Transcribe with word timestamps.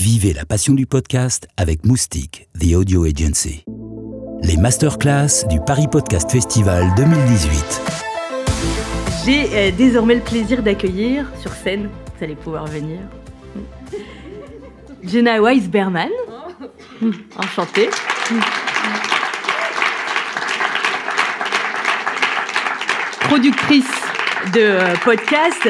Vivez 0.00 0.32
la 0.32 0.46
passion 0.46 0.72
du 0.72 0.86
podcast 0.86 1.46
avec 1.58 1.84
Moustique, 1.84 2.48
The 2.58 2.74
Audio 2.74 3.04
Agency. 3.04 3.66
Les 4.42 4.56
masterclass 4.56 5.46
du 5.50 5.60
Paris 5.60 5.88
Podcast 5.92 6.32
Festival 6.32 6.86
2018. 6.96 7.82
J'ai 9.26 9.48
euh, 9.52 9.70
désormais 9.76 10.14
le 10.14 10.22
plaisir 10.22 10.62
d'accueillir 10.62 11.26
sur 11.42 11.52
scène, 11.52 11.90
vous 12.16 12.24
allez 12.24 12.34
pouvoir 12.34 12.66
venir, 12.66 12.98
Jenna 15.04 15.38
Weiss-Berman. 15.38 16.08
Enchantée. 17.36 17.90
Productrice 23.20 23.84
de 24.54 24.60
euh, 24.60 24.94
podcast, 25.04 25.68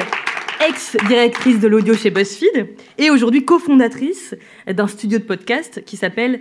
ex-directrice 0.68 1.58
de 1.60 1.68
l'audio 1.68 1.94
chez 1.94 2.10
BuzzFeed 2.10 2.68
et 2.98 3.10
aujourd'hui 3.10 3.44
cofondatrice 3.44 4.34
d'un 4.66 4.86
studio 4.86 5.18
de 5.18 5.24
podcast 5.24 5.82
qui 5.84 5.96
s'appelle 5.96 6.40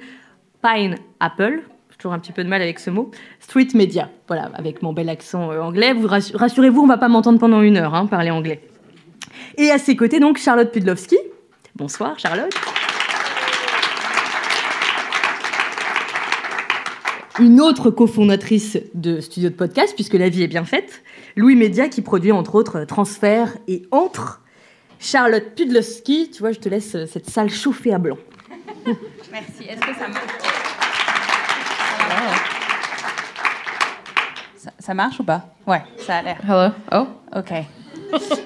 Pine 0.61 0.95
Apple. 1.19 1.61
Toujours 1.97 2.13
un 2.13 2.19
petit 2.19 2.31
peu 2.31 2.43
de 2.43 2.49
mal 2.49 2.61
avec 2.61 2.79
ce 2.79 2.89
mot. 2.89 3.11
Street 3.39 3.67
Media. 3.73 4.09
Voilà, 4.27 4.51
avec 4.55 4.81
mon 4.81 4.93
bel 4.93 5.09
accent 5.09 5.51
euh, 5.51 5.59
anglais. 5.59 5.93
Vous 5.93 6.07
rassurez-vous, 6.07 6.81
on 6.81 6.87
va 6.87 6.97
pas 6.97 7.09
m'entendre 7.09 7.39
pendant 7.39 7.61
une 7.61 7.77
heure 7.77 7.93
hein, 7.93 8.05
parler 8.05 8.31
anglais. 8.31 8.61
Et 9.57 9.69
à 9.71 9.77
ses 9.77 9.95
côtés, 9.95 10.19
donc, 10.19 10.37
Charlotte 10.37 10.71
Pudlowski. 10.71 11.17
Bonsoir, 11.75 12.17
Charlotte. 12.17 12.53
Une 17.39 17.59
autre 17.59 17.89
cofondatrice 17.89 18.77
de 18.93 19.19
studio 19.19 19.49
de 19.49 19.55
podcast, 19.55 19.93
puisque 19.95 20.13
la 20.13 20.29
vie 20.29 20.43
est 20.43 20.47
bien 20.47 20.65
faite. 20.65 21.03
Louis 21.35 21.55
Média, 21.55 21.89
qui 21.89 22.01
produit 22.01 22.31
entre 22.31 22.55
autres 22.55 22.83
Transfert 22.85 23.57
et 23.67 23.83
Entre. 23.91 24.41
Charlotte 24.99 25.55
Pudlowski, 25.55 26.29
tu 26.29 26.39
vois, 26.39 26.51
je 26.51 26.59
te 26.59 26.67
laisse 26.67 26.93
euh, 26.95 27.05
cette 27.05 27.29
salle 27.29 27.49
chauffée 27.49 27.93
à 27.93 27.97
blanc. 27.97 28.17
Merci. 29.31 29.63
Est-ce 29.69 29.79
que 29.79 29.93
ça 29.93 30.07
marche? 30.09 30.23
Ça, 34.57 34.71
ça 34.77 34.93
marche 34.93 35.19
ou 35.21 35.23
pas? 35.23 35.45
Ouais, 35.65 35.81
ça 36.05 36.17
a 36.17 36.21
l'air. 36.21 36.37
Hello? 36.43 36.73
Oh. 36.91 37.07
Ok. 37.37 37.51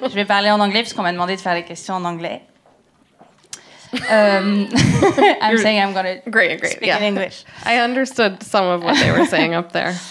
je 0.09 0.13
vais 0.13 0.25
parler 0.25 0.51
en 0.51 0.59
anglais 0.59 0.81
puisqu'on 0.81 1.01
m'a 1.01 1.11
demandé 1.11 1.35
de 1.35 1.41
faire 1.41 1.55
les 1.55 1.63
questions 1.63 1.95
en 1.95 2.05
anglais. 2.05 2.43
Um, 3.93 4.67
I'm 5.41 5.57
saying 5.57 5.79
I'm 5.79 5.93
going 5.93 6.21
to 6.23 6.29
Great, 6.29 6.59
great. 6.59 6.73
speak 6.73 6.87
yeah. 6.87 6.97
in 6.97 7.03
English. 7.03 7.45
I 7.65 7.79
understood 7.79 8.41
some 8.41 8.65
of 8.65 8.83
what 8.83 8.95
they 8.99 9.11
were 9.11 9.25
saying 9.25 9.53
up 9.53 9.71
there. 9.71 9.93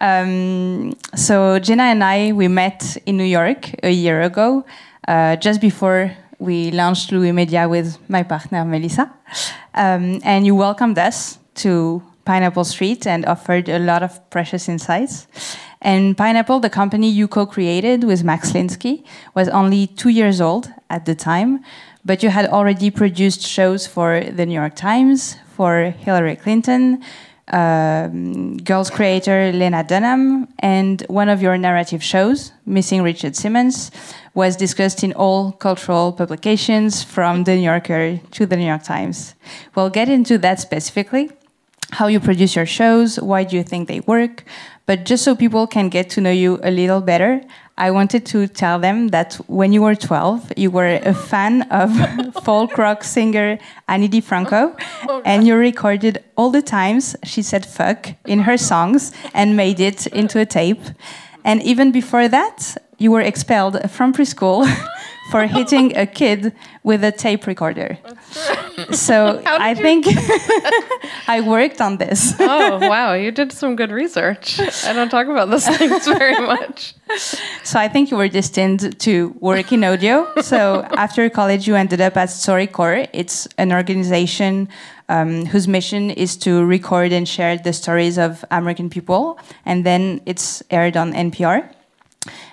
Um, 0.00 0.96
so 1.14 1.58
Jenna 1.58 1.84
and 1.84 2.02
I 2.02 2.32
we 2.32 2.48
met 2.48 2.96
in 3.06 3.16
New 3.16 3.24
York 3.24 3.70
a 3.82 3.90
year 3.90 4.22
ago, 4.22 4.64
uh, 5.06 5.36
just 5.36 5.60
before 5.60 6.16
we 6.38 6.70
launched 6.70 7.12
Louie 7.12 7.32
Media 7.32 7.68
with 7.68 7.98
my 8.08 8.22
partner 8.22 8.64
Melissa, 8.64 9.12
um, 9.74 10.20
and 10.24 10.46
you 10.46 10.54
welcomed 10.54 10.98
us 10.98 11.38
to 11.56 12.02
Pineapple 12.24 12.64
Street 12.64 13.06
and 13.06 13.26
offered 13.26 13.68
a 13.68 13.78
lot 13.78 14.02
of 14.02 14.30
precious 14.30 14.68
insights. 14.68 15.26
And 15.82 16.16
Pineapple, 16.16 16.60
the 16.60 16.70
company 16.70 17.08
you 17.08 17.26
co-created 17.26 18.04
with 18.04 18.22
Max 18.22 18.52
Linsky, 18.52 19.04
was 19.34 19.48
only 19.48 19.86
two 19.86 20.10
years 20.10 20.40
old 20.40 20.70
at 20.88 21.06
the 21.06 21.14
time, 21.14 21.64
but 22.04 22.22
you 22.22 22.28
had 22.30 22.46
already 22.46 22.90
produced 22.90 23.42
shows 23.42 23.86
for 23.86 24.20
the 24.20 24.46
New 24.46 24.54
York 24.54 24.76
Times, 24.76 25.36
for 25.56 25.94
Hillary 25.98 26.36
Clinton, 26.36 27.02
um, 27.50 28.56
Girls 28.58 28.90
creator 28.90 29.52
Lena 29.52 29.84
Dunham, 29.84 30.48
and 30.58 31.02
one 31.08 31.28
of 31.28 31.42
your 31.42 31.58
narrative 31.58 32.02
shows, 32.02 32.52
Missing 32.66 33.02
Richard 33.02 33.36
Simmons, 33.36 33.90
was 34.34 34.56
discussed 34.56 35.02
in 35.02 35.12
all 35.12 35.52
cultural 35.52 36.12
publications 36.12 37.02
from 37.02 37.44
The 37.44 37.56
New 37.56 37.62
Yorker 37.62 38.18
to 38.32 38.46
The 38.46 38.56
New 38.56 38.66
York 38.66 38.82
Times. 38.82 39.34
We'll 39.74 39.90
get 39.90 40.08
into 40.08 40.38
that 40.38 40.60
specifically 40.60 41.30
how 41.92 42.06
you 42.06 42.20
produce 42.20 42.54
your 42.54 42.66
shows, 42.66 43.20
why 43.20 43.44
do 43.44 43.56
you 43.56 43.64
think 43.64 43.88
they 43.88 44.00
work. 44.00 44.44
But 44.86 45.04
just 45.04 45.24
so 45.24 45.34
people 45.34 45.66
can 45.66 45.88
get 45.88 46.10
to 46.10 46.20
know 46.20 46.30
you 46.30 46.60
a 46.62 46.70
little 46.70 47.00
better, 47.00 47.42
I 47.80 47.90
wanted 47.90 48.26
to 48.26 48.46
tell 48.46 48.78
them 48.78 49.08
that 49.08 49.36
when 49.46 49.72
you 49.72 49.80
were 49.80 49.94
12, 49.94 50.52
you 50.58 50.70
were 50.70 51.00
a 51.02 51.14
fan 51.14 51.62
of 51.70 51.90
folk 52.44 52.76
rock 52.76 53.02
singer 53.02 53.58
Ani 53.88 54.06
DiFranco, 54.06 54.78
oh, 55.08 55.22
and 55.24 55.46
you 55.46 55.56
recorded 55.56 56.22
all 56.36 56.50
the 56.50 56.60
times 56.60 57.16
she 57.24 57.40
said 57.40 57.64
fuck 57.64 58.10
in 58.26 58.40
her 58.40 58.58
songs 58.58 59.12
and 59.32 59.56
made 59.56 59.80
it 59.80 60.06
into 60.08 60.38
a 60.38 60.44
tape. 60.44 60.82
And 61.42 61.62
even 61.62 61.90
before 61.90 62.28
that, 62.28 62.76
you 62.98 63.10
were 63.10 63.22
expelled 63.22 63.90
from 63.90 64.12
preschool 64.12 64.68
for 65.30 65.46
hitting 65.46 65.96
a 65.96 66.06
kid 66.06 66.52
with 66.82 67.04
a 67.04 67.12
tape 67.12 67.46
recorder. 67.46 67.98
So 68.92 69.42
I 69.46 69.74
think 69.74 70.06
I 71.28 71.40
worked 71.40 71.80
on 71.80 71.98
this. 71.98 72.34
Oh, 72.40 72.78
wow. 72.88 73.14
You 73.14 73.30
did 73.30 73.52
some 73.52 73.76
good 73.76 73.90
research. 73.90 74.60
I 74.84 74.92
don't 74.92 75.10
talk 75.10 75.26
about 75.26 75.50
those 75.50 75.66
things 75.66 76.06
very 76.06 76.40
much. 76.46 76.94
So 77.64 77.78
I 77.78 77.88
think 77.88 78.10
you 78.10 78.16
were 78.16 78.28
destined 78.28 78.98
to 79.00 79.34
work 79.40 79.72
in 79.72 79.84
audio. 79.84 80.26
So 80.42 80.82
after 80.96 81.28
college, 81.30 81.66
you 81.66 81.74
ended 81.74 82.00
up 82.00 82.16
at 82.16 82.28
StoryCorps. 82.28 83.08
It's 83.12 83.48
an 83.58 83.72
organization 83.72 84.68
um, 85.08 85.44
whose 85.46 85.66
mission 85.66 86.10
is 86.10 86.36
to 86.38 86.64
record 86.64 87.12
and 87.12 87.28
share 87.28 87.58
the 87.58 87.72
stories 87.72 88.16
of 88.16 88.44
American 88.50 88.88
people, 88.88 89.38
and 89.66 89.84
then 89.84 90.20
it's 90.24 90.62
aired 90.70 90.96
on 90.96 91.12
NPR. 91.12 91.68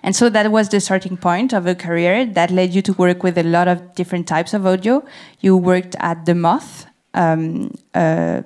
And 0.02 0.16
so 0.16 0.30
that 0.30 0.50
was 0.52 0.70
the 0.70 0.80
starting 0.80 1.18
point 1.18 1.54
of 1.54 1.68
a 1.68 1.76
career 1.76 2.26
that 2.26 2.52
led 2.52 2.74
you 2.74 2.82
to 2.84 2.94
work 2.94 3.24
with 3.24 3.38
a 3.38 3.44
lot 3.44 3.68
of 3.68 3.96
different 3.96 4.28
types 4.28 4.54
of 4.54 4.66
audio. 4.66 5.04
You 5.42 5.58
worked 5.58 5.96
at 6.00 6.26
The 6.26 6.36
Moth, 6.36 6.86
um, 7.14 7.76
a 7.94 8.46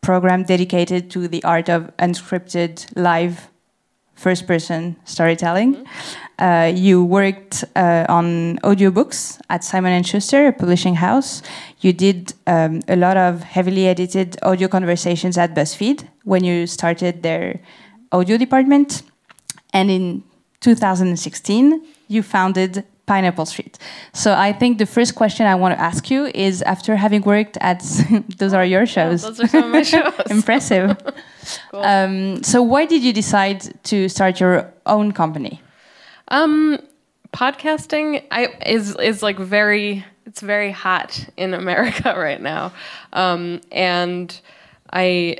program 0.00 0.42
dedicated 0.42 1.10
to 1.12 1.28
the 1.28 1.42
art 1.44 1.68
of 1.68 1.96
unscripted 1.98 2.86
live 2.96 3.48
first 4.16 4.46
person 4.46 4.96
storytelling. 5.04 5.86
Uh, 6.38 6.72
you 6.74 7.04
worked 7.04 7.64
uh, 7.76 8.06
on 8.08 8.58
audiobooks 8.64 9.38
at 9.50 9.62
Simon 9.62 10.02
& 10.02 10.04
Schuster, 10.04 10.48
a 10.48 10.52
publishing 10.52 10.96
house. 10.96 11.42
You 11.80 11.92
did 11.92 12.32
um, 12.46 12.80
a 12.88 12.96
lot 12.96 13.16
of 13.16 13.42
heavily 13.42 13.86
edited 13.86 14.36
audio 14.42 14.68
conversations 14.68 15.38
at 15.38 15.54
BuzzFeed 15.54 16.08
when 16.24 16.42
you 16.44 16.66
started 16.66 17.22
their 17.22 17.60
audio 18.10 18.36
department. 18.36 19.02
And 19.72 19.90
in 19.90 20.24
2016, 20.66 21.86
you 22.08 22.22
founded 22.24 22.84
Pineapple 23.06 23.46
Street. 23.46 23.78
So 24.12 24.34
I 24.34 24.52
think 24.52 24.78
the 24.78 24.86
first 24.86 25.14
question 25.14 25.46
I 25.46 25.54
want 25.54 25.76
to 25.76 25.80
ask 25.80 26.10
you 26.10 26.26
is 26.26 26.60
after 26.62 26.96
having 26.96 27.22
worked 27.22 27.56
at, 27.60 27.80
those 28.38 28.52
are 28.52 28.64
your 28.64 28.84
shows. 28.84 29.22
those 29.22 29.40
are 29.40 29.46
some 29.46 29.64
of 29.64 29.70
my 29.70 29.82
shows. 29.94 30.12
Impressive. 30.30 30.96
Cool. 31.70 31.80
Um, 31.80 32.42
so 32.42 32.60
why 32.60 32.86
did 32.86 33.04
you 33.04 33.12
decide 33.12 33.60
to 33.84 34.08
start 34.08 34.40
your 34.40 34.74
own 34.84 35.12
company? 35.12 35.62
Um, 36.26 36.80
podcasting 37.32 38.24
I, 38.32 38.48
is 38.66 38.96
is 38.96 39.22
like 39.22 39.38
very 39.38 40.04
it's 40.24 40.40
very 40.40 40.72
hot 40.72 41.24
in 41.36 41.54
America 41.54 42.12
right 42.18 42.42
now, 42.42 42.72
um, 43.12 43.60
and 43.70 44.28
I 44.92 45.36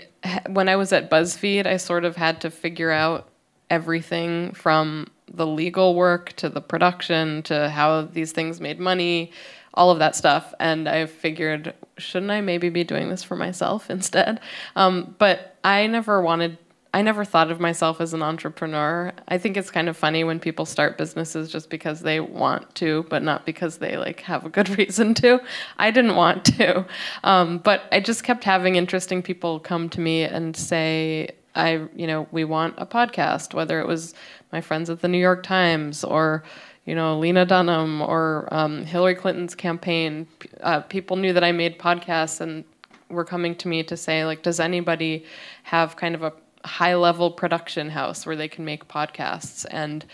when 0.49 0.69
I 0.69 0.77
was 0.77 0.93
at 0.93 1.11
BuzzFeed, 1.11 1.67
I 1.67 1.77
sort 1.77 2.05
of 2.05 2.15
had 2.15 2.41
to 2.43 2.51
figure 2.53 2.93
out 2.93 3.27
everything 3.69 4.53
from 4.53 5.09
the 5.33 5.47
legal 5.47 5.95
work 5.95 6.33
to 6.35 6.49
the 6.49 6.61
production 6.61 7.43
to 7.45 7.69
how 7.71 8.03
these 8.03 8.33
things 8.33 8.61
made 8.61 8.79
money, 8.79 9.33
all 9.75 9.91
of 9.91 9.99
that 9.99 10.17
stuff. 10.17 10.55
And 10.59 10.89
I 10.89 11.07
figured, 11.07 11.75
shouldn't 11.99 12.31
I 12.31 12.41
maybe 12.41 12.69
be 12.69 12.85
doing 12.85 13.09
this 13.09 13.23
for 13.23 13.37
myself 13.37 13.91
instead? 13.91 14.41
Um, 14.75 15.15
but 15.19 15.57
I 15.65 15.87
never 15.87 16.21
wanted. 16.21 16.59
I 16.95 17.03
never 17.03 17.27
thought 17.27 17.51
of 17.51 17.61
myself 17.61 18.01
as 18.01 18.15
an 18.15 18.23
entrepreneur. 18.23 19.13
I 19.29 19.37
think 19.37 19.59
it's 19.59 19.71
kind 19.71 19.91
of 19.91 19.99
funny 19.99 20.25
when 20.25 20.41
people 20.41 20.65
start 20.65 20.97
businesses 20.97 21.53
just 21.53 21.69
because 21.69 22.01
they 22.01 22.21
want 22.21 22.75
to, 22.77 23.05
but 23.11 23.23
not 23.23 23.45
because 23.45 23.79
they 23.79 23.99
like 23.99 24.21
have 24.21 24.47
a 24.47 24.49
good 24.49 24.69
reason 24.79 25.13
to. 25.15 25.41
I 25.77 25.91
didn't 25.91 26.17
want 26.17 26.47
to, 26.57 26.87
um, 27.23 27.59
but 27.59 27.83
I 27.93 28.01
just 28.01 28.25
kept 28.25 28.45
having 28.45 28.77
interesting 28.77 29.23
people 29.23 29.61
come 29.61 29.91
to 29.91 30.01
me 30.01 30.23
and 30.23 30.57
say, 30.57 31.33
"I, 31.57 31.87
you 31.95 32.07
know, 32.07 32.29
we 32.31 32.45
want 32.45 32.75
a 32.79 32.87
podcast." 32.87 33.55
Whether 33.55 33.81
it 33.81 33.87
was 33.87 34.15
my 34.53 34.61
friends 34.61 34.91
at 34.91 35.01
the 35.01 35.09
New 35.09 35.19
York 35.19 35.43
Times 35.43 36.05
or 36.05 36.45
you 36.87 36.95
know, 36.95 37.19
Lena 37.19 37.45
Dunham 37.45 38.01
or 38.01 38.49
um, 38.53 38.85
Hillary 38.85 39.17
Clinton's 39.17 39.57
campaign, 39.57 40.27
uh, 40.63 40.81
people 40.81 41.17
knew 41.17 41.33
that 41.33 41.43
I 41.43 41.51
made 41.51 41.79
podcasts 41.79 42.41
and 42.41 42.65
were 43.11 43.25
coming 43.25 43.55
to 43.57 43.69
me 43.69 43.83
to 43.83 43.97
say, 43.97 44.25
like, 44.25 44.43
does 44.43 44.61
anybody 44.61 45.25
have 45.65 45.97
kind 45.97 46.15
of 46.15 46.23
a 46.23 46.33
high 46.65 46.95
level 46.95 47.31
production 47.31 47.91
house 47.91 48.25
where 48.25 48.37
they 48.37 48.49
can 48.49 48.65
make 48.65 48.87
podcasts? 48.89 49.67
And 49.71 50.05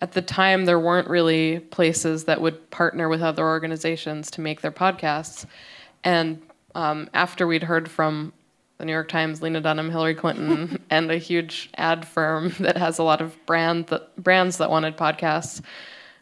at 0.00 0.12
the 0.12 0.22
time, 0.22 0.64
there 0.64 0.80
weren't 0.80 1.08
really 1.08 1.60
places 1.60 2.24
that 2.24 2.40
would 2.40 2.70
partner 2.70 3.08
with 3.08 3.22
other 3.22 3.44
organizations 3.44 4.30
to 4.32 4.40
make 4.40 4.62
their 4.62 4.72
podcasts. 4.72 5.46
And 6.04 6.40
um, 6.74 7.08
after 7.14 7.46
we'd 7.46 7.62
heard 7.62 7.90
from 7.90 8.32
the 8.84 8.86
New 8.86 8.92
York 8.92 9.08
Times, 9.08 9.40
Lena 9.40 9.62
Dunham, 9.62 9.90
Hillary 9.90 10.14
Clinton, 10.14 10.78
and 10.90 11.10
a 11.10 11.16
huge 11.16 11.70
ad 11.76 12.06
firm 12.06 12.54
that 12.60 12.76
has 12.76 12.98
a 12.98 13.02
lot 13.02 13.22
of 13.22 13.34
brand 13.46 13.86
that, 13.86 14.14
brands 14.22 14.58
that 14.58 14.70
wanted 14.70 14.98
podcasts, 14.98 15.62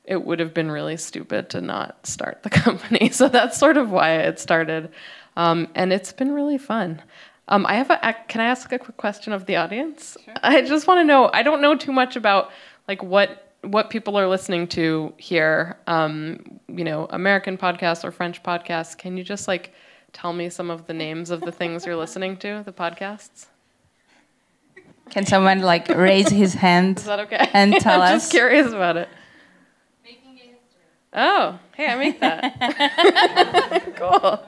it 0.05 0.25
would 0.25 0.39
have 0.39 0.55
been 0.55 0.71
really 0.71 0.97
stupid 0.97 1.51
to 1.51 1.61
not 1.61 2.07
start 2.07 2.45
the 2.45 2.51
company. 2.65 3.11
So 3.11 3.29
that's 3.29 3.59
sort 3.59 3.77
of 3.77 3.91
why 3.91 4.13
it 4.15 4.39
started. 4.39 4.91
Um, 5.37 5.69
and 5.75 5.93
it's 5.93 6.13
been 6.13 6.33
really 6.33 6.59
fun. 6.59 7.03
Um, 7.49 7.67
I 7.67 7.75
have 7.75 7.91
a, 7.91 8.15
can 8.29 8.41
I 8.41 8.45
ask 8.45 8.71
a 8.71 8.79
quick 8.79 8.97
question 8.97 9.33
of 9.33 9.47
the 9.47 9.57
audience? 9.57 10.17
I 10.45 10.63
just 10.63 10.87
want 10.87 11.01
to 11.01 11.05
know, 11.05 11.31
I 11.33 11.43
don't 11.43 11.61
know 11.61 11.75
too 11.75 11.93
much 11.93 12.15
about 12.15 12.53
like 12.87 13.03
what 13.03 13.49
what 13.65 13.91
people 13.91 14.19
are 14.19 14.27
listening 14.27 14.67
to 14.67 15.15
here, 15.19 15.79
um, 15.87 16.59
you 16.67 16.83
know, 16.83 17.07
American 17.11 17.57
podcasts 17.57 18.03
or 18.03 18.11
French 18.11 18.43
podcasts. 18.43 18.99
Can 18.99 19.17
you 19.17 19.23
just 19.23 19.47
like 19.47 19.73
tell 20.13 20.33
me 20.33 20.49
some 20.49 20.71
of 20.71 20.87
the 20.87 20.95
names 20.95 21.31
of 21.31 21.41
the 21.41 21.53
things 21.53 21.87
you're 21.87 21.97
listening 21.97 22.37
to, 22.39 22.63
the 22.65 22.73
podcasts? 22.73 23.47
Can 25.11 25.27
someone 25.27 25.61
like 25.61 25.89
raise 25.89 26.29
his 26.29 26.55
hand? 26.55 26.99
Is 26.99 27.05
that 27.05 27.21
okay? 27.21 27.51
And 27.53 27.75
tell 27.81 28.01
I'm 28.01 28.17
us. 28.17 28.23
just 28.23 28.31
curious 28.31 28.69
about 28.69 28.97
it. 28.97 29.09
Oh, 31.15 31.59
hey, 31.77 31.89
I 31.89 31.97
make 31.97 32.21
that. 32.21 33.93
cool. 33.97 34.41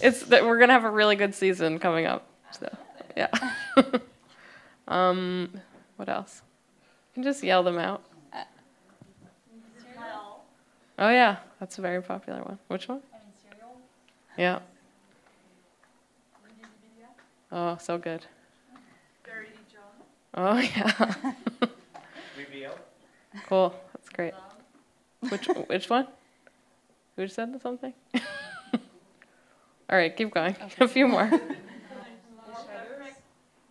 It's 0.00 0.22
that 0.24 0.44
we're 0.44 0.58
gonna 0.60 0.72
have 0.72 0.84
a 0.84 0.90
really 0.90 1.16
good 1.16 1.34
season 1.34 1.80
coming 1.80 2.06
up. 2.06 2.28
So, 2.52 2.72
yeah. 3.16 3.26
um, 4.88 5.50
what 5.96 6.08
else? 6.08 6.42
You 7.10 7.14
can 7.14 7.22
just 7.24 7.42
yell 7.42 7.64
them 7.64 7.78
out. 7.78 8.04
Oh 10.96 11.10
yeah, 11.10 11.38
that's 11.58 11.78
a 11.78 11.80
very 11.80 12.00
popular 12.00 12.40
one. 12.42 12.58
Which 12.68 12.88
one? 12.88 13.00
Yeah. 14.36 14.60
Oh, 17.52 17.76
so 17.80 17.98
good. 17.98 18.26
Oh 20.34 20.58
yeah. 20.58 21.12
cool. 23.48 23.74
That's 23.92 24.08
great. 24.10 24.34
Which 25.28 25.46
which 25.68 25.90
one? 25.90 26.08
Who 27.16 27.28
said 27.28 27.60
something? 27.62 27.92
All 29.90 29.96
right, 29.98 30.14
keep 30.16 30.32
going. 30.32 30.56
A 30.80 30.88
few 30.88 31.06
more. 31.06 31.30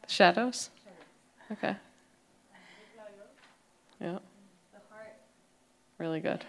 Shadows. 0.08 0.70
Okay. 1.52 1.76
Yeah. 4.00 4.20
Really 5.98 6.20
good. 6.20 6.46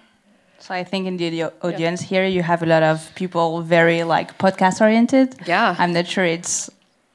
So 0.64 0.72
I 0.72 0.82
think 0.82 1.06
in 1.06 1.18
the 1.18 1.42
au- 1.44 1.52
audience 1.60 2.00
here, 2.00 2.24
you 2.24 2.42
have 2.42 2.62
a 2.62 2.66
lot 2.66 2.82
of 2.82 3.14
people 3.16 3.60
very 3.60 4.02
like 4.02 4.38
podcast 4.38 4.80
oriented. 4.80 5.34
Yeah. 5.44 5.76
I'm 5.78 5.92
not 5.92 6.06
sure 6.06 6.24
it's 6.24 6.70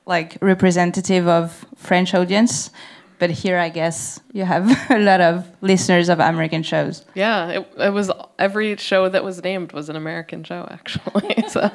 like 0.05 0.37
representative 0.39 1.27
of 1.27 1.65
French 1.75 2.13
audience, 2.13 2.69
but 3.17 3.31
here 3.31 3.57
I 3.57 3.69
guess 3.69 4.19
you 4.33 4.45
have 4.45 4.69
a 4.91 4.99
lot 4.99 5.19
of 5.19 5.47
listeners 5.61 6.09
of 6.09 6.19
American 6.19 6.61
shows. 6.61 7.03
Yeah, 7.15 7.47
it, 7.49 7.67
it 7.79 7.89
was 7.91 8.11
every 8.37 8.77
show 8.77 9.09
that 9.09 9.23
was 9.23 9.43
named 9.43 9.71
was 9.71 9.89
an 9.89 9.95
American 9.95 10.43
show 10.43 10.67
actually. 10.69 11.33
so 11.49 11.71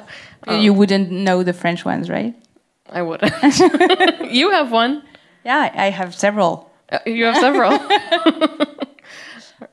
um, 0.47 0.61
you 0.61 0.71
wouldn't 0.73 1.11
know 1.11 1.43
the 1.43 1.51
French 1.51 1.83
ones, 1.83 2.09
right? 2.09 2.33
I 2.89 3.01
wouldn't. 3.01 3.33
you 4.31 4.49
have 4.51 4.71
one. 4.71 5.03
Yeah, 5.43 5.73
I 5.75 5.89
have 5.89 6.15
several. 6.15 6.71
Uh, 6.89 6.99
You 7.05 7.25
have 7.25 7.35
several. 7.35 7.77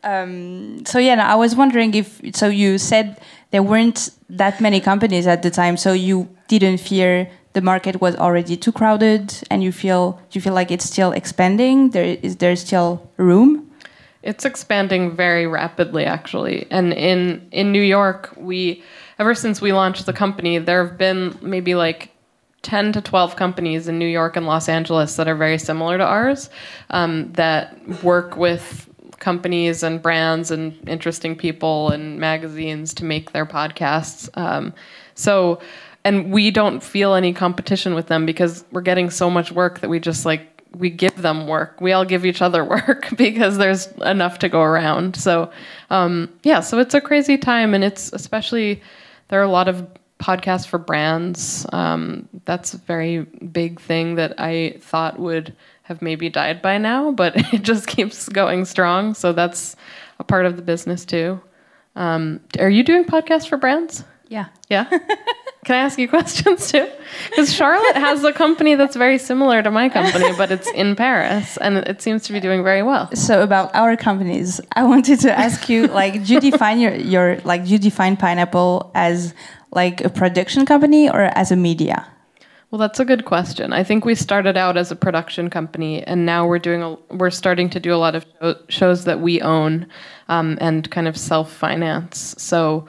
Um, 0.05 0.85
so 0.87 0.99
yeah, 0.99 1.17
no, 1.17 1.23
I 1.23 1.35
was 1.35 1.57
wondering 1.57 1.95
if 1.95 2.21
so 2.35 2.49
you 2.49 2.79
said 2.79 3.21
there 3.51 3.63
weren't 3.63 4.11
that 4.31 4.61
many 4.61 4.81
companies 4.81 5.27
at 5.27 5.43
the 5.43 5.51
time, 5.51 5.77
so 5.77 5.93
you 5.93 6.29
didn't 6.49 6.79
fear 6.79 7.29
the 7.53 7.61
market 7.61 8.01
was 8.01 8.17
already 8.17 8.57
too 8.57 8.73
crowded, 8.73 9.35
and 9.51 9.63
you 9.63 9.73
feel 9.73 10.21
you 10.33 10.41
feel 10.41 10.55
like 10.55 10.71
it's 10.71 10.85
still 10.85 11.13
expanding? 11.13 11.91
There 11.91 12.17
is 12.23 12.37
there 12.37 12.57
still 12.57 13.11
room? 13.17 13.71
It's 14.23 14.45
expanding 14.45 15.17
very 15.17 15.47
rapidly, 15.47 16.05
actually. 16.05 16.67
And 16.71 16.93
in 16.93 17.49
in 17.51 17.73
New 17.73 17.83
York, 17.83 18.33
we 18.37 18.83
ever 19.19 19.35
since 19.35 19.61
we 19.61 19.73
launched 19.73 20.07
the 20.07 20.13
company, 20.13 20.59
there 20.59 20.87
have 20.87 20.97
been 20.97 21.37
maybe 21.43 21.75
like 21.75 22.11
ten 22.63 22.93
to 22.93 23.01
twelve 23.01 23.37
companies 23.37 23.89
in 23.89 23.99
New 23.99 24.07
York 24.07 24.37
and 24.37 24.47
Los 24.47 24.69
Angeles 24.69 25.17
that 25.17 25.29
are 25.29 25.35
very 25.35 25.59
similar 25.59 25.99
to 25.99 26.05
ours, 26.05 26.51
um, 26.91 27.33
that 27.33 27.77
work 28.03 28.37
with 28.37 28.89
companies 29.23 29.83
and 29.83 30.03
brands 30.03 30.51
and 30.51 30.77
interesting 30.89 31.37
people 31.37 31.91
and 31.91 32.19
magazines 32.19 32.93
to 32.93 33.05
make 33.05 33.31
their 33.33 33.47
podcasts. 33.47 34.29
Um, 34.37 34.75
so, 35.15 35.61
and 36.05 36.33
we 36.33 36.51
don't 36.51 36.83
feel 36.83 37.15
any 37.15 37.33
competition 37.33 37.95
with 37.95 38.09
them 38.09 38.27
because 38.27 38.65
we're 38.73 38.83
getting 38.83 39.09
so 39.09 39.31
much 39.31 39.53
work 39.53 39.79
that 39.81 39.89
we 39.89 40.01
just 40.01 40.27
like 40.27 40.49
we 40.75 40.91
give 40.91 41.23
them 41.23 41.47
work. 41.47 41.81
We 41.81 41.93
all 41.93 42.05
give 42.05 42.27
each 42.27 42.43
other 42.43 42.65
work 42.77 43.09
because 43.17 43.59
there's 43.59 43.87
enough 43.99 44.41
to 44.41 44.49
go 44.49 44.61
around. 44.61 45.17
So, 45.17 45.51
um, 45.91 46.29
yeah, 46.43 46.61
so 46.61 46.79
it's 46.81 46.95
a 46.95 47.01
crazy 47.01 47.39
time, 47.39 47.75
and 47.75 47.85
it's 47.85 48.13
especially 48.13 48.83
there 49.29 49.41
are 49.41 49.45
a 49.45 49.51
lot 49.51 49.69
of 49.69 49.87
podcasts 50.19 50.67
for 50.67 50.79
brands. 50.79 51.65
Um, 51.73 52.29
that's 52.45 52.75
a 52.75 52.79
very 52.79 53.21
big 53.21 53.81
thing 53.81 54.17
that 54.17 54.35
I 54.39 54.77
thought 54.81 55.19
would 55.19 55.55
have 55.93 56.03
maybe 56.03 56.29
died 56.29 56.63
by 56.63 56.79
now, 56.79 57.13
but 57.13 57.35
it 57.55 57.63
just 57.63 57.87
keeps 57.87 58.29
going 58.29 58.65
strong. 58.65 59.15
So 59.15 59.33
that's 59.33 59.77
a 60.19 60.25
part 60.25 60.47
of 60.47 60.57
the 60.57 60.63
business 60.63 61.05
too. 61.05 61.41
Um, 61.95 62.41
are 62.59 62.71
you 62.71 62.83
doing 62.83 63.05
podcasts 63.05 63.47
for 63.47 63.59
brands? 63.59 64.05
Yeah. 64.29 64.47
Yeah. 64.71 64.85
Can 65.65 65.77
I 65.77 65.79
ask 65.79 65.99
you 65.99 66.09
questions 66.09 66.73
too? 66.73 66.89
Because 67.29 67.53
Charlotte 67.53 67.95
has 67.95 68.25
a 68.25 68.33
company 68.33 68.75
that's 68.75 68.97
very 68.97 69.19
similar 69.19 69.63
to 69.63 69.71
my 69.71 69.89
company, 69.89 70.33
but 70.37 70.51
it's 70.51 70.69
in 70.73 70.97
Paris 70.97 71.57
and 71.59 71.77
it 71.77 72.03
seems 72.03 72.25
to 72.25 72.33
be 72.33 72.41
doing 72.41 72.65
very 72.65 72.83
well. 72.83 73.15
So 73.15 73.43
about 73.43 73.73
our 73.75 73.97
companies, 73.97 74.61
I 74.75 74.83
wanted 74.85 75.21
to 75.21 75.39
ask 75.39 75.69
you, 75.69 75.87
like, 75.87 76.25
do 76.25 76.35
you 76.35 76.41
define 76.41 76.81
your, 76.81 76.95
your 76.95 77.37
like, 77.45 77.65
do 77.65 77.71
you 77.71 77.79
define 77.79 78.17
Pineapple 78.17 78.91
as 78.95 79.35
like 79.71 80.01
a 80.01 80.09
production 80.09 80.67
company 80.67 81.09
or 81.09 81.21
as 81.21 81.53
a 81.53 81.57
media? 81.57 82.09
Well, 82.73 82.79
that's 82.79 82.99
a 82.99 83.05
good 83.05 83.27
question. 83.27 83.75
I 83.75 83.85
think 83.85 84.07
we 84.07 84.15
started 84.15 84.57
out 84.57 84.79
as 84.79 84.91
a 84.91 84.97
production 84.97 85.51
company, 85.51 86.03
and 86.05 86.25
now 86.25 86.47
we're 86.47 86.59
doing 86.59 86.83
a, 86.83 86.95
we're 87.15 87.29
starting 87.29 87.69
to 87.69 87.79
do 87.79 87.95
a 87.95 87.97
lot 87.97 88.15
of 88.15 88.25
show, 88.41 88.57
shows 88.71 89.05
that 89.05 89.21
we 89.21 89.43
own 89.43 89.87
um, 90.31 90.57
and 90.59 90.91
kind 90.91 91.07
of 91.07 91.17
self 91.17 91.53
finance. 91.53 92.35
So. 92.39 92.89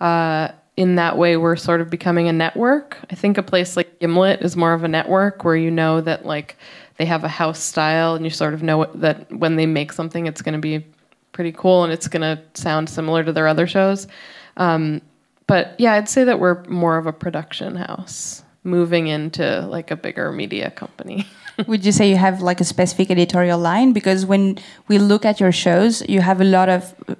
Uh, 0.00 0.52
in 0.74 0.94
that 0.94 1.18
way, 1.18 1.36
we're 1.36 1.54
sort 1.54 1.82
of 1.82 1.90
becoming 1.90 2.28
a 2.28 2.32
network. 2.32 2.98
I 3.10 3.14
think 3.14 3.36
a 3.36 3.42
place 3.42 3.76
like 3.76 4.00
Gimlet 4.00 4.40
is 4.40 4.56
more 4.56 4.72
of 4.72 4.82
a 4.82 4.88
network 4.88 5.44
where 5.44 5.54
you 5.54 5.70
know 5.70 6.00
that 6.00 6.24
like 6.24 6.56
they 6.96 7.04
have 7.04 7.24
a 7.24 7.28
house 7.28 7.62
style, 7.62 8.14
and 8.14 8.24
you 8.24 8.30
sort 8.30 8.54
of 8.54 8.62
know 8.62 8.86
that 8.94 9.30
when 9.30 9.56
they 9.56 9.66
make 9.66 9.92
something, 9.92 10.26
it's 10.26 10.40
going 10.40 10.54
to 10.54 10.58
be 10.58 10.84
pretty 11.32 11.52
cool 11.52 11.84
and 11.84 11.92
it's 11.92 12.08
going 12.08 12.22
to 12.22 12.42
sound 12.54 12.88
similar 12.88 13.22
to 13.22 13.32
their 13.32 13.46
other 13.46 13.66
shows. 13.66 14.08
Um, 14.56 15.02
but 15.46 15.78
yeah, 15.78 15.92
I'd 15.92 16.08
say 16.08 16.24
that 16.24 16.40
we're 16.40 16.64
more 16.64 16.96
of 16.96 17.06
a 17.06 17.12
production 17.12 17.76
house 17.76 18.42
moving 18.64 19.06
into 19.08 19.66
like 19.66 19.90
a 19.90 19.96
bigger 19.96 20.32
media 20.32 20.70
company. 20.70 21.26
Would 21.66 21.84
you 21.84 21.92
say 21.92 22.08
you 22.08 22.16
have 22.16 22.40
like 22.40 22.60
a 22.60 22.64
specific 22.64 23.10
editorial 23.10 23.58
line? 23.58 23.92
Because 23.92 24.24
when 24.24 24.58
we 24.88 24.98
look 24.98 25.24
at 25.24 25.40
your 25.40 25.52
shows, 25.52 26.02
you 26.08 26.20
have 26.20 26.40
a 26.40 26.44
lot 26.44 26.68
of 26.68 26.94
uh, 27.08 27.14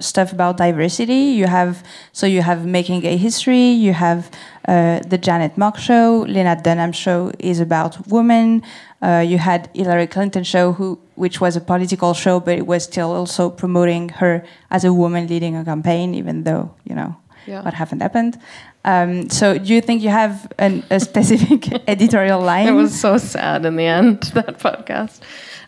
stuff 0.00 0.32
about 0.32 0.56
diversity. 0.58 1.14
You 1.40 1.46
have 1.46 1.82
so 2.12 2.26
you 2.26 2.42
have 2.42 2.66
making 2.66 3.00
gay 3.00 3.16
history. 3.16 3.70
You 3.70 3.92
have 3.94 4.30
uh, 4.68 5.00
the 5.00 5.16
Janet 5.18 5.56
Mock 5.56 5.78
show. 5.78 6.24
Lena 6.28 6.60
Dunham 6.62 6.92
show 6.92 7.32
is 7.38 7.58
about 7.60 8.06
women. 8.08 8.62
Uh, 9.02 9.24
you 9.26 9.38
had 9.38 9.70
Hillary 9.74 10.06
Clinton 10.06 10.44
show, 10.44 10.72
who 10.72 10.98
which 11.14 11.40
was 11.40 11.56
a 11.56 11.60
political 11.60 12.12
show, 12.14 12.38
but 12.40 12.58
it 12.58 12.66
was 12.66 12.84
still 12.84 13.12
also 13.12 13.48
promoting 13.50 14.10
her 14.20 14.44
as 14.70 14.84
a 14.84 14.92
woman 14.92 15.26
leading 15.26 15.56
a 15.56 15.64
campaign, 15.64 16.14
even 16.14 16.44
though 16.44 16.70
you 16.84 16.94
know 16.94 17.16
Yeah. 17.46 17.62
what 17.64 17.72
happened 17.74 18.02
happened. 18.02 18.38
Um, 18.84 19.28
so 19.28 19.58
do 19.58 19.74
you 19.74 19.80
think 19.80 20.02
you 20.02 20.08
have 20.08 20.50
an, 20.58 20.84
a 20.90 21.00
specific 21.00 21.82
editorial 21.88 22.40
line? 22.40 22.68
it 22.68 22.72
was 22.72 22.98
so 22.98 23.18
sad 23.18 23.64
in 23.66 23.76
the 23.76 23.84
end 23.84 24.22
that 24.34 24.58
podcast. 24.58 25.20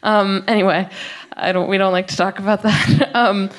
Um, 0.03 0.45
anyway, 0.49 0.89
I 1.35 1.53
don't. 1.53 1.69
We 1.69 1.79
don't 1.79 1.93
like 1.93 2.09
to 2.09 2.17
talk 2.17 2.39
about 2.39 2.63
that. 2.63 3.11
um, 3.15 3.51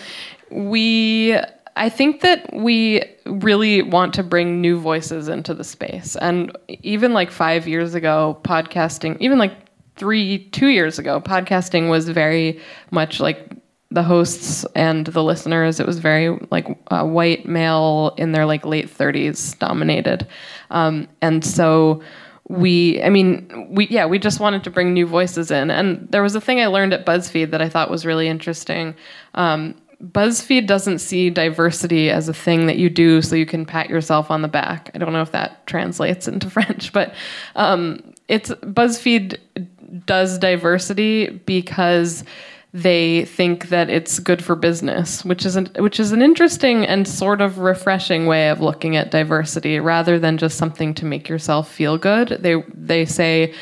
we. 0.49 1.37
I 1.75 1.89
think 1.89 2.21
that 2.21 2.53
we 2.53 3.01
really 3.25 3.81
want 3.81 4.13
to 4.15 4.23
bring 4.23 4.61
new 4.61 4.79
voices 4.79 5.27
into 5.27 5.53
the 5.55 5.63
space, 5.63 6.15
and 6.15 6.55
even 6.67 7.13
like 7.13 7.31
five 7.31 7.67
years 7.67 7.95
ago, 7.95 8.39
podcasting, 8.43 9.17
even 9.19 9.39
like 9.39 9.53
three, 9.95 10.49
two 10.49 10.67
years 10.67 10.99
ago, 10.99 11.21
podcasting 11.21 11.89
was 11.89 12.09
very 12.09 12.59
much 12.91 13.19
like 13.19 13.52
the 13.93 14.03
hosts 14.03 14.65
and 14.75 15.05
the 15.07 15.23
listeners. 15.23 15.79
It 15.79 15.85
was 15.85 15.99
very 15.99 16.37
like 16.51 16.67
uh, 16.87 17.05
white 17.05 17.45
male 17.45 18.13
in 18.17 18.31
their 18.31 18.45
like 18.45 18.65
late 18.65 18.87
30s 18.87 19.57
dominated, 19.59 20.27
um, 20.71 21.07
and 21.21 21.45
so 21.45 22.01
we 22.49 23.01
i 23.01 23.09
mean 23.09 23.69
we 23.69 23.87
yeah 23.87 24.05
we 24.05 24.19
just 24.19 24.41
wanted 24.41 24.65
to 24.65 24.69
bring 24.69 24.93
new 24.93 25.05
voices 25.05 25.49
in. 25.49 25.71
And 25.71 26.07
there 26.11 26.21
was 26.21 26.35
a 26.35 26.41
thing 26.41 26.59
i 26.59 26.67
learned 26.67 26.93
at 26.93 27.05
buzzfeed 27.05 27.51
that 27.51 27.61
i 27.61 27.69
thought 27.69 27.89
was 27.89 28.05
really 28.05 28.27
interesting. 28.27 28.95
Um, 29.35 29.75
buzzfeed 30.03 30.67
doesn't 30.67 30.99
see 30.99 31.29
diversity 31.29 32.09
as 32.09 32.27
a 32.27 32.33
thing 32.33 32.67
that 32.67 32.77
you 32.77 32.89
do 32.89 33.21
so 33.21 33.37
you 33.37 33.45
can 33.45 33.65
pat 33.65 33.89
yourself 33.89 34.29
on 34.29 34.41
the 34.41 34.49
back. 34.49 34.91
I 34.93 34.97
don't 34.97 35.13
know 35.13 35.21
if 35.21 35.31
that 35.31 35.65
translates 35.67 36.27
into 36.27 36.49
french 36.57 36.91
but 36.91 37.13
um, 37.55 38.13
it's 38.27 38.49
buzzfeed 38.49 39.37
does 40.05 40.37
diversity 40.37 41.29
because 41.45 42.23
they 42.73 43.25
think 43.25 43.69
that 43.69 43.89
it's 43.89 44.17
good 44.17 44.43
for 44.43 44.55
business, 44.55 45.23
which 45.23 45.45
is 45.45 45.55
an, 45.55 45.69
which 45.77 45.99
is 45.99 46.11
an 46.11 46.21
interesting 46.21 46.85
and 46.85 47.07
sort 47.07 47.39
of 47.39 47.59
refreshing 47.59 48.25
way 48.25 48.49
of 48.49 48.61
looking 48.61 48.95
at 48.95 49.11
diversity 49.11 49.79
rather 49.79 50.17
than 50.17 50.37
just 50.37 50.57
something 50.57 50.93
to 50.95 51.05
make 51.05 51.29
yourself 51.29 51.71
feel 51.71 51.97
good. 51.97 52.29
They 52.39 52.63
they 52.73 53.05
say 53.05 53.53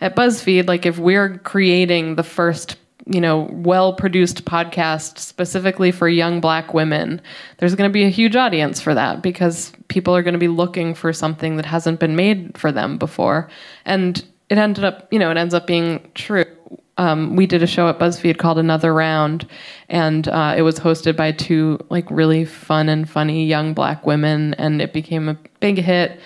at 0.00 0.16
BuzzFeed 0.16 0.66
like 0.66 0.86
if 0.86 0.98
we're 0.98 1.38
creating 1.38 2.16
the 2.16 2.22
first 2.22 2.76
you 3.06 3.20
know, 3.20 3.48
well 3.52 3.92
produced 3.92 4.44
podcast 4.44 5.18
specifically 5.18 5.92
for 5.92 6.08
young 6.08 6.40
black 6.40 6.72
women, 6.72 7.20
there's 7.58 7.74
going 7.74 7.88
to 7.88 7.92
be 7.92 8.04
a 8.04 8.08
huge 8.08 8.34
audience 8.34 8.80
for 8.80 8.94
that 8.94 9.22
because 9.22 9.72
people 9.88 10.16
are 10.16 10.22
going 10.22 10.32
to 10.32 10.38
be 10.38 10.48
looking 10.48 10.94
for 10.94 11.12
something 11.12 11.56
that 11.56 11.66
hasn't 11.66 12.00
been 12.00 12.16
made 12.16 12.56
for 12.56 12.72
them 12.72 12.96
before. 12.96 13.48
And 13.84 14.24
it 14.48 14.58
ended 14.58 14.84
up, 14.84 15.06
you 15.12 15.18
know, 15.18 15.30
it 15.30 15.36
ends 15.36 15.54
up 15.54 15.66
being 15.66 16.10
true. 16.14 16.46
Um, 16.96 17.36
we 17.36 17.46
did 17.46 17.62
a 17.62 17.66
show 17.66 17.88
at 17.88 17.98
BuzzFeed 17.98 18.38
called 18.38 18.58
Another 18.58 18.94
Round, 18.94 19.48
and 19.88 20.28
uh, 20.28 20.54
it 20.56 20.62
was 20.62 20.78
hosted 20.78 21.16
by 21.16 21.32
two 21.32 21.78
like 21.90 22.08
really 22.10 22.44
fun 22.44 22.88
and 22.88 23.08
funny 23.08 23.46
young 23.46 23.74
black 23.74 24.06
women, 24.06 24.54
and 24.54 24.80
it 24.80 24.92
became 24.92 25.28
a 25.28 25.36
big 25.60 25.78
hit. 25.78 26.20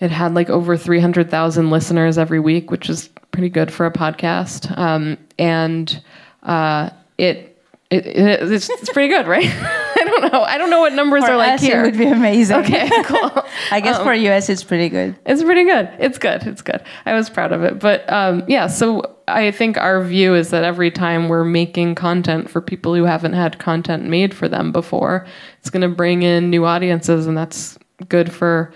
It 0.00 0.10
had 0.12 0.34
like 0.34 0.48
over 0.48 0.76
300,000 0.76 1.70
listeners 1.70 2.18
every 2.18 2.38
week, 2.38 2.70
which 2.70 2.88
is 2.88 3.08
pretty 3.32 3.48
good 3.48 3.72
for 3.72 3.86
a 3.86 3.92
podcast. 3.92 4.76
Um, 4.78 5.18
and 5.38 6.02
uh, 6.44 6.90
it, 7.18 7.60
it, 7.90 8.06
it 8.06 8.52
it's, 8.52 8.70
it's, 8.70 8.90
pretty 8.90 9.08
good, 9.08 9.26
right? 9.26 9.46
I 10.18 10.28
don't 10.28 10.32
know. 10.32 10.42
I 10.42 10.58
don't 10.58 10.70
know 10.70 10.80
what 10.80 10.92
numbers 10.92 11.24
for 11.24 11.32
are 11.32 11.36
like 11.36 11.54
us, 11.54 11.60
here. 11.62 11.80
It 11.80 11.86
would 11.86 11.98
be 11.98 12.06
amazing. 12.06 12.56
Okay, 12.58 12.88
cool. 13.04 13.44
I 13.70 13.80
guess 13.80 13.96
um, 13.96 14.04
for 14.04 14.14
US, 14.14 14.48
it's 14.48 14.64
pretty 14.64 14.88
good. 14.88 15.16
It's 15.26 15.42
pretty 15.42 15.64
good. 15.64 15.90
It's 15.98 16.18
good. 16.18 16.46
It's 16.46 16.62
good. 16.62 16.82
I 17.06 17.14
was 17.14 17.30
proud 17.30 17.52
of 17.52 17.62
it. 17.62 17.78
But 17.78 18.10
um, 18.12 18.44
yeah, 18.48 18.66
so 18.66 19.16
I 19.28 19.50
think 19.50 19.76
our 19.76 20.02
view 20.02 20.34
is 20.34 20.50
that 20.50 20.64
every 20.64 20.90
time 20.90 21.28
we're 21.28 21.44
making 21.44 21.94
content 21.94 22.50
for 22.50 22.60
people 22.60 22.94
who 22.94 23.04
haven't 23.04 23.34
had 23.34 23.58
content 23.58 24.04
made 24.04 24.34
for 24.34 24.48
them 24.48 24.72
before, 24.72 25.26
it's 25.60 25.70
going 25.70 25.82
to 25.82 25.94
bring 25.94 26.22
in 26.22 26.50
new 26.50 26.64
audiences, 26.64 27.26
and 27.26 27.36
that's 27.36 27.78
good 28.08 28.32
for 28.32 28.72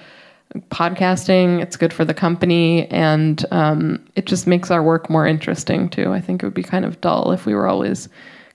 podcasting. 0.70 1.62
It's 1.62 1.76
good 1.76 1.92
for 1.92 2.04
the 2.04 2.14
company, 2.14 2.86
and 2.88 3.44
um, 3.50 4.04
it 4.16 4.26
just 4.26 4.46
makes 4.46 4.70
our 4.70 4.82
work 4.82 5.08
more 5.08 5.26
interesting 5.26 5.88
too. 5.88 6.12
I 6.12 6.20
think 6.20 6.42
it 6.42 6.46
would 6.46 6.54
be 6.54 6.62
kind 6.62 6.84
of 6.84 7.00
dull 7.00 7.32
if 7.32 7.46
we 7.46 7.54
were 7.54 7.66
always 7.66 8.08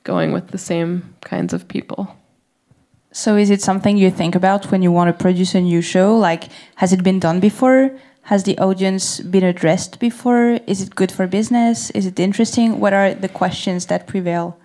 going 0.04 0.32
with 0.32 0.50
the 0.50 0.58
same 0.58 1.14
kinds 1.22 1.54
of 1.54 1.68
people. 1.68 2.16
So, 3.18 3.36
is 3.36 3.50
it 3.50 3.64
something 3.64 3.98
you 3.98 4.12
think 4.12 4.36
about 4.36 4.70
when 4.72 4.84
you 4.84 4.92
want 4.92 5.08
to 5.08 5.24
produce 5.24 5.56
a 5.56 5.60
new 5.60 5.82
show? 5.82 6.16
Like, 6.16 6.50
has 6.76 6.94
it 6.94 7.02
been 7.02 7.20
done 7.20 7.40
before? 7.40 7.90
Has 8.30 8.44
the 8.44 8.56
audience 8.60 9.22
been 9.22 9.44
addressed 9.44 10.00
before? 10.00 10.60
Is 10.68 10.84
it 10.84 10.94
good 10.94 11.12
for 11.12 11.26
business? 11.26 11.90
Is 11.96 12.06
it 12.06 12.20
interesting? 12.20 12.80
What 12.80 12.94
are 12.94 13.16
the 13.16 13.28
questions 13.28 13.88
that 13.88 14.06
prevail? 14.06 14.60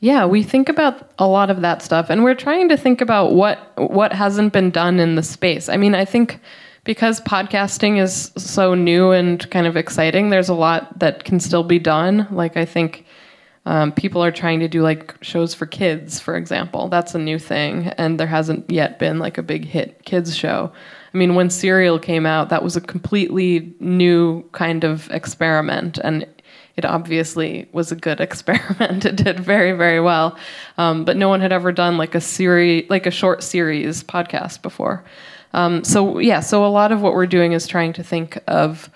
Yeah, 0.00 0.26
we 0.26 0.42
think 0.42 0.68
about 0.68 1.12
a 1.18 1.26
lot 1.26 1.48
of 1.48 1.62
that 1.62 1.80
stuff 1.80 2.10
and 2.10 2.22
we're 2.22 2.34
trying 2.34 2.68
to 2.68 2.76
think 2.76 3.00
about 3.00 3.32
what 3.32 3.58
what 3.78 4.12
hasn't 4.12 4.52
been 4.52 4.70
done 4.70 5.00
in 5.00 5.14
the 5.14 5.22
space. 5.22 5.70
I 5.70 5.78
mean, 5.78 5.94
I 5.94 6.04
think 6.04 6.40
because 6.84 7.22
podcasting 7.22 7.98
is 8.02 8.32
so 8.36 8.74
new 8.74 9.12
and 9.12 9.50
kind 9.50 9.66
of 9.66 9.78
exciting, 9.78 10.28
there's 10.28 10.50
a 10.50 10.60
lot 10.66 10.98
that 10.98 11.24
can 11.24 11.40
still 11.40 11.64
be 11.64 11.78
done. 11.78 12.26
Like 12.30 12.54
I 12.58 12.66
think 12.66 13.06
um, 13.66 13.92
people 13.92 14.24
are 14.24 14.30
trying 14.30 14.60
to 14.60 14.68
do 14.68 14.82
like 14.82 15.14
shows 15.22 15.54
for 15.54 15.66
kids, 15.66 16.20
for 16.20 16.36
example. 16.36 16.88
That's 16.88 17.14
a 17.14 17.18
new 17.18 17.38
thing, 17.38 17.88
and 17.98 18.18
there 18.18 18.26
hasn't 18.26 18.70
yet 18.70 18.98
been 18.98 19.18
like 19.18 19.38
a 19.38 19.42
big 19.42 19.64
hit 19.64 20.04
kids 20.04 20.36
show. 20.36 20.72
I 21.12 21.16
mean, 21.16 21.34
when 21.34 21.50
Serial 21.50 21.98
came 21.98 22.26
out, 22.26 22.50
that 22.50 22.62
was 22.62 22.76
a 22.76 22.80
completely 22.80 23.74
new 23.80 24.42
kind 24.52 24.84
of 24.84 25.10
experiment, 25.10 25.98
and 25.98 26.26
it 26.76 26.84
obviously 26.84 27.68
was 27.72 27.90
a 27.90 27.96
good 27.96 28.20
experiment. 28.22 29.04
it 29.04 29.16
did 29.16 29.40
very, 29.40 29.72
very 29.72 30.00
well. 30.00 30.38
Um, 30.78 31.04
but 31.04 31.16
no 31.16 31.28
one 31.28 31.40
had 31.40 31.52
ever 31.52 31.72
done 31.72 31.98
like 31.98 32.14
a 32.14 32.20
series, 32.20 32.88
like 32.88 33.04
a 33.04 33.10
short 33.10 33.42
series 33.42 34.04
podcast 34.04 34.62
before. 34.62 35.04
Um, 35.54 35.82
so 35.82 36.18
yeah, 36.18 36.40
so 36.40 36.64
a 36.64 36.68
lot 36.68 36.92
of 36.92 37.00
what 37.00 37.14
we're 37.14 37.26
doing 37.26 37.52
is 37.52 37.66
trying 37.66 37.92
to 37.94 38.02
think 38.02 38.38
of 38.46 38.90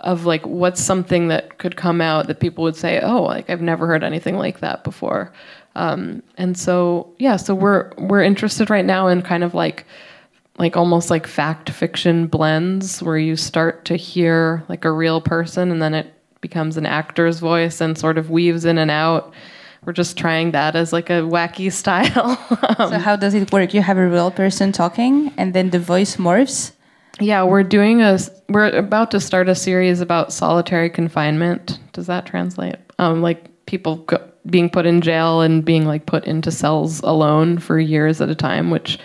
of 0.00 0.24
like 0.24 0.46
what's 0.46 0.82
something 0.82 1.28
that 1.28 1.58
could 1.58 1.76
come 1.76 2.00
out 2.00 2.26
that 2.26 2.40
people 2.40 2.64
would 2.64 2.76
say, 2.76 3.00
oh, 3.00 3.22
like 3.22 3.48
I've 3.50 3.62
never 3.62 3.86
heard 3.86 4.02
anything 4.02 4.36
like 4.36 4.60
that 4.60 4.84
before. 4.84 5.32
Um, 5.76 6.22
and 6.36 6.58
so 6.58 7.12
yeah, 7.18 7.36
so 7.36 7.54
we're 7.54 7.92
we're 7.96 8.22
interested 8.22 8.70
right 8.70 8.84
now 8.84 9.06
in 9.06 9.22
kind 9.22 9.44
of 9.44 9.54
like 9.54 9.86
like 10.58 10.76
almost 10.76 11.10
like 11.10 11.26
fact 11.26 11.70
fiction 11.70 12.26
blends 12.26 13.02
where 13.02 13.16
you 13.16 13.36
start 13.36 13.84
to 13.86 13.96
hear 13.96 14.62
like 14.68 14.84
a 14.84 14.92
real 14.92 15.20
person 15.20 15.70
and 15.70 15.80
then 15.80 15.94
it 15.94 16.12
becomes 16.40 16.76
an 16.76 16.86
actor's 16.86 17.38
voice 17.38 17.80
and 17.80 17.96
sort 17.96 18.18
of 18.18 18.30
weaves 18.30 18.64
in 18.64 18.78
and 18.78 18.90
out. 18.90 19.32
We're 19.84 19.92
just 19.94 20.18
trying 20.18 20.50
that 20.50 20.76
as 20.76 20.92
like 20.92 21.08
a 21.08 21.22
wacky 21.22 21.72
style. 21.82 22.38
um, 22.78 22.90
so 22.90 22.98
how 22.98 23.16
does 23.16 23.34
it 23.34 23.52
work? 23.52 23.72
You 23.72 23.82
have 23.82 23.96
a 23.98 24.08
real 24.08 24.30
person 24.30 24.72
talking, 24.72 25.32
and 25.36 25.54
then 25.54 25.70
the 25.70 25.78
voice 25.78 26.16
morphs. 26.16 26.72
Yeah, 27.20 27.44
we're 27.44 27.62
doing 27.62 28.00
a. 28.00 28.18
We're 28.48 28.70
about 28.70 29.10
to 29.10 29.20
start 29.20 29.48
a 29.48 29.54
series 29.54 30.00
about 30.00 30.32
solitary 30.32 30.88
confinement. 30.88 31.78
Does 31.92 32.06
that 32.06 32.24
translate? 32.24 32.76
Um, 32.98 33.20
like 33.20 33.66
people 33.66 33.96
go, 33.96 34.26
being 34.46 34.70
put 34.70 34.86
in 34.86 35.02
jail 35.02 35.42
and 35.42 35.62
being 35.62 35.84
like 35.86 36.06
put 36.06 36.24
into 36.24 36.50
cells 36.50 37.00
alone 37.00 37.58
for 37.58 37.78
years 37.78 38.22
at 38.22 38.30
a 38.30 38.34
time, 38.34 38.70
which 38.70 38.98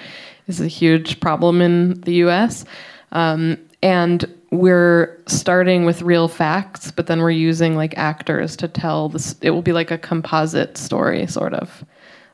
is 0.47 0.61
a 0.61 0.67
huge 0.67 1.19
problem 1.19 1.61
in 1.61 1.99
the 2.01 2.13
U.S. 2.15 2.63
Um, 3.11 3.57
and 3.83 4.25
we're 4.51 5.21
starting 5.27 5.85
with 5.85 6.01
real 6.01 6.29
facts, 6.29 6.91
but 6.91 7.07
then 7.07 7.19
we're 7.19 7.31
using 7.31 7.75
like 7.75 7.97
actors 7.97 8.55
to 8.57 8.69
tell 8.69 9.09
this. 9.09 9.35
It 9.41 9.49
will 9.49 9.61
be 9.61 9.73
like 9.73 9.91
a 9.91 9.97
composite 9.97 10.77
story, 10.77 11.27
sort 11.27 11.53
of. 11.53 11.83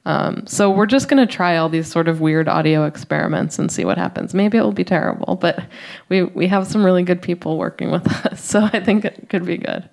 Um, 0.05 0.48
so 0.48 0.70
we're 0.72 0.88
just 0.88 1.10
going 1.10 1.25
to 1.25 1.31
try 1.31 1.58
all 1.58 1.70
these 1.70 1.88
sort 1.88 2.08
of 2.08 2.22
weird 2.22 2.48
audio 2.48 2.86
experiments 2.86 3.60
and 3.60 3.72
see 3.72 3.86
what 3.86 3.98
happens. 3.98 4.34
Maybe 4.34 4.58
it 4.58 4.62
will 4.62 4.72
be 4.72 4.84
terrible, 4.84 5.36
but 5.36 5.63
we 6.10 6.24
we 6.24 6.48
have 6.48 6.65
some 6.67 6.84
really 6.84 7.03
good 7.03 7.22
people 7.22 7.58
working 7.58 7.91
with 7.91 8.08
us, 8.25 8.43
so 8.43 8.62
I 8.74 8.79
think 8.79 9.05
it 9.05 9.27
could 9.29 9.46
be 9.46 9.58
good. 9.58 9.89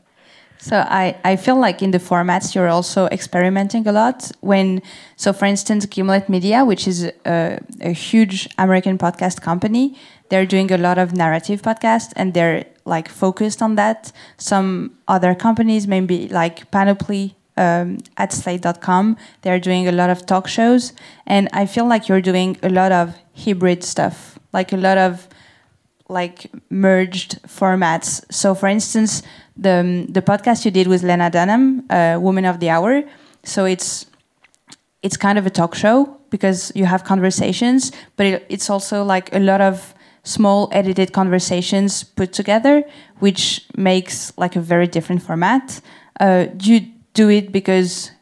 So 0.61 0.85
I, 0.89 1.17
I 1.25 1.37
feel 1.37 1.59
like 1.59 1.83
in 1.83 1.93
the 1.93 1.99
formats 1.99 2.55
you're 2.55 2.69
also 2.69 3.07
experimenting 3.07 3.87
a 3.87 3.93
lot. 3.93 4.33
When 4.41 4.83
so 5.17 5.33
for 5.33 5.45
instance, 5.45 5.87
Gimlet 5.87 6.29
Media, 6.29 6.65
which 6.65 6.89
is 6.89 7.05
a, 7.25 7.61
a 7.81 7.93
huge 7.93 8.49
American 8.59 8.99
podcast 8.99 9.41
company, 9.41 9.97
they're 10.31 10.47
doing 10.47 10.73
a 10.73 10.79
lot 10.79 10.99
of 10.99 11.15
narrative 11.15 11.63
podcasts 11.63 12.13
and 12.17 12.35
they're 12.35 12.65
like 12.85 13.09
focused 13.09 13.63
on 13.63 13.77
that. 13.77 14.11
Some 14.37 14.99
other 15.07 15.35
companies, 15.35 15.87
maybe 15.87 16.29
like 16.29 16.71
Panoply 16.73 17.37
um, 17.59 17.99
at 18.17 18.33
slate.com, 18.33 19.17
they're 19.43 19.59
doing 19.61 19.89
a 19.89 19.93
lot 19.93 20.11
of 20.11 20.25
talk 20.25 20.49
shows. 20.49 20.93
And 21.27 21.49
I 21.53 21.67
feel 21.67 21.87
like 21.87 22.09
you're 22.09 22.23
doing 22.23 22.57
a 22.63 22.69
lot 22.69 22.93
of 22.93 23.15
hybrid 23.35 23.83
stuff, 23.85 24.39
like 24.53 24.73
a 24.73 24.77
lot 24.77 24.97
of 24.97 25.29
like 26.09 26.51
merged 26.71 27.43
formats. 27.43 28.25
So, 28.33 28.55
for 28.55 28.69
instance, 28.69 29.23
the 29.57 30.07
the 30.09 30.23
podcast 30.23 30.65
you 30.65 30.71
did 30.71 30.87
with 30.87 31.03
Lena 31.03 31.31
Dunham, 31.31 31.85
uh, 31.91 32.19
Woman 32.21 32.45
of 32.45 32.61
the 32.61 32.71
Hour. 32.71 33.03
So 33.45 33.65
it's 33.65 34.07
it's 35.03 35.17
kind 35.17 35.39
of 35.39 35.47
a 35.47 35.51
talk 35.51 35.75
show 35.75 36.17
because 36.31 36.73
you 36.75 36.85
have 36.87 37.05
conversations, 37.05 37.93
but 38.17 38.27
it, 38.27 38.47
it's 38.49 38.71
also 38.71 39.05
like 39.05 39.35
a 39.35 39.39
lot 39.41 39.61
of 39.61 39.95
small 40.23 40.69
edited 40.73 41.13
conversations 41.13 42.05
put 42.05 42.33
together, 42.33 42.85
which 43.19 43.67
makes 43.77 44.33
like 44.37 44.57
a 44.57 44.61
very 44.61 44.87
different 44.87 45.23
format. 45.23 45.81
Uh, 46.21 46.47
do 46.57 46.75
you 46.75 46.98
do 47.19 47.29
it 47.29 47.51
because 47.51 48.13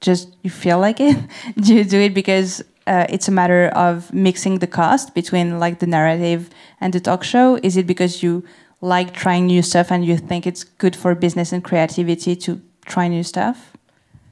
just 0.00 0.34
you 0.42 0.50
feel 0.50 0.78
like 0.78 0.98
it? 0.98 1.16
do 1.64 1.74
you 1.74 1.84
do 1.84 2.00
it 2.00 2.14
because 2.14 2.62
uh, 2.86 3.06
it's 3.14 3.28
a 3.28 3.32
matter 3.40 3.68
of 3.86 4.12
mixing 4.14 4.60
the 4.60 4.66
cost 4.66 5.14
between 5.14 5.58
like 5.58 5.78
the 5.80 5.86
narrative 5.86 6.48
and 6.80 6.92
the 6.94 7.00
talk 7.00 7.22
show? 7.22 7.58
Is 7.62 7.76
it 7.76 7.86
because 7.86 8.22
you 8.22 8.42
like 8.80 9.12
trying 9.12 9.46
new 9.46 9.62
stuff 9.62 9.92
and 9.92 10.04
you 10.06 10.16
think 10.16 10.46
it's 10.46 10.64
good 10.64 10.96
for 10.96 11.14
business 11.14 11.52
and 11.52 11.62
creativity 11.62 12.34
to 12.36 12.60
try 12.86 13.08
new 13.08 13.22
stuff? 13.22 13.72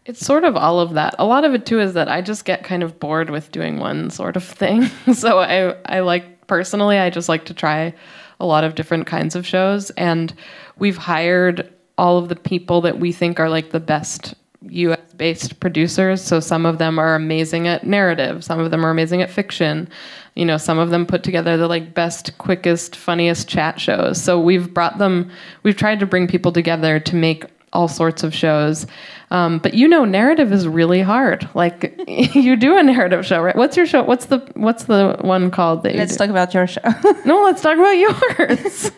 It's 0.06 0.24
sort 0.24 0.44
of 0.44 0.56
all 0.56 0.80
of 0.80 0.94
that. 0.94 1.14
A 1.18 1.26
lot 1.26 1.44
of 1.44 1.52
it 1.54 1.66
too 1.66 1.80
is 1.80 1.92
that 1.92 2.08
I 2.08 2.22
just 2.22 2.46
get 2.46 2.64
kind 2.64 2.82
of 2.82 2.98
bored 2.98 3.28
with 3.28 3.52
doing 3.52 3.78
one 3.78 4.08
sort 4.10 4.36
of 4.36 4.44
thing. 4.44 4.84
so 5.14 5.38
I 5.38 5.76
I 5.84 6.00
like 6.00 6.46
personally, 6.46 6.98
I 6.98 7.10
just 7.10 7.28
like 7.28 7.44
to 7.46 7.54
try 7.54 7.92
a 8.40 8.46
lot 8.46 8.64
of 8.64 8.74
different 8.74 9.06
kinds 9.06 9.36
of 9.36 9.46
shows. 9.46 9.90
And 9.90 10.32
we've 10.78 10.96
hired 10.96 11.73
all 11.98 12.18
of 12.18 12.28
the 12.28 12.36
people 12.36 12.80
that 12.82 12.98
we 12.98 13.12
think 13.12 13.38
are 13.38 13.48
like 13.48 13.70
the 13.70 13.80
best 13.80 14.34
US 14.70 15.00
based 15.16 15.60
producers. 15.60 16.22
So 16.22 16.40
some 16.40 16.66
of 16.66 16.78
them 16.78 16.98
are 16.98 17.14
amazing 17.14 17.68
at 17.68 17.86
narrative, 17.86 18.44
some 18.44 18.60
of 18.60 18.70
them 18.70 18.84
are 18.84 18.90
amazing 18.90 19.22
at 19.22 19.30
fiction. 19.30 19.88
You 20.34 20.44
know, 20.44 20.56
some 20.56 20.78
of 20.78 20.90
them 20.90 21.06
put 21.06 21.22
together 21.22 21.56
the 21.56 21.68
like 21.68 21.94
best, 21.94 22.36
quickest, 22.38 22.96
funniest 22.96 23.46
chat 23.48 23.80
shows. 23.80 24.20
So 24.20 24.40
we've 24.40 24.74
brought 24.74 24.98
them, 24.98 25.30
we've 25.62 25.76
tried 25.76 26.00
to 26.00 26.06
bring 26.06 26.26
people 26.26 26.50
together 26.50 26.98
to 26.98 27.14
make 27.14 27.44
all 27.72 27.88
sorts 27.88 28.22
of 28.22 28.34
shows. 28.34 28.86
Um, 29.30 29.58
but 29.58 29.74
you 29.74 29.86
know, 29.86 30.04
narrative 30.04 30.52
is 30.52 30.66
really 30.66 31.02
hard. 31.02 31.48
Like 31.54 31.94
you 32.34 32.56
do 32.56 32.76
a 32.76 32.82
narrative 32.82 33.26
show, 33.26 33.42
right? 33.42 33.56
What's 33.56 33.76
your 33.76 33.86
show? 33.86 34.02
What's 34.02 34.26
the 34.26 34.38
what's 34.54 34.84
the 34.84 35.16
one 35.20 35.50
called? 35.50 35.82
That 35.82 35.96
let's 35.96 36.16
talk 36.16 36.30
about 36.30 36.54
your 36.54 36.66
show. 36.66 36.80
no, 37.24 37.42
let's 37.44 37.60
talk 37.60 37.76
about 37.76 37.90
yours. 38.38 38.90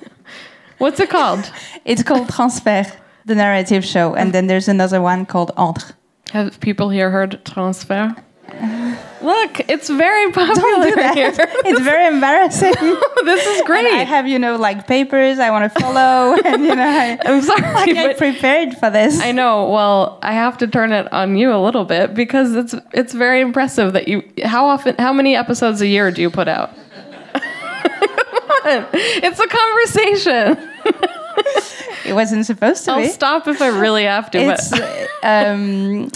What's 0.79 1.01
it 1.01 1.11
called? 1.11 1.51
It's 1.85 2.03
called 2.03 2.29
Transfert, 2.29 2.93
the 3.25 3.35
narrative 3.35 3.85
show, 3.85 4.15
and 4.15 4.33
then 4.33 4.47
there's 4.49 4.69
another 4.69 5.01
one 5.01 5.25
called 5.27 5.53
Entre. 5.57 5.95
Have 6.33 6.59
people 6.61 6.91
here 6.91 7.11
heard 7.11 7.45
transfert? 7.45 8.17
Look, 9.23 9.61
it's 9.69 9.89
very 9.89 10.31
popular 10.33 11.15
here. 11.15 11.33
It's 11.69 11.81
very 11.81 12.07
embarrassing. 12.07 12.75
this 13.25 13.47
is 13.47 13.63
great. 13.63 13.87
And 13.87 13.97
I 13.97 14.05
have, 14.05 14.29
you 14.29 14.39
know, 14.39 14.57
like 14.57 14.87
papers 14.87 15.39
I 15.39 15.51
want 15.51 15.73
to 15.73 15.81
follow, 15.81 16.37
and 16.45 16.65
you 16.65 16.75
know, 16.75 16.83
I, 16.83 17.19
I'm 17.25 17.43
sorry, 17.43 17.63
like 17.63 17.97
I 17.97 18.07
but 18.07 18.19
prepared 18.19 18.77
for 18.77 18.91
this. 18.91 19.21
I 19.21 19.33
know. 19.33 19.69
Well, 19.71 20.19
I 20.23 20.33
have 20.33 20.59
to 20.59 20.67
turn 20.69 20.93
it 20.93 21.13
on 21.13 21.37
you 21.37 21.53
a 21.53 21.61
little 21.63 21.85
bit 21.85 22.15
because 22.15 22.55
it's 22.55 22.75
it's 22.93 23.15
very 23.15 23.41
impressive 23.41 23.93
that 23.95 24.07
you. 24.07 24.23
How 24.45 24.67
often? 24.67 24.95
How 24.99 25.13
many 25.13 25.35
episodes 25.35 25.81
a 25.81 25.87
year 25.87 26.11
do 26.11 26.23
you 26.23 26.31
put 26.31 26.47
out? 26.47 26.71
It's 28.69 29.41
a 29.41 29.47
conversation. 29.47 30.71
It 32.07 32.15
wasn't 32.15 32.47
supposed 32.47 32.85
to 32.85 32.93
I'll 32.93 33.03
be. 33.03 33.09
stop 33.09 33.49
if 33.49 33.61
I 33.61 33.69
really 33.69 34.05
have 34.05 34.31
to. 34.31 34.39
It's 34.39 34.71
But 34.71 35.09
um, 35.23 36.11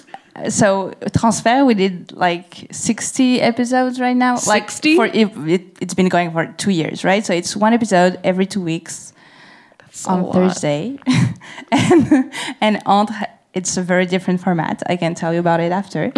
so 0.48 0.92
transfert. 1.16 1.66
We 1.66 1.74
did 1.74 2.12
like 2.12 2.68
sixty 2.70 3.40
episodes 3.40 4.00
right 4.00 4.16
now. 4.16 4.38
Like 4.46 4.70
60? 4.70 4.96
for 4.96 5.06
it, 5.06 5.36
it, 5.48 5.62
it's 5.80 5.94
been 5.94 6.08
going 6.08 6.30
for 6.32 6.46
two 6.56 6.70
years, 6.70 7.04
right? 7.04 7.24
So 7.24 7.34
it's 7.34 7.56
one 7.56 7.72
episode 7.72 8.18
every 8.24 8.46
two 8.46 8.62
weeks 8.62 9.12
That's 9.78 10.06
on. 10.06 10.32
Thursday, 10.32 10.98
and 11.72 12.32
and 12.60 12.82
entre 12.86 13.26
it's 13.52 13.76
a 13.76 13.82
very 13.82 14.06
different 14.06 14.40
format. 14.40 14.82
I 14.86 14.96
can 14.96 15.14
tell 15.14 15.34
you 15.34 15.40
about 15.40 15.60
it 15.60 15.72
after, 15.72 16.12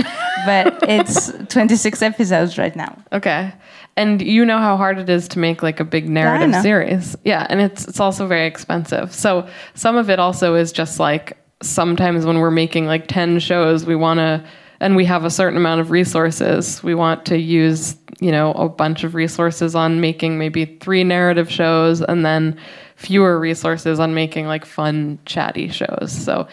but 0.47 0.79
it's 0.83 1.33
twenty 1.49 1.77
six 1.77 2.03
episodes 2.03 2.59
right 2.59 2.77
now. 2.77 2.97
Okay. 3.11 3.53
And 3.97 4.23
you 4.23 4.45
know 4.45 4.59
how 4.59 4.77
hard 4.77 4.99
it 4.99 5.11
is 5.11 5.29
to 5.29 5.39
make 5.39 5.63
like 5.63 5.79
a 5.79 5.85
big 5.85 6.09
narrative 6.09 6.51
know. 6.51 6.63
series. 6.63 7.15
Yeah, 7.25 7.47
and 7.51 7.61
it's 7.61 7.87
it's 7.87 8.01
also 8.01 8.27
very 8.27 8.47
expensive. 8.47 9.13
So 9.15 9.47
some 9.75 9.97
of 9.97 10.09
it 10.09 10.19
also 10.19 10.55
is 10.55 10.73
just 10.73 10.99
like 10.99 11.37
sometimes 11.63 12.25
when 12.25 12.39
we're 12.39 12.51
making 12.51 12.87
like 12.87 13.07
10 13.07 13.39
shows, 13.39 13.85
we 13.85 13.95
want 13.95 14.19
to 14.19 14.45
and 14.81 14.97
we 14.97 15.05
have 15.05 15.25
a 15.25 15.31
certain 15.31 15.57
amount 15.57 15.81
of 15.81 15.91
resources. 15.91 16.83
We 16.83 16.95
want 16.95 17.25
to 17.27 17.39
use, 17.39 17.97
you 18.21 18.33
know, 18.33 18.53
a 18.55 18.69
bunch 18.69 19.05
of 19.05 19.15
resources 19.15 19.75
on 19.75 20.01
making 20.01 20.39
maybe 20.39 20.65
3 20.65 21.05
narrative 21.05 21.51
shows 21.51 22.01
and 22.03 22.25
then 22.25 22.59
fewer 22.97 23.39
resources 23.39 24.01
on 24.01 24.15
making 24.15 24.47
like 24.47 24.65
fun 24.65 25.19
chatty 25.27 25.69
shows. 25.69 26.13
So 26.13 26.49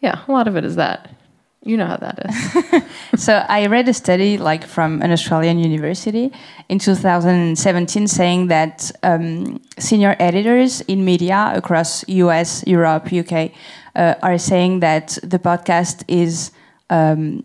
yeah, 0.00 0.20
a 0.26 0.32
lot 0.32 0.48
of 0.48 0.56
it 0.56 0.64
is 0.64 0.76
that. 0.76 1.10
You 1.64 1.76
know 1.76 1.86
how 1.86 1.96
that 1.96 2.18
is. 2.26 2.82
So 3.24 3.44
I 3.48 3.66
read 3.66 3.88
a 3.88 3.94
study 3.94 4.38
like 4.38 4.66
from 4.66 5.00
an 5.02 5.12
Australian 5.12 5.58
university 5.58 6.32
in 6.68 6.78
2017 6.78 8.08
saying 8.08 8.48
that 8.48 8.90
um, 9.02 9.60
senior 9.78 10.16
editors 10.18 10.80
in 10.82 11.04
media 11.04 11.52
across 11.54 12.08
US, 12.08 12.64
Europe, 12.66 13.12
UK 13.12 13.52
uh, 13.94 14.14
are 14.22 14.38
saying 14.38 14.80
that 14.80 15.18
the 15.22 15.38
podcast 15.38 16.02
is 16.08 16.50
um, 16.90 17.42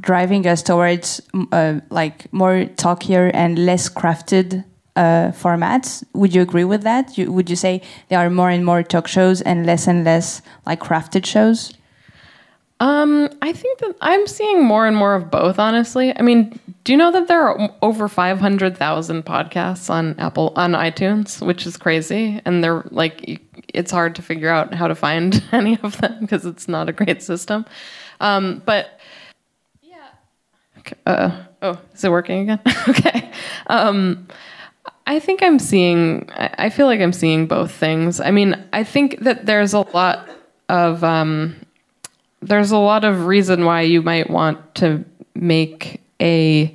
driving 0.00 0.46
us 0.46 0.62
towards 0.62 1.20
uh, 1.52 1.80
like 1.90 2.32
more 2.32 2.64
talkier 2.76 3.30
and 3.34 3.58
less 3.66 3.88
crafted 3.90 4.64
uh, 4.96 5.32
formats. 5.32 6.04
Would 6.14 6.34
you 6.34 6.42
agree 6.42 6.64
with 6.64 6.82
that? 6.82 7.18
You, 7.18 7.32
would 7.32 7.50
you 7.50 7.56
say 7.56 7.82
there 8.08 8.18
are 8.18 8.30
more 8.30 8.48
and 8.50 8.64
more 8.64 8.82
talk 8.82 9.06
shows 9.06 9.42
and 9.42 9.66
less 9.66 9.86
and 9.86 10.04
less 10.04 10.40
like 10.66 10.80
crafted 10.80 11.26
shows? 11.26 11.74
Um, 12.82 13.28
I 13.40 13.52
think 13.52 13.78
that 13.78 13.94
I'm 14.00 14.26
seeing 14.26 14.64
more 14.64 14.88
and 14.88 14.96
more 14.96 15.14
of 15.14 15.30
both, 15.30 15.60
honestly. 15.60 16.12
I 16.18 16.22
mean, 16.22 16.58
do 16.82 16.90
you 16.90 16.98
know 16.98 17.12
that 17.12 17.28
there 17.28 17.40
are 17.40 17.70
over 17.80 18.08
500,000 18.08 19.24
podcasts 19.24 19.88
on 19.88 20.18
Apple, 20.18 20.52
on 20.56 20.72
iTunes, 20.72 21.40
which 21.46 21.64
is 21.64 21.76
crazy. 21.76 22.40
And 22.44 22.64
they're 22.64 22.82
like, 22.90 23.40
it's 23.72 23.92
hard 23.92 24.16
to 24.16 24.22
figure 24.22 24.48
out 24.48 24.74
how 24.74 24.88
to 24.88 24.96
find 24.96 25.44
any 25.52 25.78
of 25.84 25.96
them 25.98 26.22
because 26.22 26.44
it's 26.44 26.66
not 26.66 26.88
a 26.88 26.92
great 26.92 27.22
system. 27.22 27.66
Um, 28.18 28.64
but 28.66 28.98
yeah. 29.80 30.08
Okay, 30.80 30.96
uh, 31.06 31.44
oh, 31.62 31.78
is 31.94 32.02
it 32.02 32.10
working 32.10 32.50
again? 32.50 32.60
okay. 32.88 33.30
Um, 33.68 34.26
I 35.06 35.20
think 35.20 35.40
I'm 35.40 35.60
seeing, 35.60 36.28
I 36.34 36.68
feel 36.68 36.86
like 36.86 37.00
I'm 37.00 37.12
seeing 37.12 37.46
both 37.46 37.70
things. 37.70 38.18
I 38.18 38.32
mean, 38.32 38.60
I 38.72 38.82
think 38.82 39.20
that 39.20 39.46
there's 39.46 39.72
a 39.72 39.82
lot 39.82 40.28
of, 40.68 41.04
um, 41.04 41.54
there's 42.42 42.70
a 42.70 42.78
lot 42.78 43.04
of 43.04 43.26
reason 43.26 43.64
why 43.64 43.82
you 43.82 44.02
might 44.02 44.28
want 44.28 44.74
to 44.76 45.04
make 45.34 46.00
a 46.20 46.74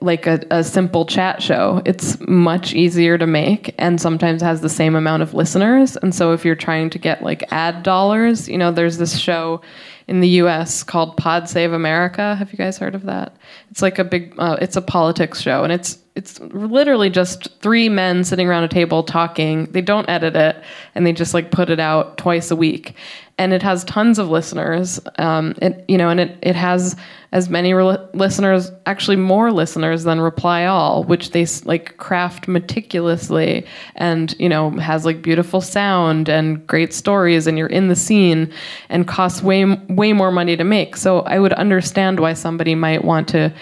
like 0.00 0.26
a, 0.26 0.40
a 0.50 0.62
simple 0.62 1.04
chat 1.04 1.42
show. 1.42 1.82
It's 1.84 2.18
much 2.20 2.74
easier 2.74 3.18
to 3.18 3.26
make 3.26 3.74
and 3.78 4.00
sometimes 4.00 4.40
has 4.40 4.60
the 4.60 4.68
same 4.68 4.94
amount 4.94 5.22
of 5.22 5.34
listeners. 5.34 5.96
And 5.96 6.14
so 6.14 6.32
if 6.32 6.44
you're 6.44 6.54
trying 6.54 6.90
to 6.90 6.98
get 6.98 7.22
like 7.22 7.42
ad 7.52 7.82
dollars 7.82 8.48
you 8.48 8.56
know 8.56 8.70
there's 8.70 8.98
this 8.98 9.18
show 9.18 9.60
in 10.06 10.20
the 10.20 10.28
us 10.28 10.82
called 10.82 11.16
pod 11.16 11.48
save 11.48 11.72
america. 11.72 12.36
Have 12.36 12.52
you 12.52 12.58
guys 12.58 12.78
heard 12.78 12.94
of 12.94 13.04
that? 13.04 13.36
It's 13.70 13.82
like 13.82 13.98
a 13.98 14.04
big 14.04 14.34
uh, 14.38 14.56
it's 14.60 14.76
a 14.76 14.82
politics 14.82 15.40
show 15.40 15.64
and 15.64 15.72
it's 15.72 15.98
it's 16.14 16.38
literally 16.38 17.10
just 17.10 17.60
three 17.60 17.88
men 17.88 18.22
sitting 18.22 18.46
around 18.46 18.62
a 18.62 18.68
table 18.68 19.02
talking. 19.02 19.64
They 19.72 19.80
don't 19.80 20.08
edit 20.08 20.36
it 20.36 20.62
and 20.94 21.04
they 21.04 21.12
just 21.12 21.34
like 21.34 21.50
put 21.50 21.70
it 21.70 21.80
out 21.80 22.18
twice 22.18 22.52
a 22.52 22.56
week 22.56 22.94
and 23.38 23.52
it 23.52 23.62
has 23.62 23.84
tons 23.84 24.18
of 24.18 24.28
listeners. 24.28 25.00
Um, 25.18 25.54
it 25.60 25.84
you 25.88 25.98
know, 25.98 26.08
and 26.08 26.20
it 26.20 26.38
it 26.42 26.54
has 26.54 26.96
as 27.32 27.48
many 27.48 27.74
re- 27.74 27.98
listeners, 28.14 28.70
actually 28.86 29.16
more 29.16 29.50
listeners 29.50 30.04
than 30.04 30.20
Reply 30.20 30.66
All, 30.66 31.02
which 31.04 31.30
they 31.32 31.46
like 31.64 31.96
craft 31.96 32.46
meticulously, 32.46 33.66
and 33.96 34.34
you 34.38 34.48
know 34.48 34.70
has 34.70 35.04
like 35.04 35.22
beautiful 35.22 35.60
sound 35.60 36.28
and 36.28 36.64
great 36.66 36.94
stories, 36.94 37.46
and 37.46 37.58
you're 37.58 37.66
in 37.66 37.88
the 37.88 37.96
scene, 37.96 38.52
and 38.88 39.08
costs 39.08 39.42
way 39.42 39.64
way 39.64 40.12
more 40.12 40.30
money 40.30 40.56
to 40.56 40.64
make. 40.64 40.96
So 40.96 41.20
I 41.20 41.38
would 41.38 41.52
understand 41.54 42.20
why 42.20 42.34
somebody 42.34 42.74
might 42.74 43.04
want 43.04 43.28
to. 43.28 43.52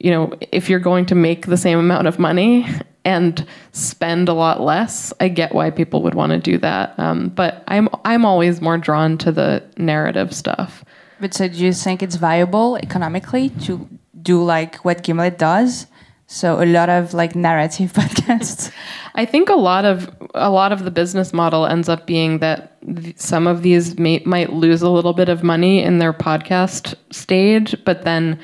You 0.00 0.10
know, 0.10 0.32
if 0.50 0.68
you're 0.68 0.80
going 0.80 1.06
to 1.06 1.14
make 1.14 1.46
the 1.46 1.56
same 1.56 1.78
amount 1.78 2.08
of 2.08 2.18
money 2.18 2.66
and 3.04 3.46
spend 3.72 4.28
a 4.28 4.32
lot 4.32 4.60
less, 4.60 5.12
I 5.20 5.28
get 5.28 5.54
why 5.54 5.70
people 5.70 6.02
would 6.02 6.14
want 6.14 6.32
to 6.32 6.38
do 6.38 6.58
that. 6.58 6.98
Um, 6.98 7.28
but 7.28 7.64
I'm 7.68 7.88
I'm 8.04 8.24
always 8.24 8.60
more 8.60 8.78
drawn 8.78 9.18
to 9.18 9.32
the 9.32 9.62
narrative 9.76 10.34
stuff. 10.34 10.84
But 11.20 11.34
so 11.34 11.48
do 11.48 11.56
you 11.56 11.72
think 11.72 12.02
it's 12.02 12.16
viable 12.16 12.76
economically 12.76 13.50
to 13.64 13.88
do 14.22 14.42
like 14.42 14.76
what 14.84 15.02
Gimlet 15.02 15.38
does? 15.38 15.86
So 16.26 16.62
a 16.62 16.64
lot 16.64 16.88
of 16.88 17.12
like 17.12 17.36
narrative 17.36 17.92
podcasts. 18.00 18.72
I 19.14 19.26
think 19.26 19.48
a 19.48 19.54
lot 19.54 19.84
of 19.84 20.10
a 20.34 20.50
lot 20.50 20.72
of 20.72 20.84
the 20.84 20.90
business 20.90 21.32
model 21.32 21.66
ends 21.66 21.88
up 21.88 22.06
being 22.06 22.38
that 22.38 22.80
th- 22.82 23.18
some 23.18 23.46
of 23.46 23.62
these 23.62 23.98
may, 23.98 24.22
might 24.24 24.52
lose 24.52 24.80
a 24.80 24.88
little 24.88 25.12
bit 25.12 25.28
of 25.28 25.42
money 25.42 25.82
in 25.82 25.98
their 25.98 26.12
podcast 26.12 26.94
stage, 27.10 27.76
but 27.84 28.04
then 28.04 28.40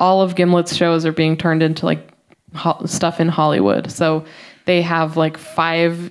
all 0.00 0.22
of 0.22 0.34
Gimlet's 0.34 0.76
shows 0.76 1.06
are 1.06 1.12
being 1.12 1.36
turned 1.36 1.62
into 1.62 1.86
like 1.86 2.09
ho- 2.54 2.84
stuff 2.86 3.20
in 3.20 3.28
Hollywood. 3.28 3.90
So 3.90 4.24
they 4.66 4.82
have 4.82 5.16
like 5.16 5.36
five 5.36 6.10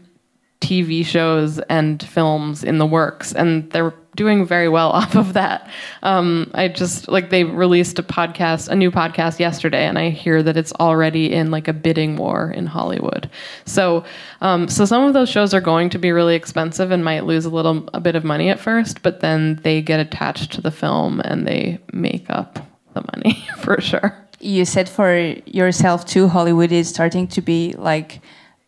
TV 0.61 1.05
shows 1.05 1.59
and 1.69 2.03
films 2.03 2.63
in 2.63 2.77
the 2.77 2.85
works, 2.85 3.33
and 3.33 3.71
they're 3.71 3.93
doing 4.15 4.45
very 4.45 4.67
well 4.67 4.89
off 4.99 5.15
of 5.15 5.33
that. 5.33 5.69
Um, 6.03 6.51
I 6.53 6.67
just 6.67 7.07
like 7.07 7.29
they 7.29 7.45
released 7.45 7.97
a 7.99 8.03
podcast, 8.03 8.67
a 8.67 8.75
new 8.75 8.91
podcast 8.91 9.39
yesterday, 9.39 9.85
and 9.85 9.97
I 9.97 10.09
hear 10.09 10.43
that 10.43 10.57
it's 10.57 10.73
already 10.73 11.31
in 11.31 11.51
like 11.51 11.67
a 11.67 11.73
bidding 11.73 12.17
war 12.17 12.51
in 12.51 12.65
Hollywood. 12.65 13.29
So, 13.65 14.03
um, 14.41 14.67
so 14.67 14.83
some 14.85 15.03
of 15.03 15.13
those 15.13 15.29
shows 15.29 15.53
are 15.53 15.61
going 15.61 15.89
to 15.91 15.97
be 15.97 16.11
really 16.11 16.35
expensive 16.35 16.91
and 16.91 17.05
might 17.05 17.25
lose 17.25 17.45
a 17.45 17.49
little 17.49 17.87
a 17.93 18.01
bit 18.01 18.15
of 18.15 18.25
money 18.25 18.49
at 18.49 18.59
first, 18.59 19.01
but 19.01 19.21
then 19.21 19.59
they 19.63 19.81
get 19.81 20.01
attached 20.01 20.51
to 20.53 20.61
the 20.61 20.71
film 20.71 21.21
and 21.21 21.47
they 21.47 21.79
make 21.93 22.29
up 22.29 22.59
the 22.93 23.05
money 23.15 23.47
for 23.59 23.79
sure. 23.79 24.28
You 24.39 24.65
said 24.65 24.89
for 24.89 25.35
yourself 25.45 26.05
too, 26.05 26.27
Hollywood 26.27 26.71
is 26.71 26.89
starting 26.89 27.27
to 27.29 27.41
be 27.41 27.73
like 27.77 28.21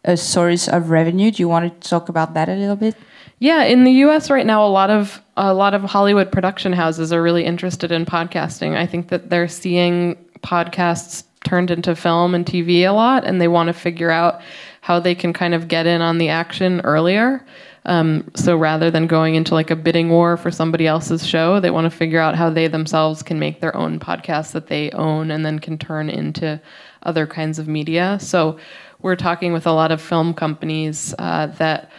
a 0.03 0.17
source 0.17 0.67
of 0.67 0.89
revenue. 0.89 1.31
Do 1.31 1.41
you 1.41 1.47
want 1.47 1.81
to 1.81 1.89
talk 1.89 2.09
about 2.09 2.33
that 2.33 2.49
a 2.49 2.55
little 2.55 2.75
bit? 2.75 2.95
Yeah, 3.39 3.63
in 3.63 3.85
the 3.85 3.91
U.S. 4.05 4.29
right 4.29 4.45
now, 4.45 4.65
a 4.65 4.69
lot 4.69 4.89
of 4.89 5.21
a 5.35 5.53
lot 5.53 5.73
of 5.73 5.81
Hollywood 5.81 6.31
production 6.31 6.73
houses 6.73 7.11
are 7.11 7.23
really 7.23 7.43
interested 7.43 7.91
in 7.91 8.05
podcasting. 8.05 8.77
I 8.77 8.85
think 8.85 9.07
that 9.07 9.29
they're 9.29 9.47
seeing 9.47 10.15
podcasts 10.41 11.23
turned 11.43 11.71
into 11.71 11.95
film 11.95 12.35
and 12.35 12.45
TV 12.45 12.87
a 12.87 12.91
lot, 12.91 13.25
and 13.25 13.41
they 13.41 13.47
want 13.47 13.67
to 13.67 13.73
figure 13.73 14.11
out 14.11 14.41
how 14.81 14.99
they 14.99 15.15
can 15.15 15.33
kind 15.33 15.53
of 15.53 15.67
get 15.67 15.87
in 15.87 16.01
on 16.01 16.17
the 16.17 16.29
action 16.29 16.81
earlier. 16.81 17.43
Um, 17.85 18.29
so 18.35 18.55
rather 18.55 18.91
than 18.91 19.07
going 19.07 19.35
into 19.35 19.55
like 19.55 19.71
a 19.71 19.75
bidding 19.75 20.09
war 20.09 20.37
for 20.37 20.51
somebody 20.51 20.85
else's 20.85 21.25
show, 21.25 21.59
they 21.59 21.71
want 21.71 21.91
to 21.91 21.97
figure 21.97 22.19
out 22.19 22.35
how 22.35 22.49
they 22.49 22.67
themselves 22.67 23.23
can 23.23 23.39
make 23.39 23.59
their 23.59 23.75
own 23.75 23.99
podcast 23.99 24.51
that 24.51 24.67
they 24.67 24.91
own 24.91 25.31
and 25.31 25.45
then 25.45 25.57
can 25.59 25.77
turn 25.77 26.09
into 26.09 26.61
other 27.03 27.25
kinds 27.25 27.57
of 27.57 27.67
media. 27.67 28.19
So 28.21 28.59
we're 29.01 29.15
talking 29.15 29.51
with 29.51 29.65
a 29.65 29.71
lot 29.71 29.91
of 29.91 29.99
film 29.99 30.33
companies 30.33 31.15
uh, 31.17 31.47
that 31.57 31.91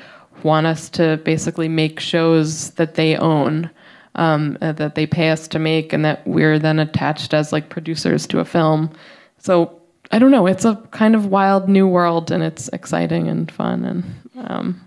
want 0.44 0.66
us 0.66 0.88
to 0.90 1.18
basically 1.24 1.68
make 1.68 1.98
shows 1.98 2.70
that 2.72 2.94
they 2.94 3.16
own, 3.16 3.68
um, 4.14 4.58
uh, 4.60 4.72
that 4.72 4.94
they 4.94 5.06
pay 5.06 5.30
us 5.30 5.48
to 5.48 5.58
make, 5.58 5.92
and 5.92 6.04
that 6.04 6.26
we're 6.26 6.58
then 6.58 6.78
attached 6.78 7.34
as 7.34 7.52
like 7.52 7.70
producers 7.70 8.26
to 8.28 8.38
a 8.38 8.44
film. 8.44 8.90
So 9.38 9.80
I 10.12 10.18
don't 10.18 10.30
know. 10.30 10.46
It's 10.46 10.64
a 10.64 10.76
kind 10.92 11.14
of 11.14 11.26
wild 11.26 11.68
new 11.68 11.88
world, 11.88 12.30
and 12.30 12.42
it's 12.42 12.68
exciting 12.68 13.28
and 13.28 13.50
fun, 13.50 13.84
and 13.84 14.48
um, 14.48 14.80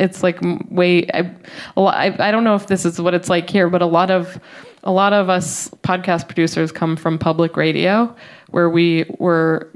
it's 0.00 0.22
like 0.22 0.38
way. 0.70 1.06
I, 1.12 1.30
I 1.76 2.30
don't 2.30 2.44
know 2.44 2.54
if 2.54 2.66
this 2.66 2.84
is 2.84 3.00
what 3.00 3.14
it's 3.14 3.28
like 3.28 3.48
here, 3.48 3.68
but 3.68 3.82
a 3.82 3.86
lot 3.86 4.10
of 4.10 4.40
a 4.84 4.92
lot 4.92 5.12
of 5.12 5.28
us 5.28 5.68
podcast 5.82 6.26
producers 6.26 6.72
come 6.72 6.96
from 6.96 7.18
public 7.18 7.56
radio, 7.56 8.14
where 8.50 8.68
we 8.68 9.04
were 9.18 9.70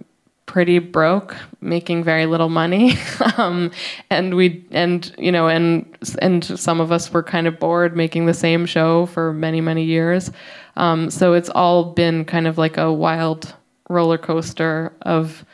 pretty 0.47 0.79
broke, 0.79 1.37
making 1.61 2.03
very 2.03 2.27
little 2.27 2.49
money, 2.49 2.95
um, 3.37 3.71
and 4.11 4.35
we 4.35 4.65
and 4.71 5.15
you 5.19 5.31
know 5.31 5.49
and 5.49 5.87
and 6.21 6.45
some 6.45 6.81
of 6.81 6.91
us 6.91 7.13
were 7.13 7.23
kind 7.23 7.47
of 7.47 7.59
bored 7.59 7.97
making 7.97 8.27
the 8.27 8.35
same 8.35 8.67
show 8.67 9.07
for 9.07 9.33
many 9.33 9.61
many 9.61 9.85
years. 9.85 10.31
Um, 10.77 11.11
so 11.11 11.33
it's 11.33 11.49
all 11.51 11.93
been 11.93 12.25
kind 12.25 12.47
of 12.47 12.59
like 12.59 12.77
a 12.77 12.93
wild 12.93 13.55
roller 13.89 14.19
coaster 14.19 14.93
of 15.03 15.45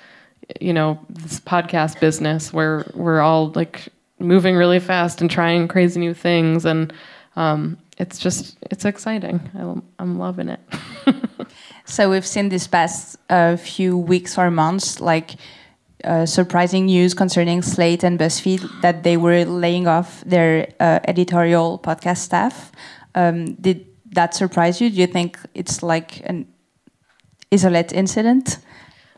you 0.60 0.72
know 0.72 0.98
this 1.08 1.40
podcast 1.40 2.00
business 2.00 2.52
where 2.52 2.90
we're 2.94 3.20
all 3.20 3.50
like 3.50 3.88
moving 4.22 4.56
really 4.56 4.80
fast 4.80 5.20
and 5.20 5.30
trying 5.30 5.68
crazy 5.68 6.00
new 6.00 6.14
things 6.14 6.64
and 6.64 6.92
um, 7.36 7.78
it's 7.98 8.18
just 8.18 8.56
it's 8.70 8.84
exciting 8.84 9.40
I, 9.54 10.02
i'm 10.02 10.18
loving 10.18 10.48
it 10.48 10.60
So 11.84 12.10
we've 12.10 12.26
seen 12.26 12.48
this 12.48 12.66
past 12.66 13.18
uh, 13.28 13.56
few 13.56 13.98
weeks 13.98 14.38
or 14.38 14.50
months, 14.50 15.00
like 15.00 15.32
uh, 16.04 16.26
surprising 16.26 16.86
news 16.86 17.14
concerning 17.14 17.62
Slate 17.62 18.02
and 18.02 18.18
BuzzFeed 18.18 18.80
that 18.82 19.02
they 19.02 19.16
were 19.16 19.44
laying 19.44 19.86
off 19.86 20.22
their 20.24 20.72
uh, 20.80 21.00
editorial 21.06 21.78
podcast 21.78 22.18
staff. 22.18 22.72
Um, 23.14 23.54
did 23.54 23.86
that 24.12 24.34
surprise 24.34 24.80
you? 24.80 24.90
Do 24.90 24.96
you 24.96 25.06
think 25.06 25.38
it's 25.54 25.82
like 25.82 26.22
an 26.24 26.46
isolate 27.52 27.92
incident? 27.92 28.58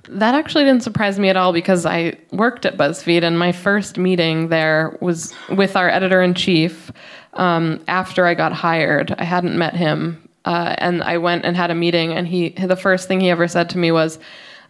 That 0.08 0.34
actually 0.34 0.64
didn't 0.64 0.82
surprise 0.82 1.18
me 1.18 1.28
at 1.28 1.36
all 1.36 1.52
because 1.52 1.86
I 1.86 2.16
worked 2.32 2.66
at 2.66 2.76
BuzzFeed, 2.76 3.22
and 3.22 3.38
my 3.38 3.52
first 3.52 3.98
meeting 3.98 4.48
there 4.48 4.98
was 5.00 5.34
with 5.50 5.76
our 5.76 5.88
editor 5.88 6.22
in 6.22 6.34
chief 6.34 6.92
um, 7.34 7.82
after 7.88 8.26
I 8.26 8.34
got 8.34 8.52
hired. 8.52 9.14
I 9.18 9.24
hadn't 9.24 9.56
met 9.56 9.74
him, 9.74 10.28
uh, 10.44 10.74
and 10.78 11.02
I 11.02 11.18
went 11.18 11.44
and 11.44 11.56
had 11.56 11.70
a 11.70 11.74
meeting, 11.74 12.12
and 12.12 12.28
he 12.28 12.50
the 12.50 12.76
first 12.76 13.08
thing 13.08 13.20
he 13.20 13.30
ever 13.30 13.48
said 13.48 13.70
to 13.70 13.78
me 13.78 13.92
was, 13.92 14.18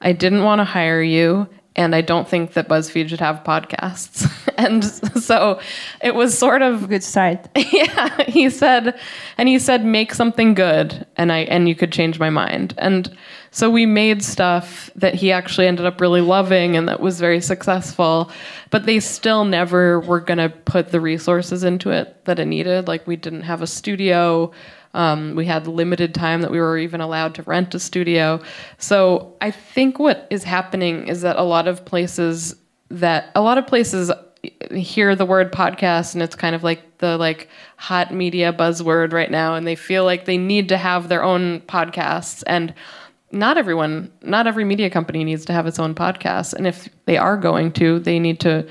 "I 0.01 0.13
didn't 0.13 0.45
want 0.45 0.61
to 0.61 0.65
hire 0.65 1.03
you." 1.03 1.49
And 1.77 1.93
I 1.93 2.03
don't 2.03 2.29
think 2.29 2.53
that 2.53 2.69
BuzzFeed 2.69 3.09
should 3.09 3.19
have 3.19 3.43
podcasts. 3.43 4.31
and 4.59 4.85
so 4.85 5.61
it 6.03 6.15
was 6.15 6.37
sort 6.37 6.63
of 6.63 6.89
Good 6.89 7.03
start. 7.03 7.49
yeah 7.57 8.23
he 8.23 8.51
said 8.51 8.99
and 9.39 9.49
he 9.49 9.59
said 9.59 9.85
make 9.85 10.15
something 10.15 10.55
good 10.55 11.07
and 11.17 11.33
i 11.33 11.39
and 11.39 11.69
you 11.69 11.75
could 11.75 11.93
change 11.93 12.19
my 12.19 12.31
mind 12.31 12.75
and 12.79 13.17
so 13.55 13.71
we 13.71 13.87
made 13.87 14.23
stuff 14.23 14.91
that 14.97 15.15
he 15.15 15.31
actually 15.31 15.69
ended 15.69 15.87
up 15.87 16.01
really 16.01 16.21
loving 16.21 16.77
and 16.77 16.89
that 16.89 16.99
was 16.99 17.21
very 17.21 17.41
successful 17.41 18.31
but 18.75 18.87
they 18.87 18.99
still 18.99 19.45
never 19.45 20.01
were 20.01 20.19
going 20.19 20.39
to 20.39 20.49
put 20.49 20.89
the 20.91 21.01
resources 21.01 21.63
into 21.63 21.91
it 21.91 22.25
that 22.25 22.41
it 22.41 22.47
needed. 22.47 22.89
Like 22.89 23.07
we 23.07 23.15
didn't 23.15 23.43
have 23.43 23.63
a 23.63 23.69
studio. 23.69 24.51
Um, 24.95 25.37
we 25.37 25.47
had 25.47 25.69
limited 25.69 26.13
time 26.13 26.41
that 26.41 26.51
we 26.51 26.59
were 26.59 26.77
even 26.79 27.01
allowed 27.01 27.37
to 27.37 27.45
rent 27.45 27.73
a 27.77 27.79
studio. 27.79 28.43
So 28.79 29.37
i 29.41 29.53
think 29.53 30.01
what 30.01 30.27
is 30.29 30.43
happening 30.43 31.07
is 31.07 31.21
that 31.21 31.37
a 31.37 31.45
lot 31.45 31.69
of 31.69 31.85
places 31.85 32.57
that 32.91 33.31
a 33.37 33.41
lot 33.41 33.59
of 33.59 33.69
places 33.69 34.11
hear 34.73 35.15
the 35.15 35.25
word 35.25 35.53
podcast 35.53 36.15
and 36.15 36.23
it's 36.23 36.35
kind 36.35 36.57
of 36.57 36.65
like 36.65 36.99
the 36.99 37.17
like 37.17 37.49
hot 37.77 38.13
media 38.13 38.53
buzzword 38.53 39.13
right 39.13 39.31
now 39.31 39.55
and 39.55 39.69
they 39.69 39.77
feel 39.77 40.05
like 40.05 40.25
they 40.25 40.37
need 40.37 40.69
to 40.69 40.77
have 40.77 41.09
their 41.09 41.23
own 41.23 41.61
podcasts. 41.61 42.43
And 42.47 42.75
not 43.35 43.59
everyone 43.59 44.11
not 44.23 44.47
every 44.47 44.65
media 44.65 44.89
company 44.89 45.25
needs 45.25 45.45
to 45.47 45.53
have 45.53 45.67
its 45.67 45.79
own 45.79 45.95
podcast. 45.95 46.55
And 46.55 46.67
if 46.67 46.89
they 47.07 47.17
are 47.17 47.37
going 47.37 47.73
to 47.73 47.99
they 47.99 48.19
need 48.19 48.41
to 48.41 48.67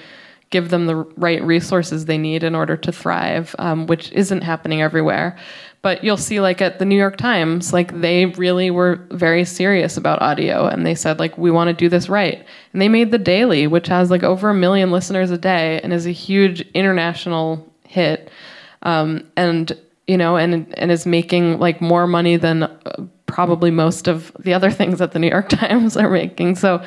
give 0.49 0.69
them 0.69 0.85
the 0.85 0.95
right 0.95 1.43
resources 1.43 2.05
they 2.05 2.17
need 2.17 2.43
in 2.43 2.53
order 2.53 2.77
to 2.77 2.91
thrive 2.91 3.55
um, 3.57 3.87
which 3.87 4.11
isn't 4.11 4.41
happening 4.41 4.81
everywhere. 4.81 5.37
But 5.81 6.03
you'll 6.03 6.15
see 6.15 6.39
like 6.39 6.61
at 6.61 6.79
the 6.79 6.85
new 6.85 6.95
york 6.95 7.17
times 7.17 7.73
like 7.73 7.99
they 7.99 8.27
really 8.27 8.71
were 8.71 9.05
very 9.11 9.45
serious 9.45 9.97
about 9.97 10.21
audio 10.21 10.67
and 10.67 10.85
they 10.85 10.95
said 10.95 11.19
like 11.19 11.37
we 11.37 11.51
want 11.51 11.67
to 11.67 11.73
do 11.73 11.89
this 11.89 12.09
right. 12.09 12.45
And 12.71 12.81
they 12.81 12.89
made 12.89 13.11
the 13.11 13.17
daily 13.17 13.67
which 13.67 13.87
has 13.87 14.09
like 14.09 14.23
over 14.23 14.49
a 14.49 14.55
million 14.55 14.91
listeners 14.91 15.31
a 15.31 15.37
day 15.37 15.81
and 15.81 15.91
is 15.91 16.05
a 16.05 16.11
huge 16.11 16.61
international 16.73 17.69
hit 17.85 18.31
um, 18.83 19.29
and 19.35 19.77
you 20.07 20.17
know 20.17 20.35
and 20.35 20.71
and 20.77 20.91
is 20.91 21.05
making 21.05 21.59
like 21.59 21.81
more 21.81 22.07
money 22.07 22.37
than 22.37 22.69
probably 23.25 23.71
most 23.71 24.07
of 24.07 24.31
the 24.39 24.53
other 24.53 24.71
things 24.79 24.99
that 24.99 25.11
the 25.11 25.19
new 25.19 25.29
york 25.29 25.49
times 25.61 25.97
are 25.97 26.09
making 26.09 26.55
so 26.55 26.83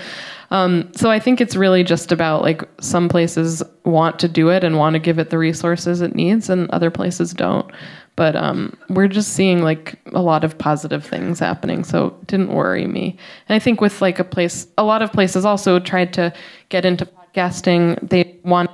um, 0.51 0.91
so 0.95 1.11
I 1.11 1.19
think 1.19 1.41
it's 1.41 1.57
really 1.57 1.83
just 1.83 2.13
about 2.13 2.43
like 2.43 2.63
some 2.81 3.09
places 3.09 3.63
want 3.85 4.19
to 4.21 4.29
do 4.29 4.49
it 4.49 4.63
and 4.63 4.79
want 4.79 4.95
to 4.95 5.01
give 5.01 5.19
it 5.19 5.31
the 5.31 5.39
resources 5.39 6.01
it 6.01 6.15
needs, 6.15 6.49
and 6.49 6.71
other 6.71 6.91
places 6.91 7.33
don't. 7.33 7.71
But 8.15 8.35
um, 8.37 8.77
we're 8.89 9.09
just 9.09 9.35
seeing 9.35 9.63
like 9.63 9.99
a 10.13 10.23
lot 10.23 10.45
of 10.45 10.57
positive 10.57 11.05
things 11.05 11.39
happening, 11.39 11.85
so 11.85 12.07
it 12.07 12.27
didn't 12.29 12.53
worry 12.53 12.87
me. 12.87 13.19
And 13.49 13.57
I 13.57 13.59
think 13.59 13.81
with 13.81 14.01
like 14.01 14.19
a 14.19 14.25
place, 14.25 14.67
a 14.79 14.85
lot 14.85 15.03
of 15.03 15.13
places 15.13 15.45
also 15.45 15.79
tried 15.79 16.13
to 16.15 16.33
get 16.69 16.85
into 16.85 17.07
podcasting. 17.07 18.09
They 18.09 18.39
want 18.45 18.71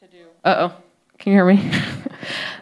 to 0.00 0.06
do. 0.06 0.24
Uh 0.44 0.68
oh, 0.70 0.76
can 1.18 1.32
you 1.32 1.38
hear 1.38 1.46
me? 1.46 1.70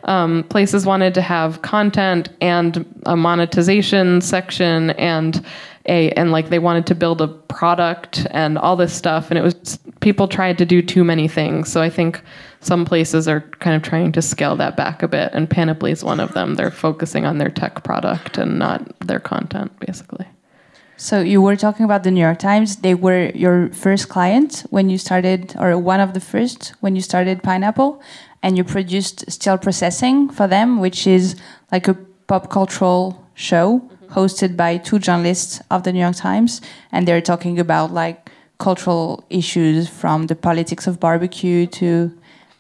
um, 0.05 0.45
places 0.45 0.87
wanted 0.87 1.15
to 1.15 1.23
have 1.23 1.63
content 1.63 2.29
and 2.41 2.87
a 3.07 3.17
monetization 3.17 4.21
section 4.21 4.91
and 4.91 5.45
a 5.87 6.11
and 6.13 6.31
like 6.31 6.51
they 6.51 6.59
wanted 6.59 6.87
to 6.87 6.95
build 6.95 7.21
a 7.21 7.29
product 7.29 8.27
and 8.31 8.59
all 8.59 8.77
this 8.77 8.93
stuff 8.93 9.31
and 9.31 9.39
it 9.39 9.43
was 9.43 9.79
people 10.01 10.29
tried 10.29 10.59
to 10.59 10.65
do 10.65 10.83
too 10.83 11.05
many 11.05 11.29
things. 11.29 11.71
So 11.71 11.81
i 11.83 11.91
think 11.91 12.23
some 12.61 12.85
places 12.85 13.27
are 13.27 13.41
kind 13.61 13.75
of 13.75 13.83
trying 13.83 14.13
to 14.13 14.21
scale 14.21 14.55
that 14.57 14.77
back 14.77 15.03
a 15.03 15.09
bit 15.09 15.31
and 15.33 15.49
panoply 15.49 15.93
is 15.93 16.05
one 16.05 16.21
of 16.21 16.35
them. 16.35 16.57
They're 16.57 16.71
focusing 16.71 17.25
on 17.25 17.39
their 17.39 17.51
tech 17.51 17.83
product 17.85 18.37
and 18.37 18.59
not 18.59 18.99
their 19.01 19.21
content 19.21 19.79
basically. 19.81 20.27
So 21.01 21.23
you 21.23 21.41
were 21.41 21.57
talking 21.57 21.87
about 21.87 22.03
the 22.03 22.11
New 22.11 22.21
York 22.21 22.39
Times. 22.39 22.77
They 22.77 22.95
were 22.95 23.31
your 23.31 23.73
first 23.73 24.11
client 24.11 24.67
when 24.69 24.91
you 24.91 24.99
started, 24.99 25.57
or 25.59 25.79
one 25.79 25.99
of 25.99 26.13
the 26.13 26.21
first 26.21 26.75
when 26.81 26.95
you 26.95 27.01
started 27.01 27.43
Pineapple, 27.43 28.03
and 28.43 28.57
you 28.57 28.65
produced 28.65 29.31
Still 29.31 29.59
Processing 29.59 30.31
for 30.31 30.47
them, 30.47 30.81
which 30.81 31.07
is 31.07 31.37
like 31.73 31.89
a 31.89 31.95
pop 32.27 32.51
cultural 32.51 33.27
show 33.35 33.81
mm-hmm. 33.81 34.07
hosted 34.19 34.57
by 34.57 34.77
two 34.79 34.99
journalists 34.99 35.61
of 35.71 35.83
the 35.83 35.93
New 35.93 36.01
York 36.01 36.17
Times, 36.17 36.61
and 36.93 37.07
they're 37.07 37.21
talking 37.21 37.59
about 37.59 37.93
like 37.93 38.31
cultural 38.59 39.25
issues 39.31 39.89
from 39.89 40.27
the 40.27 40.37
politics 40.37 40.87
of 40.87 41.01
barbecue 41.01 41.67
to 41.67 42.13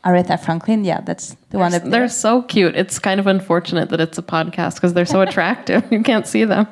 Aretha 0.04 0.38
Franklin. 0.38 0.84
Yeah, 0.84 1.00
that's 1.02 1.36
the 1.50 1.58
one 1.58 1.72
that 1.72 1.90
they're 1.90 2.08
so 2.08 2.42
cute 2.42 2.76
it's 2.76 2.98
kind 2.98 3.20
of 3.20 3.26
unfortunate 3.26 3.90
that 3.90 4.00
it's 4.00 4.16
a 4.18 4.22
podcast 4.22 4.76
because 4.76 4.94
they're 4.94 5.04
so 5.04 5.20
attractive 5.26 5.82
you 5.90 6.02
can't 6.02 6.26
see 6.26 6.44
them 6.44 6.66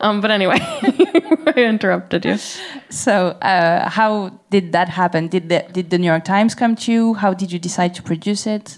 um, 0.00 0.20
but 0.20 0.30
anyway 0.30 0.56
i 0.60 1.54
interrupted 1.56 2.24
you 2.24 2.36
So, 2.92 3.28
uh, 3.40 3.88
how 3.88 4.38
did 4.50 4.72
that 4.72 4.90
happen? 4.90 5.28
Did 5.28 5.48
the, 5.48 5.64
did 5.72 5.88
the 5.88 5.96
New 5.96 6.06
York 6.06 6.24
Times 6.24 6.54
come 6.54 6.76
to 6.76 6.92
you? 6.92 7.14
How 7.14 7.32
did 7.32 7.50
you 7.50 7.58
decide 7.58 7.94
to 7.94 8.02
produce 8.02 8.46
it? 8.46 8.76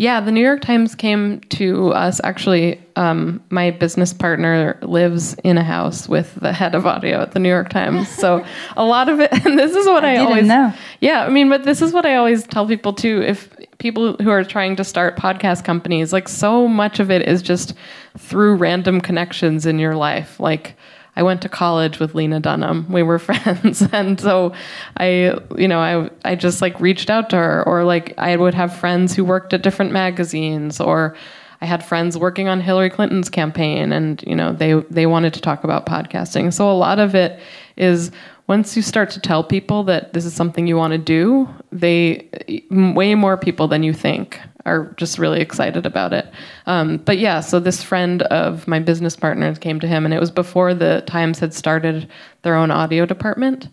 Yeah, 0.00 0.22
the 0.22 0.32
New 0.32 0.40
York 0.40 0.62
Times 0.62 0.94
came 0.94 1.40
to 1.50 1.92
us. 1.92 2.22
Actually, 2.24 2.80
um, 2.96 3.44
my 3.50 3.70
business 3.70 4.14
partner 4.14 4.78
lives 4.80 5.34
in 5.44 5.58
a 5.58 5.62
house 5.62 6.08
with 6.08 6.36
the 6.36 6.54
head 6.54 6.74
of 6.74 6.86
audio 6.86 7.20
at 7.20 7.32
the 7.32 7.38
New 7.38 7.50
York 7.50 7.68
Times. 7.68 8.08
So 8.08 8.42
a 8.78 8.84
lot 8.86 9.10
of 9.10 9.20
it, 9.20 9.30
and 9.44 9.58
this 9.58 9.76
is 9.76 9.84
what 9.84 10.02
I, 10.02 10.14
didn't 10.14 10.26
always 10.26 10.46
know. 10.46 10.72
Yeah, 11.00 11.26
I 11.26 11.28
mean, 11.28 11.50
but 11.50 11.64
this 11.64 11.82
is 11.82 11.92
what 11.92 12.06
I 12.06 12.14
always 12.14 12.44
tell 12.44 12.66
people 12.66 12.94
too. 12.94 13.20
If 13.20 13.54
people 13.76 14.16
who 14.22 14.30
are 14.30 14.42
trying 14.42 14.74
to 14.76 14.84
start 14.84 15.18
podcast 15.18 15.64
companies, 15.64 16.14
like 16.14 16.30
so 16.30 16.66
much 16.66 16.98
of 16.98 17.10
it 17.10 17.28
is 17.28 17.42
just 17.42 17.74
through 18.16 18.54
random 18.54 19.02
connections 19.02 19.66
in 19.66 19.78
your 19.78 19.96
life, 19.96 20.40
like. 20.40 20.78
I 21.20 21.22
went 21.22 21.42
to 21.42 21.50
college 21.50 21.98
with 21.98 22.14
Lena 22.14 22.40
Dunham. 22.40 22.90
We 22.90 23.02
were 23.02 23.18
friends, 23.28 23.82
and 23.92 24.18
so 24.18 24.54
I, 24.96 25.38
you 25.58 25.68
know, 25.68 25.78
I 25.78 26.08
I 26.24 26.34
just 26.34 26.62
like 26.62 26.80
reached 26.80 27.10
out 27.10 27.28
to 27.30 27.36
her, 27.36 27.62
or 27.66 27.84
like 27.84 28.14
I 28.16 28.34
would 28.36 28.54
have 28.54 28.74
friends 28.74 29.14
who 29.14 29.22
worked 29.22 29.52
at 29.52 29.60
different 29.60 29.92
magazines, 29.92 30.80
or 30.80 31.14
I 31.60 31.66
had 31.66 31.84
friends 31.84 32.16
working 32.16 32.48
on 32.48 32.62
Hillary 32.62 32.88
Clinton's 32.88 33.28
campaign, 33.28 33.92
and 33.92 34.24
you 34.26 34.34
know 34.34 34.54
they 34.54 34.72
they 34.88 35.04
wanted 35.04 35.34
to 35.34 35.42
talk 35.42 35.62
about 35.62 35.84
podcasting. 35.84 36.54
So 36.54 36.70
a 36.70 36.72
lot 36.72 36.98
of 36.98 37.14
it 37.14 37.38
is 37.76 38.10
once 38.46 38.74
you 38.74 38.80
start 38.80 39.10
to 39.10 39.20
tell 39.20 39.44
people 39.44 39.84
that 39.84 40.14
this 40.14 40.24
is 40.24 40.32
something 40.32 40.66
you 40.66 40.78
want 40.78 40.92
to 40.92 40.98
do, 40.98 41.50
they 41.70 42.30
way 42.70 43.14
more 43.14 43.36
people 43.36 43.68
than 43.68 43.82
you 43.82 43.92
think 43.92 44.40
are 44.70 44.94
just 44.96 45.18
really 45.18 45.40
excited 45.40 45.84
about 45.84 46.12
it. 46.12 46.26
Um, 46.66 46.98
but 46.98 47.18
yeah, 47.18 47.40
so 47.40 47.60
this 47.60 47.82
friend 47.82 48.22
of 48.22 48.66
my 48.68 48.78
business 48.78 49.16
partners 49.16 49.58
came 49.58 49.80
to 49.80 49.88
him, 49.88 50.04
and 50.04 50.14
it 50.14 50.20
was 50.20 50.30
before 50.30 50.74
the 50.74 51.02
Times 51.06 51.38
had 51.38 51.52
started 51.52 52.08
their 52.42 52.54
own 52.54 52.70
audio 52.70 53.06
department. 53.06 53.68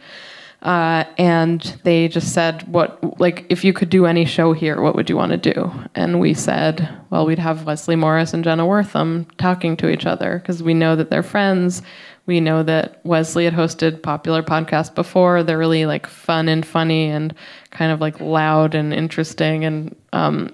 Uh, 0.63 1.03
and 1.19 1.79
they 1.83 2.07
just 2.07 2.33
said, 2.33 2.67
"What 2.67 3.19
like 3.19 3.45
if 3.49 3.63
you 3.63 3.73
could 3.73 3.89
do 3.89 4.07
any 4.07 4.25
show 4.25 4.53
here, 4.53 4.81
what 4.81 4.95
would 4.95 5.09
you 5.09 5.15
want 5.15 5.31
to 5.31 5.53
do?" 5.53 5.71
And 5.93 6.19
we 6.19 6.33
said, 6.33 6.89
"Well, 7.11 7.27
we'd 7.27 7.37
have 7.37 7.65
Wesley 7.65 7.95
Morris 7.95 8.33
and 8.33 8.43
Jenna 8.43 8.65
Wortham 8.65 9.27
talking 9.37 9.77
to 9.77 9.89
each 9.89 10.07
other 10.07 10.39
because 10.39 10.63
we 10.63 10.73
know 10.73 10.95
that 10.95 11.11
they're 11.11 11.21
friends. 11.21 11.83
We 12.25 12.41
know 12.41 12.63
that 12.63 12.99
Wesley 13.05 13.45
had 13.45 13.53
hosted 13.53 14.01
popular 14.01 14.43
podcasts 14.43 14.93
before. 14.93 15.43
They're 15.43 15.57
really 15.57 15.85
like 15.85 16.07
fun 16.07 16.49
and 16.49 16.65
funny 16.65 17.05
and 17.05 17.33
kind 17.69 17.91
of 17.91 18.01
like 18.01 18.19
loud 18.19 18.75
and 18.75 18.93
interesting 18.93 19.63
and 19.63 19.95
um, 20.11 20.53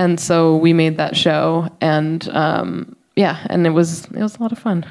and 0.00 0.18
so 0.18 0.56
we 0.56 0.72
made 0.72 0.96
that 0.96 1.14
show 1.14 1.68
and 1.82 2.26
um, 2.30 2.96
yeah, 3.16 3.46
and 3.50 3.66
it 3.66 3.70
was 3.70 4.06
it 4.06 4.22
was 4.22 4.36
a 4.36 4.42
lot 4.42 4.52
of 4.52 4.58
fun." 4.58 4.84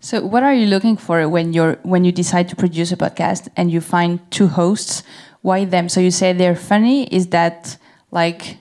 So, 0.00 0.24
what 0.24 0.42
are 0.42 0.54
you 0.54 0.66
looking 0.66 0.96
for 0.96 1.28
when 1.28 1.52
you're 1.52 1.78
when 1.82 2.04
you 2.04 2.12
decide 2.12 2.48
to 2.48 2.56
produce 2.56 2.90
a 2.90 2.96
podcast 2.96 3.48
and 3.56 3.70
you 3.70 3.80
find 3.80 4.18
two 4.30 4.48
hosts? 4.48 5.04
Why 5.42 5.64
them? 5.64 5.88
So 5.88 6.00
you 6.00 6.10
say 6.10 6.32
they're 6.32 6.56
funny. 6.56 7.06
Is 7.14 7.28
that 7.28 7.78
like 8.10 8.56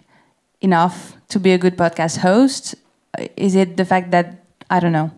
enough 0.62 1.16
to 1.30 1.40
be 1.40 1.52
a 1.54 1.58
good 1.58 1.76
podcast 1.76 2.18
host? 2.18 2.76
Is 3.36 3.56
it 3.56 3.76
the 3.76 3.86
fact 3.86 4.12
that 4.12 4.46
I 4.70 4.80
don't 4.80 4.94
know? 4.94 5.12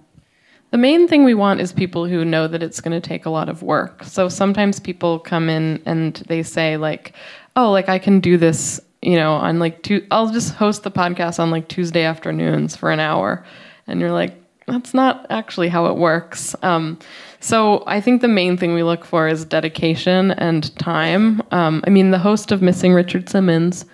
The 0.71 0.77
main 0.77 1.07
thing 1.07 1.25
we 1.25 1.33
want 1.33 1.59
is 1.59 1.73
people 1.73 2.05
who 2.05 2.23
know 2.23 2.47
that 2.47 2.63
it's 2.63 2.79
going 2.79 2.99
to 2.99 3.05
take 3.05 3.25
a 3.25 3.29
lot 3.29 3.49
of 3.49 3.61
work. 3.61 4.03
So 4.05 4.29
sometimes 4.29 4.79
people 4.79 5.19
come 5.19 5.49
in 5.49 5.83
and 5.85 6.15
they 6.27 6.43
say 6.43 6.77
like, 6.77 7.13
"Oh, 7.55 7.71
like 7.71 7.89
I 7.89 7.99
can 7.99 8.21
do 8.21 8.37
this, 8.37 8.79
you 9.01 9.15
know, 9.15 9.33
on 9.33 9.59
like 9.59 9.83
two 9.83 10.05
I'll 10.11 10.31
just 10.31 10.53
host 10.55 10.83
the 10.83 10.91
podcast 10.91 11.39
on 11.39 11.51
like 11.51 11.67
Tuesday 11.67 12.03
afternoons 12.03 12.75
for 12.75 12.91
an 12.91 12.99
hour." 12.99 13.45
And 13.87 13.99
you're 13.99 14.11
like, 14.11 14.35
that's 14.67 14.93
not 14.93 15.25
actually 15.29 15.69
how 15.69 15.87
it 15.87 15.97
works. 15.97 16.55
Um, 16.63 16.97
so 17.39 17.83
I 17.87 17.99
think 17.99 18.21
the 18.21 18.27
main 18.27 18.57
thing 18.57 18.73
we 18.73 18.83
look 18.83 19.03
for 19.03 19.27
is 19.27 19.43
dedication 19.43 20.31
and 20.31 20.75
time. 20.77 21.41
Um, 21.51 21.83
I 21.85 21.89
mean, 21.89 22.11
the 22.11 22.19
host 22.19 22.51
of 22.51 22.61
Missing 22.61 22.93
Richard 22.93 23.27
Simmons 23.27 23.85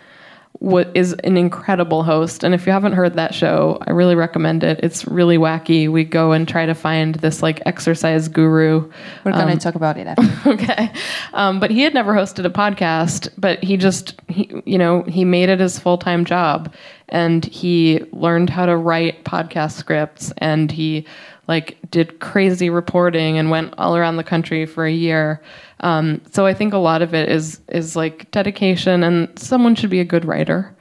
what 0.59 0.89
is 0.95 1.13
an 1.23 1.37
incredible 1.37 2.03
host. 2.03 2.43
And 2.43 2.53
if 2.53 2.65
you 2.65 2.71
haven't 2.71 2.93
heard 2.93 3.13
that 3.15 3.33
show, 3.33 3.77
I 3.81 3.91
really 3.91 4.15
recommend 4.15 4.63
it. 4.63 4.79
It's 4.81 5.05
really 5.05 5.37
wacky. 5.37 5.89
We 5.89 6.03
go 6.03 6.31
and 6.31 6.47
try 6.47 6.65
to 6.65 6.73
find 6.73 7.15
this 7.15 7.43
like 7.43 7.61
exercise 7.65 8.27
guru. 8.27 8.91
We're 9.23 9.31
going 9.33 9.47
to 9.47 9.53
um, 9.53 9.59
talk 9.59 9.75
about 9.75 9.97
it 9.97 10.07
after. 10.07 10.49
okay. 10.49 10.91
Um, 11.33 11.59
but 11.59 11.69
he 11.69 11.81
had 11.81 11.93
never 11.93 12.13
hosted 12.13 12.45
a 12.45 12.49
podcast, 12.49 13.29
but 13.37 13.63
he 13.63 13.77
just, 13.77 14.19
he, 14.27 14.49
you 14.65 14.77
know, 14.77 15.03
he 15.03 15.25
made 15.25 15.49
it 15.49 15.59
his 15.59 15.77
full 15.77 15.97
time 15.97 16.25
job 16.25 16.73
and 17.09 17.45
he 17.45 18.03
learned 18.11 18.49
how 18.49 18.65
to 18.65 18.75
write 18.75 19.23
podcast 19.23 19.73
scripts 19.73 20.33
and 20.37 20.71
he 20.71 21.05
like 21.47 21.77
did 21.89 22.19
crazy 22.19 22.69
reporting 22.69 23.37
and 23.37 23.49
went 23.49 23.73
all 23.77 23.95
around 23.95 24.17
the 24.17 24.23
country 24.23 24.65
for 24.65 24.85
a 24.85 24.91
year. 24.91 25.41
Um, 25.79 26.21
so 26.31 26.45
I 26.45 26.53
think 26.53 26.73
a 26.73 26.77
lot 26.77 27.01
of 27.01 27.13
it 27.13 27.29
is 27.29 27.59
is 27.69 27.95
like 27.95 28.29
dedication, 28.31 29.03
and 29.03 29.37
someone 29.39 29.75
should 29.75 29.89
be 29.89 29.99
a 29.99 30.05
good 30.05 30.25
writer. 30.25 30.75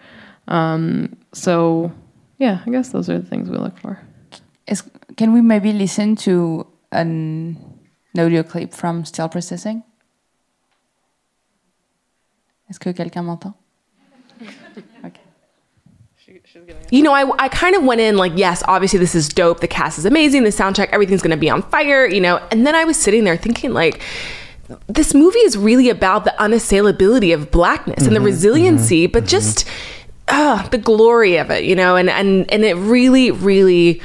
Um, 0.48 1.16
so 1.32 1.92
yeah, 2.38 2.62
I 2.66 2.70
guess 2.70 2.90
those 2.90 3.08
are 3.08 3.18
the 3.18 3.26
things 3.26 3.48
we 3.50 3.58
look 3.58 3.78
for. 3.78 4.00
Is, 4.66 4.82
can 5.16 5.32
we 5.32 5.40
maybe 5.40 5.72
listen 5.72 6.16
to 6.16 6.66
an 6.92 7.56
audio 8.18 8.42
clip 8.42 8.74
from 8.74 9.04
Still 9.04 9.28
Processing? 9.28 9.82
Est-ce 12.68 12.80
que 12.80 12.92
quelqu'un 12.92 13.22
m'entend? 13.24 13.54
okay. 15.04 15.25
You 16.90 17.02
know, 17.02 17.12
I, 17.12 17.30
I 17.38 17.48
kind 17.48 17.74
of 17.74 17.82
went 17.82 18.00
in 18.00 18.16
like, 18.16 18.32
yes, 18.36 18.62
obviously 18.68 18.98
this 18.98 19.14
is 19.14 19.28
dope. 19.28 19.60
The 19.60 19.68
cast 19.68 19.98
is 19.98 20.04
amazing. 20.04 20.44
The 20.44 20.50
soundtrack, 20.50 20.90
everything's 20.92 21.22
going 21.22 21.32
to 21.32 21.36
be 21.36 21.50
on 21.50 21.62
fire, 21.62 22.06
you 22.06 22.20
know. 22.20 22.36
And 22.50 22.66
then 22.66 22.74
I 22.74 22.84
was 22.84 22.96
sitting 22.96 23.24
there 23.24 23.36
thinking, 23.36 23.72
like, 23.72 24.00
this 24.86 25.14
movie 25.14 25.38
is 25.40 25.56
really 25.56 25.90
about 25.90 26.24
the 26.24 26.34
unassailability 26.38 27.34
of 27.34 27.50
blackness 27.50 27.96
mm-hmm, 27.96 28.06
and 28.06 28.16
the 28.16 28.20
mm-hmm, 28.20 28.26
resiliency, 28.26 29.04
mm-hmm, 29.04 29.12
but 29.12 29.24
mm-hmm. 29.24 29.30
just 29.30 29.68
uh, 30.28 30.66
the 30.68 30.78
glory 30.78 31.36
of 31.36 31.50
it, 31.50 31.64
you 31.64 31.74
know. 31.74 31.96
And 31.96 32.10
and 32.10 32.50
and 32.50 32.64
it 32.64 32.74
really, 32.74 33.30
really 33.30 34.00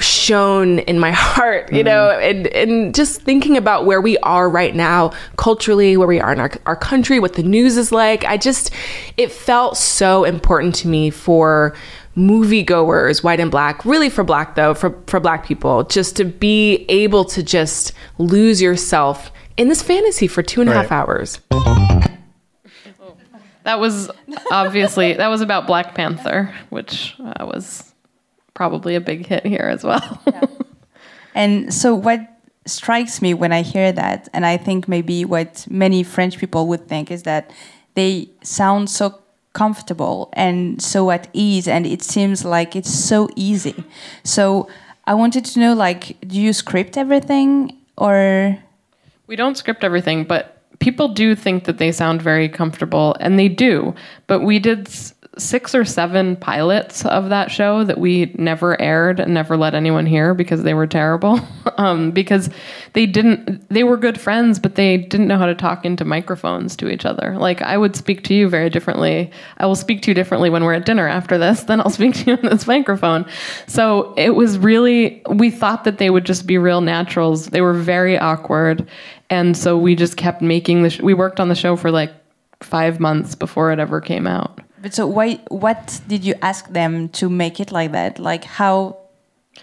shone 0.00 0.80
in 0.80 0.98
my 0.98 1.10
heart, 1.14 1.70
you 1.72 1.78
mm-hmm. 1.78 1.86
know, 1.86 2.10
and, 2.10 2.46
and 2.48 2.94
just 2.94 3.22
thinking 3.22 3.56
about 3.56 3.86
where 3.86 4.00
we 4.00 4.18
are 4.18 4.48
right 4.48 4.74
now, 4.74 5.12
culturally, 5.36 5.96
where 5.96 6.08
we 6.08 6.20
are 6.20 6.32
in 6.32 6.40
our, 6.40 6.50
our 6.66 6.76
country, 6.76 7.18
what 7.18 7.34
the 7.34 7.42
news 7.42 7.76
is 7.76 7.92
like. 7.92 8.24
I 8.24 8.36
just, 8.36 8.70
it 9.16 9.30
felt 9.30 9.76
so 9.76 10.24
important 10.24 10.74
to 10.76 10.88
me 10.88 11.10
for 11.10 11.74
moviegoers, 12.16 13.22
white 13.22 13.40
and 13.40 13.50
black, 13.50 13.84
really 13.84 14.08
for 14.08 14.24
black 14.24 14.54
though, 14.54 14.74
for, 14.74 14.98
for 15.06 15.20
black 15.20 15.46
people, 15.46 15.84
just 15.84 16.16
to 16.16 16.24
be 16.24 16.86
able 16.88 17.24
to 17.26 17.42
just 17.42 17.92
lose 18.18 18.62
yourself 18.62 19.30
in 19.56 19.68
this 19.68 19.82
fantasy 19.82 20.26
for 20.26 20.42
two 20.42 20.60
and 20.60 20.70
a 20.70 20.72
right. 20.72 20.82
half 20.82 20.92
hours. 20.92 21.40
That 23.64 23.80
was 23.80 24.08
obviously, 24.52 25.14
that 25.14 25.26
was 25.26 25.40
about 25.40 25.66
Black 25.66 25.96
Panther, 25.96 26.54
which 26.68 27.16
uh, 27.18 27.44
was 27.44 27.92
probably 28.56 28.96
a 28.96 29.00
big 29.00 29.26
hit 29.26 29.46
here 29.46 29.68
as 29.70 29.84
well. 29.84 30.20
yeah. 30.26 30.46
And 31.34 31.72
so, 31.72 31.94
what 31.94 32.20
strikes 32.66 33.22
me 33.22 33.34
when 33.34 33.52
I 33.52 33.62
hear 33.62 33.92
that, 33.92 34.28
and 34.32 34.44
I 34.44 34.56
think 34.56 34.88
maybe 34.88 35.24
what 35.24 35.66
many 35.70 36.02
French 36.02 36.38
people 36.38 36.66
would 36.66 36.88
think, 36.88 37.12
is 37.12 37.22
that 37.22 37.52
they 37.94 38.30
sound 38.42 38.90
so 38.90 39.20
comfortable 39.52 40.30
and 40.32 40.82
so 40.82 41.10
at 41.10 41.28
ease, 41.32 41.68
and 41.68 41.86
it 41.86 42.02
seems 42.02 42.44
like 42.44 42.74
it's 42.74 42.92
so 42.92 43.28
easy. 43.36 43.84
So, 44.24 44.68
I 45.04 45.14
wanted 45.14 45.44
to 45.44 45.60
know, 45.60 45.74
like, 45.74 46.18
do 46.26 46.40
you 46.40 46.52
script 46.52 46.96
everything, 46.96 47.76
or 47.96 48.58
we 49.28 49.36
don't 49.36 49.56
script 49.56 49.84
everything, 49.84 50.24
but 50.24 50.56
people 50.78 51.08
do 51.08 51.34
think 51.34 51.64
that 51.64 51.78
they 51.78 51.92
sound 51.92 52.22
very 52.22 52.48
comfortable, 52.48 53.14
and 53.20 53.38
they 53.38 53.48
do. 53.48 53.94
But 54.26 54.40
we 54.40 54.58
did 54.58 54.88
six 55.38 55.74
or 55.74 55.84
seven 55.84 56.34
pilots 56.36 57.04
of 57.04 57.28
that 57.28 57.50
show 57.50 57.84
that 57.84 57.98
we 57.98 58.34
never 58.38 58.80
aired 58.80 59.20
and 59.20 59.34
never 59.34 59.56
let 59.56 59.74
anyone 59.74 60.06
hear 60.06 60.32
because 60.32 60.62
they 60.62 60.72
were 60.72 60.86
terrible. 60.86 61.38
um, 61.76 62.10
because 62.10 62.48
they 62.94 63.04
didn't, 63.04 63.68
they 63.68 63.84
were 63.84 63.98
good 63.98 64.18
friends, 64.18 64.58
but 64.58 64.76
they 64.76 64.96
didn't 64.96 65.28
know 65.28 65.36
how 65.36 65.46
to 65.46 65.54
talk 65.54 65.84
into 65.84 66.04
microphones 66.04 66.74
to 66.76 66.88
each 66.88 67.04
other. 67.04 67.36
Like 67.38 67.60
I 67.60 67.76
would 67.76 67.94
speak 67.94 68.24
to 68.24 68.34
you 68.34 68.48
very 68.48 68.70
differently. 68.70 69.30
I 69.58 69.66
will 69.66 69.74
speak 69.74 70.00
to 70.02 70.10
you 70.10 70.14
differently 70.14 70.48
when 70.48 70.64
we're 70.64 70.72
at 70.72 70.86
dinner 70.86 71.06
after 71.06 71.36
this, 71.36 71.64
then 71.64 71.80
I'll 71.80 71.90
speak 71.90 72.14
to 72.14 72.30
you 72.30 72.36
on 72.42 72.48
this 72.50 72.66
microphone. 72.66 73.26
So 73.66 74.14
it 74.16 74.30
was 74.30 74.58
really, 74.58 75.22
we 75.28 75.50
thought 75.50 75.84
that 75.84 75.98
they 75.98 76.08
would 76.08 76.24
just 76.24 76.46
be 76.46 76.56
real 76.56 76.80
naturals. 76.80 77.46
They 77.48 77.60
were 77.60 77.74
very 77.74 78.18
awkward. 78.18 78.88
And 79.28 79.56
so 79.56 79.76
we 79.76 79.96
just 79.96 80.16
kept 80.16 80.40
making 80.40 80.82
the, 80.82 80.90
sh- 80.90 81.00
we 81.00 81.12
worked 81.12 81.40
on 81.40 81.48
the 81.48 81.54
show 81.54 81.76
for 81.76 81.90
like 81.90 82.12
five 82.60 83.00
months 83.00 83.34
before 83.34 83.70
it 83.70 83.78
ever 83.78 84.00
came 84.00 84.26
out. 84.26 84.60
But 84.86 84.94
so 84.94 85.04
why? 85.08 85.40
What 85.48 86.00
did 86.06 86.24
you 86.24 86.36
ask 86.42 86.68
them 86.68 87.08
to 87.18 87.28
make 87.28 87.58
it 87.58 87.72
like 87.72 87.90
that? 87.90 88.20
Like 88.20 88.44
how 88.44 88.98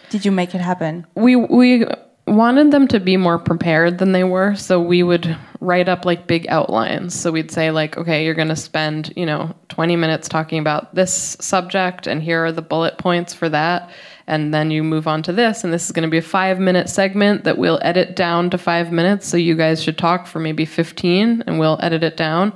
did 0.10 0.26
you 0.26 0.32
make 0.34 0.54
it 0.54 0.60
happen? 0.60 1.08
We 1.16 1.38
we 1.38 1.86
wanted 2.28 2.72
them 2.72 2.90
to 2.90 3.00
be 3.00 3.16
more 3.16 3.40
prepared 3.40 4.00
than 4.00 4.12
they 4.12 4.26
were, 4.26 4.54
so 4.56 4.82
we 4.82 5.02
would 5.02 5.38
write 5.62 5.88
up 5.88 6.04
like 6.04 6.28
big 6.28 6.46
outlines. 6.50 7.18
So 7.18 7.32
we'd 7.32 7.52
say 7.52 7.72
like, 7.72 7.96
okay, 7.96 8.26
you're 8.26 8.34
going 8.34 8.50
to 8.50 8.56
spend, 8.58 9.14
you 9.16 9.26
know, 9.26 9.56
20 9.70 9.96
minutes 9.96 10.28
talking 10.28 10.60
about 10.60 10.94
this 10.94 11.38
subject 11.40 12.06
and 12.06 12.22
here 12.22 12.44
are 12.44 12.52
the 12.52 12.62
bullet 12.62 12.98
points 12.98 13.34
for 13.34 13.48
that. 13.48 13.92
And 14.28 14.54
then 14.54 14.72
you 14.72 14.84
move 14.84 15.08
on 15.08 15.24
to 15.24 15.32
this, 15.32 15.64
and 15.64 15.72
this 15.72 15.86
is 15.86 15.94
going 15.94 16.04
to 16.04 16.12
be 16.12 16.18
a 16.18 16.22
five 16.22 16.60
minute 16.60 16.90
segment 16.90 17.46
that 17.46 17.58
we'll 17.58 17.80
edit 17.82 18.18
down 18.18 18.50
to 18.50 18.58
five 18.58 18.92
minutes. 18.92 19.26
So 19.26 19.38
you 19.38 19.56
guys 19.56 19.82
should 19.82 19.98
talk 19.98 20.28
for 20.28 20.40
maybe 20.40 20.66
15 20.66 21.44
and 21.48 21.60
we'll 21.60 21.80
edit 21.82 22.04
it 22.04 22.18
down. 22.18 22.52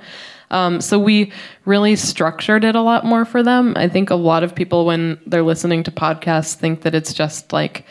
Um, 0.49 0.81
so 0.81 0.97
we 0.97 1.31
really 1.65 1.95
structured 1.95 2.63
it 2.63 2.75
a 2.75 2.81
lot 2.81 3.05
more 3.05 3.25
for 3.25 3.43
them. 3.43 3.73
I 3.75 3.87
think 3.87 4.09
a 4.09 4.15
lot 4.15 4.43
of 4.43 4.55
people, 4.55 4.85
when 4.85 5.19
they're 5.25 5.43
listening 5.43 5.83
to 5.83 5.91
podcasts, 5.91 6.53
think 6.53 6.81
that 6.81 6.95
it's 6.95 7.13
just 7.13 7.51
like, 7.51 7.85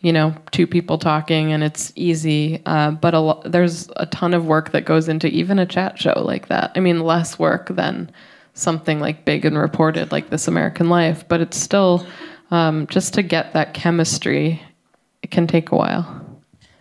you 0.00 0.12
know, 0.12 0.34
two 0.50 0.66
people 0.66 0.98
talking 0.98 1.52
and 1.52 1.62
it's 1.62 1.92
easy. 1.96 2.62
Uh, 2.64 2.92
but 2.92 3.14
a 3.14 3.20
lo- 3.20 3.42
there's 3.44 3.88
a 3.96 4.06
ton 4.06 4.32
of 4.32 4.46
work 4.46 4.72
that 4.72 4.84
goes 4.84 5.08
into 5.08 5.28
even 5.28 5.58
a 5.58 5.66
chat 5.66 5.98
show 5.98 6.22
like 6.24 6.48
that. 6.48 6.72
I 6.74 6.80
mean, 6.80 7.00
less 7.00 7.38
work 7.38 7.68
than 7.68 8.10
something 8.54 9.00
like 9.00 9.24
big 9.24 9.44
and 9.44 9.58
reported 9.58 10.10
like 10.10 10.30
This 10.30 10.48
American 10.48 10.88
Life, 10.88 11.26
but 11.28 11.40
it's 11.40 11.56
still 11.56 12.06
um, 12.50 12.86
just 12.86 13.14
to 13.14 13.22
get 13.22 13.52
that 13.52 13.74
chemistry, 13.74 14.62
it 15.22 15.30
can 15.30 15.46
take 15.46 15.70
a 15.70 15.76
while. 15.76 16.27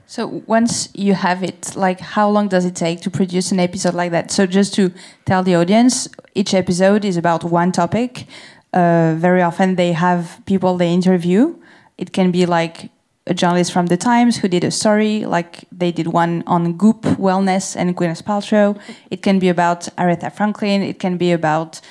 So 0.10 0.41
once 0.48 0.88
you 0.96 1.13
have 1.15 1.43
it, 1.43 1.76
like 1.76 2.00
how 2.00 2.30
long 2.30 2.48
does 2.48 2.63
it 2.63 2.76
take 2.76 3.02
to 3.02 3.12
produce 3.12 3.52
an 3.52 3.60
episode 3.60 3.93
like 3.93 4.12
that? 4.12 4.32
So 4.32 4.46
just 4.46 4.74
to 4.76 4.93
tell 5.26 5.43
the 5.43 5.56
audience, 5.56 6.08
each 6.34 6.54
episode 6.54 7.04
is 7.04 7.17
about 7.17 7.43
one 7.43 7.74
topic. 7.74 8.26
Uh, 8.74 9.15
very 9.17 9.41
often 9.41 9.76
they 9.76 9.91
have 9.91 10.41
people 10.46 10.78
they 10.78 10.93
interview. 10.93 11.56
It 11.98 12.13
can 12.13 12.32
be 12.32 12.46
like 12.46 12.89
a 13.28 13.34
journalist 13.34 13.74
from 13.74 13.88
the 13.88 13.98
Times 13.98 14.38
who 14.38 14.48
did 14.48 14.63
a 14.63 14.72
story, 14.72 15.26
like 15.26 15.65
they 15.74 15.91
did 15.91 16.08
one 16.08 16.41
on 16.48 16.78
Goop 16.78 17.02
wellness 17.02 17.76
and 17.76 17.96
Gwyneth 17.98 18.24
Paltrow. 18.24 18.80
It 19.12 19.22
can 19.22 19.39
be 19.39 19.50
about 19.50 19.89
Aretha 19.98 20.32
Franklin. 20.32 20.84
It 20.84 21.00
can 21.00 21.17
be 21.17 21.34
about 21.34 21.82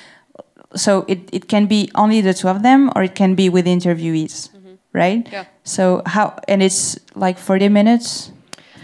so 0.75 1.05
it, 1.07 1.29
it 1.31 1.47
can 1.47 1.67
be 1.67 1.91
only 1.93 2.21
the 2.21 2.33
two 2.33 2.47
of 2.47 2.63
them, 2.63 2.91
or 2.95 3.03
it 3.03 3.15
can 3.15 3.35
be 3.35 3.47
with 3.49 3.65
interviewees, 3.65 4.49
mm 4.53 4.59
-hmm. 4.63 4.77
right? 4.91 5.29
Yeah. 5.31 5.45
So 5.67 6.01
how 6.05 6.39
and 6.47 6.63
it's 6.63 6.97
like 7.15 7.37
forty 7.37 7.69
minutes. 7.69 8.31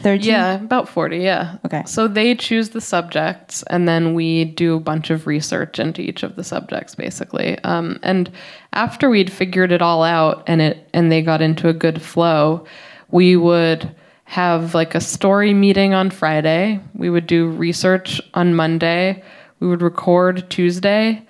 30? 0.02 0.26
Yeah, 0.26 0.56
about 0.56 0.89
40, 0.89 1.19
yeah. 1.19 1.58
Okay. 1.65 1.84
So 1.86 2.10
they 2.10 2.36
choose 2.36 2.69
the 2.69 2.82
subjects, 2.82 3.63
and 3.69 3.88
then 3.88 4.13
we 4.13 4.43
do 4.43 4.76
a 4.76 4.80
bunch 4.80 5.10
of 5.10 5.28
research 5.28 5.80
into 5.80 6.02
each 6.02 6.24
of 6.24 6.36
the 6.36 6.43
subjects, 6.43 6.93
basically. 6.93 7.58
Um, 7.60 8.00
and 8.04 8.30
after 8.74 9.10
we'd 9.10 9.32
figured 9.32 9.72
it 9.72 9.82
all 9.82 10.04
out 10.04 10.43
and 10.46 10.62
it 10.62 10.89
and 10.93 11.10
they 11.10 11.22
got 11.22 11.41
into 11.41 11.69
a 11.69 11.74
good 11.74 12.02
flow, 12.02 12.65
we 13.12 13.38
would 13.38 13.96
have 14.26 14.74
like 14.74 14.93
a 14.96 15.02
story 15.02 15.54
meeting 15.54 15.93
on 15.93 16.10
Friday. 16.10 16.82
We 16.96 17.10
would 17.10 17.28
do 17.28 17.48
research 17.50 18.19
on 18.34 18.56
Monday. 18.56 19.24
We 19.60 19.67
would 19.67 19.82
record 19.82 20.50
Tuesday, 20.50 21.26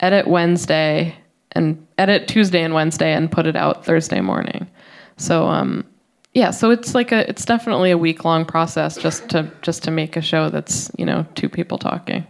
edit 0.00 0.26
Wednesday, 0.26 1.16
and 1.52 1.86
edit 1.98 2.28
Tuesday 2.28 2.62
and 2.62 2.72
Wednesday, 2.72 3.12
and 3.12 3.30
put 3.30 3.46
it 3.46 3.56
out 3.56 3.84
Thursday 3.84 4.20
morning. 4.20 4.68
So 5.16 5.46
um, 5.46 5.84
yeah, 6.34 6.50
so 6.50 6.70
it's 6.70 6.94
like 6.94 7.12
a 7.12 7.28
it's 7.28 7.44
definitely 7.44 7.90
a 7.90 7.98
week 7.98 8.24
long 8.24 8.44
process 8.44 8.96
just 8.96 9.28
to 9.30 9.50
just 9.62 9.82
to 9.84 9.90
make 9.90 10.16
a 10.16 10.20
show 10.20 10.50
that's 10.50 10.90
you 10.98 11.06
know 11.06 11.26
two 11.34 11.48
people 11.48 11.78
talking. 11.78 12.26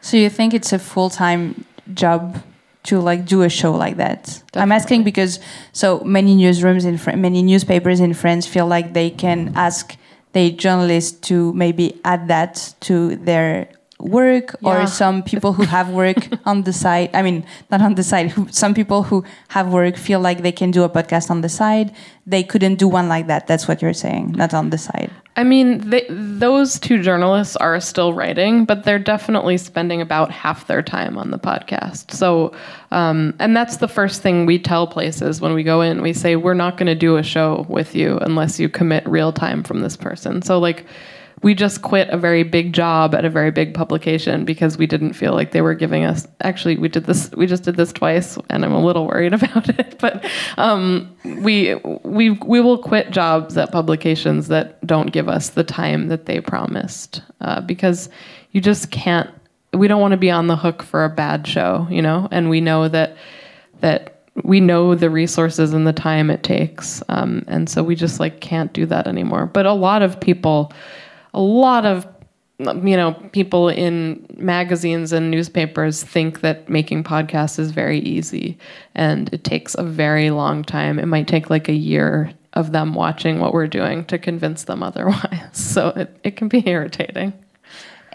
So 0.00 0.16
you 0.16 0.30
think 0.30 0.54
it's 0.54 0.72
a 0.72 0.78
full 0.78 1.10
time 1.10 1.64
job 1.92 2.42
to 2.84 3.00
like 3.00 3.26
do 3.26 3.42
a 3.42 3.48
show 3.48 3.72
like 3.72 3.96
that? 3.96 4.42
I'm 4.54 4.72
asking 4.72 5.04
because 5.04 5.40
so 5.72 6.00
many 6.00 6.36
newsrooms 6.36 6.84
in 6.84 6.98
Fr- 6.98 7.16
many 7.16 7.42
newspapers 7.42 8.00
in 8.00 8.14
France 8.14 8.46
feel 8.46 8.66
like 8.66 8.92
they 8.92 9.10
can 9.10 9.52
ask 9.54 9.96
the 10.32 10.50
journalists 10.50 11.12
to 11.28 11.52
maybe 11.54 12.00
add 12.04 12.28
that 12.28 12.74
to 12.80 13.16
their 13.16 13.68
work 13.98 14.56
Yeah. 14.60 14.82
or 14.82 14.86
some 14.86 15.22
people 15.22 15.52
who 15.52 15.64
have 15.64 15.90
work 15.90 16.16
on 16.46 16.62
the 16.62 16.72
side 16.72 17.10
i 17.14 17.22
mean 17.22 17.44
not 17.70 17.80
on 17.80 17.94
the 17.94 18.02
side 18.02 18.30
who, 18.30 18.48
some 18.50 18.74
people 18.74 19.02
who 19.04 19.24
have 19.48 19.72
work 19.72 19.96
feel 19.96 20.20
like 20.20 20.42
they 20.42 20.52
can 20.52 20.70
do 20.70 20.82
a 20.82 20.88
podcast 20.88 21.30
on 21.30 21.40
the 21.40 21.48
side 21.48 21.94
they 22.26 22.42
couldn't 22.42 22.76
do 22.76 22.88
one 22.88 23.08
like 23.08 23.26
that 23.26 23.46
that's 23.46 23.66
what 23.68 23.80
you're 23.80 23.92
saying 23.94 24.32
not 24.32 24.52
on 24.54 24.70
the 24.70 24.78
side 24.78 25.10
I 25.36 25.42
mean, 25.42 25.90
they, 25.90 26.06
those 26.08 26.78
two 26.78 27.02
journalists 27.02 27.56
are 27.56 27.80
still 27.80 28.14
writing, 28.14 28.64
but 28.64 28.84
they're 28.84 29.00
definitely 29.00 29.56
spending 29.58 30.00
about 30.00 30.30
half 30.30 30.68
their 30.68 30.80
time 30.80 31.18
on 31.18 31.32
the 31.32 31.40
podcast. 31.40 32.12
So, 32.12 32.52
um, 32.92 33.34
and 33.40 33.56
that's 33.56 33.78
the 33.78 33.88
first 33.88 34.22
thing 34.22 34.46
we 34.46 34.60
tell 34.60 34.86
places 34.86 35.40
when 35.40 35.52
we 35.52 35.64
go 35.64 35.80
in. 35.80 36.02
We 36.02 36.12
say, 36.12 36.36
we're 36.36 36.54
not 36.54 36.76
going 36.76 36.86
to 36.86 36.94
do 36.94 37.16
a 37.16 37.24
show 37.24 37.66
with 37.68 37.96
you 37.96 38.18
unless 38.18 38.60
you 38.60 38.68
commit 38.68 39.04
real 39.08 39.32
time 39.32 39.64
from 39.64 39.80
this 39.80 39.96
person. 39.96 40.40
So, 40.42 40.60
like, 40.60 40.86
we 41.44 41.54
just 41.54 41.82
quit 41.82 42.08
a 42.08 42.16
very 42.16 42.42
big 42.42 42.72
job 42.72 43.14
at 43.14 43.26
a 43.26 43.28
very 43.28 43.50
big 43.50 43.74
publication 43.74 44.46
because 44.46 44.78
we 44.78 44.86
didn't 44.86 45.12
feel 45.12 45.34
like 45.34 45.50
they 45.50 45.60
were 45.60 45.74
giving 45.74 46.02
us 46.02 46.26
actually 46.40 46.78
we 46.78 46.88
did 46.88 47.04
this 47.04 47.30
we 47.32 47.46
just 47.46 47.64
did 47.64 47.76
this 47.76 47.92
twice 47.92 48.38
and 48.48 48.64
i'm 48.64 48.72
a 48.72 48.82
little 48.82 49.06
worried 49.06 49.34
about 49.40 49.68
it 49.68 49.96
but 50.00 50.24
um, 50.56 51.14
we 51.24 51.74
we 52.02 52.30
we 52.30 52.60
will 52.60 52.78
quit 52.78 53.10
jobs 53.10 53.56
at 53.58 53.70
publications 53.70 54.48
that 54.48 54.84
don't 54.86 55.12
give 55.12 55.28
us 55.28 55.50
the 55.50 55.62
time 55.62 56.08
that 56.08 56.24
they 56.24 56.40
promised 56.40 57.22
uh, 57.42 57.60
because 57.60 58.08
you 58.52 58.60
just 58.60 58.90
can't 58.90 59.30
we 59.74 59.86
don't 59.86 60.00
want 60.00 60.12
to 60.12 60.18
be 60.18 60.30
on 60.30 60.46
the 60.46 60.56
hook 60.56 60.82
for 60.82 61.04
a 61.04 61.10
bad 61.10 61.46
show 61.46 61.86
you 61.90 62.00
know? 62.00 62.26
And 62.30 62.48
we 62.48 62.62
know 62.62 62.88
that 62.88 63.16
that 63.80 64.22
we 64.42 64.60
know 64.60 64.94
the 64.94 65.10
resources 65.10 65.74
and 65.74 65.86
the 65.86 65.92
time 65.92 66.30
it 66.30 66.42
takes 66.42 67.02
um, 67.10 67.44
and 67.48 67.68
so 67.68 67.82
we 67.82 67.94
just 67.94 68.18
like 68.18 68.40
can't 68.40 68.72
do 68.72 68.86
that 68.86 69.06
anymore. 69.06 69.44
But 69.44 69.66
a 69.66 69.74
lot 69.74 70.00
of 70.00 70.18
people 70.18 70.72
a 71.34 71.40
lot 71.40 71.84
of 71.84 72.06
you 72.58 72.96
know 72.96 73.12
people 73.32 73.68
in 73.68 74.24
magazines 74.36 75.12
and 75.12 75.30
newspapers 75.30 76.04
think 76.04 76.40
that 76.40 76.68
making 76.68 77.02
podcasts 77.02 77.58
is 77.58 77.72
very 77.72 77.98
easy 77.98 78.56
and 78.94 79.32
it 79.34 79.42
takes 79.42 79.74
a 79.74 79.82
very 79.82 80.30
long 80.30 80.62
time 80.62 81.00
it 81.00 81.06
might 81.06 81.26
take 81.26 81.50
like 81.50 81.68
a 81.68 81.74
year 81.74 82.32
of 82.52 82.70
them 82.70 82.94
watching 82.94 83.40
what 83.40 83.52
we're 83.52 83.66
doing 83.66 84.04
to 84.04 84.16
convince 84.18 84.64
them 84.64 84.84
otherwise 84.84 85.48
so 85.52 85.88
it, 85.88 86.16
it 86.22 86.36
can 86.36 86.48
be 86.48 86.62
irritating 86.66 87.32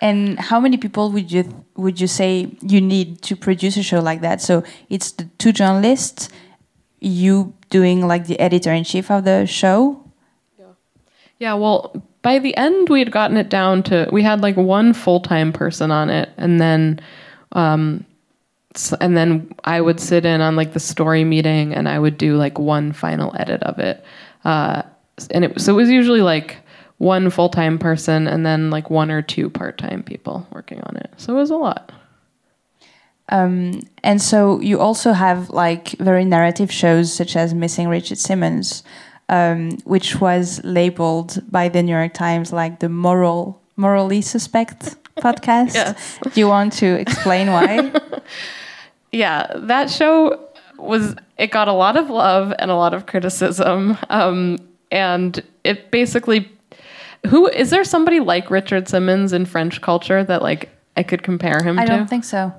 And 0.01 0.39
how 0.39 0.60
many 0.60 0.77
people 0.77 1.12
would 1.12 1.29
you 1.32 1.43
would 1.75 1.99
you 1.99 2.08
say 2.08 2.55
you 2.62 2.79
need 2.79 3.21
to 3.23 3.36
produce 3.36 3.75
a 3.75 3.84
show 3.84 3.99
like 3.99 4.21
that? 4.21 4.41
So 4.41 4.63
it's 4.88 5.12
the 5.12 5.25
two 5.38 5.51
journalists, 5.51 6.29
you 7.01 7.53
doing 7.69 8.08
like 8.08 8.25
the 8.27 8.39
editor 8.39 8.71
in 8.71 8.84
chief 8.86 9.12
of 9.12 9.25
the 9.25 9.45
show. 9.45 9.99
Yeah, 11.38 11.55
well, 11.55 11.91
by 12.21 12.39
the 12.39 12.55
end, 12.58 12.89
we 12.89 12.99
had 12.99 13.12
gotten 13.12 13.38
it 13.38 13.49
down 13.49 13.84
to 13.84 14.08
we 14.12 14.23
had 14.23 14.41
like 14.41 14.58
one 14.58 14.93
full 14.93 15.19
time 15.19 15.53
person 15.53 15.91
on 15.91 16.10
it, 16.10 16.29
and 16.38 16.60
then, 16.60 16.99
um, 17.53 18.05
and 18.99 19.15
then 19.15 19.53
I 19.63 19.82
would 19.82 19.99
sit 19.99 20.25
in 20.25 20.41
on 20.41 20.55
like 20.55 20.73
the 20.73 20.79
story 20.79 21.23
meeting, 21.23 21.73
and 21.73 21.88
I 21.88 21.99
would 21.99 22.17
do 22.17 22.36
like 22.36 22.60
one 22.60 22.91
final 22.91 23.34
edit 23.38 23.63
of 23.63 23.79
it, 23.79 24.03
uh, 24.43 24.84
and 25.32 25.45
it 25.45 25.62
so 25.62 25.73
it 25.73 25.77
was 25.77 25.89
usually 25.89 26.21
like 26.21 26.58
one 26.97 27.29
full 27.29 27.49
time 27.49 27.79
person, 27.79 28.27
and 28.27 28.45
then 28.45 28.69
like 28.69 28.89
one 28.89 29.12
or 29.12 29.21
two 29.21 29.49
part 29.49 29.77
time 29.77 30.03
people 30.03 30.47
working 30.51 30.82
on 30.82 30.97
it. 30.97 31.12
So 31.17 31.34
it 31.34 31.38
was 31.38 31.51
a 31.51 31.58
lot. 31.58 31.91
Um, 33.32 33.82
and 34.03 34.21
so 34.21 34.60
you 34.60 34.79
also 34.79 35.13
have 35.13 35.51
like 35.51 35.89
very 35.99 36.25
narrative 36.25 36.71
shows 36.71 37.13
such 37.13 37.36
as 37.36 37.53
Missing 37.53 37.88
Richard 37.88 38.17
Simmons, 38.17 38.84
um, 39.29 39.71
which 39.85 40.19
was 40.19 40.61
labeled 40.63 41.41
by 41.49 41.69
the 41.69 41.81
New 41.81 41.93
York 41.93 42.13
Times 42.13 42.51
like 42.51 42.79
the 42.79 42.89
moral 42.89 43.61
morally 43.75 44.21
suspect 44.21 44.95
podcast. 45.17 45.73
Yes. 45.73 46.19
Do 46.21 46.39
you 46.39 46.47
want 46.47 46.73
to 46.73 46.99
explain 46.99 47.51
why? 47.51 47.93
yeah, 49.11 49.51
that 49.55 49.89
show 49.89 50.47
was 50.77 51.15
it 51.37 51.51
got 51.51 51.67
a 51.67 51.73
lot 51.73 51.95
of 51.95 52.09
love 52.09 52.53
and 52.59 52.71
a 52.71 52.75
lot 52.75 52.93
of 52.93 53.05
criticism, 53.05 53.97
um, 54.09 54.57
and 54.91 55.43
it 55.63 55.91
basically 55.91 56.51
who 57.27 57.47
is 57.47 57.69
there 57.69 57.83
somebody 57.83 58.19
like 58.19 58.49
Richard 58.49 58.87
Simmons 58.87 59.33
in 59.33 59.45
French 59.45 59.81
culture 59.81 60.23
that 60.23 60.41
like 60.41 60.69
I 60.95 61.03
could 61.03 61.23
compare 61.23 61.61
him 61.61 61.77
I 61.79 61.85
to? 61.85 61.93
I 61.93 61.97
don't 61.97 62.09
think 62.09 62.23
so. 62.23 62.53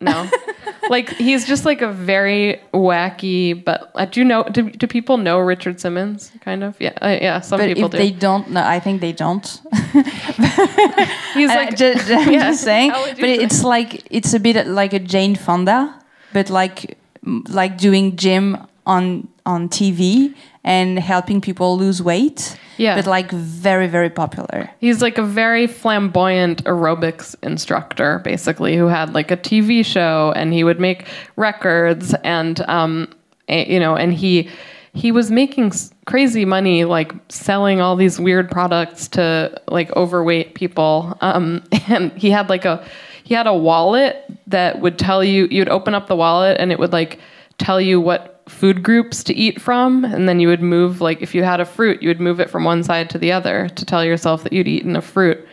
No. 0.00 0.28
like 0.90 1.08
he's 1.10 1.46
just 1.46 1.64
like 1.64 1.82
a 1.82 1.92
very 1.92 2.60
wacky, 2.74 3.54
but 3.64 3.90
uh, 3.94 4.04
do 4.06 4.20
you 4.20 4.24
know? 4.26 4.42
Do, 4.44 4.70
do 4.70 4.86
people 4.86 5.16
know 5.16 5.38
Richard 5.38 5.80
Simmons? 5.80 6.32
Kind 6.40 6.62
of, 6.64 6.76
yeah, 6.80 6.92
uh, 7.02 7.18
yeah. 7.20 7.40
Some 7.40 7.58
But 7.60 7.66
people 7.68 7.84
if 7.86 7.90
do. 7.92 7.98
they 7.98 8.10
don't 8.10 8.50
know, 8.50 8.62
I 8.64 8.80
think 8.80 9.00
they 9.00 9.12
don't. 9.12 9.46
he's 11.34 11.48
like 11.48 11.76
ju- 11.76 11.94
I'm 11.96 12.32
Yeah. 12.32 12.50
just 12.50 12.62
saying. 12.64 12.90
How 12.90 13.00
would 13.02 13.18
you 13.18 13.22
But 13.24 13.36
say? 13.38 13.44
it's 13.44 13.64
like 13.64 14.06
it's 14.10 14.32
a 14.34 14.40
bit 14.40 14.66
like 14.66 14.92
a 14.92 14.98
Jane 14.98 15.34
Fonda, 15.36 15.94
but 16.32 16.50
like 16.50 16.98
like 17.48 17.76
doing 17.78 18.16
gym 18.16 18.56
on 18.90 19.28
on 19.46 19.68
TV 19.68 20.34
and 20.64 20.98
helping 20.98 21.40
people 21.40 21.78
lose 21.78 22.02
weight. 22.02 22.58
Yeah. 22.76 22.96
But 22.96 23.06
like 23.06 23.30
very 23.30 23.86
very 23.86 24.10
popular. 24.10 24.68
He's 24.80 25.00
like 25.00 25.16
a 25.16 25.22
very 25.22 25.66
flamboyant 25.66 26.64
aerobics 26.64 27.36
instructor, 27.42 28.18
basically, 28.18 28.76
who 28.76 28.86
had 28.88 29.14
like 29.14 29.30
a 29.30 29.36
TV 29.36 29.84
show 29.84 30.32
and 30.34 30.52
he 30.52 30.64
would 30.64 30.80
make 30.80 31.06
records 31.36 32.14
and, 32.24 32.60
um, 32.62 33.08
you 33.48 33.78
know, 33.78 33.96
and 33.96 34.12
he 34.12 34.50
he 34.92 35.12
was 35.12 35.30
making 35.30 35.66
s- 35.66 35.92
crazy 36.06 36.44
money, 36.44 36.84
like 36.84 37.12
selling 37.28 37.80
all 37.80 37.94
these 37.94 38.18
weird 38.18 38.50
products 38.50 39.06
to 39.06 39.56
like 39.68 39.94
overweight 39.94 40.54
people. 40.54 41.16
Um, 41.20 41.62
and 41.88 42.12
he 42.12 42.30
had 42.30 42.48
like 42.48 42.64
a 42.64 42.84
he 43.22 43.34
had 43.34 43.46
a 43.46 43.54
wallet 43.54 44.24
that 44.48 44.80
would 44.80 44.98
tell 44.98 45.22
you 45.22 45.46
you'd 45.48 45.68
open 45.68 45.94
up 45.94 46.08
the 46.08 46.16
wallet 46.16 46.56
and 46.58 46.72
it 46.72 46.78
would 46.80 46.92
like 46.92 47.20
tell 47.58 47.80
you 47.80 48.00
what 48.00 48.39
food 48.50 48.82
groups 48.82 49.22
to 49.24 49.34
eat 49.34 49.60
from 49.60 50.04
and 50.04 50.28
then 50.28 50.40
you 50.40 50.48
would 50.48 50.60
move 50.60 51.00
like 51.00 51.22
if 51.22 51.34
you 51.34 51.42
had 51.42 51.60
a 51.60 51.64
fruit 51.64 52.02
you 52.02 52.08
would 52.08 52.20
move 52.20 52.40
it 52.40 52.50
from 52.50 52.64
one 52.64 52.82
side 52.82 53.08
to 53.08 53.16
the 53.16 53.30
other 53.30 53.68
to 53.70 53.84
tell 53.84 54.04
yourself 54.04 54.42
that 54.42 54.52
you'd 54.52 54.68
eaten 54.68 54.96
a 54.96 55.02
fruit. 55.02 55.46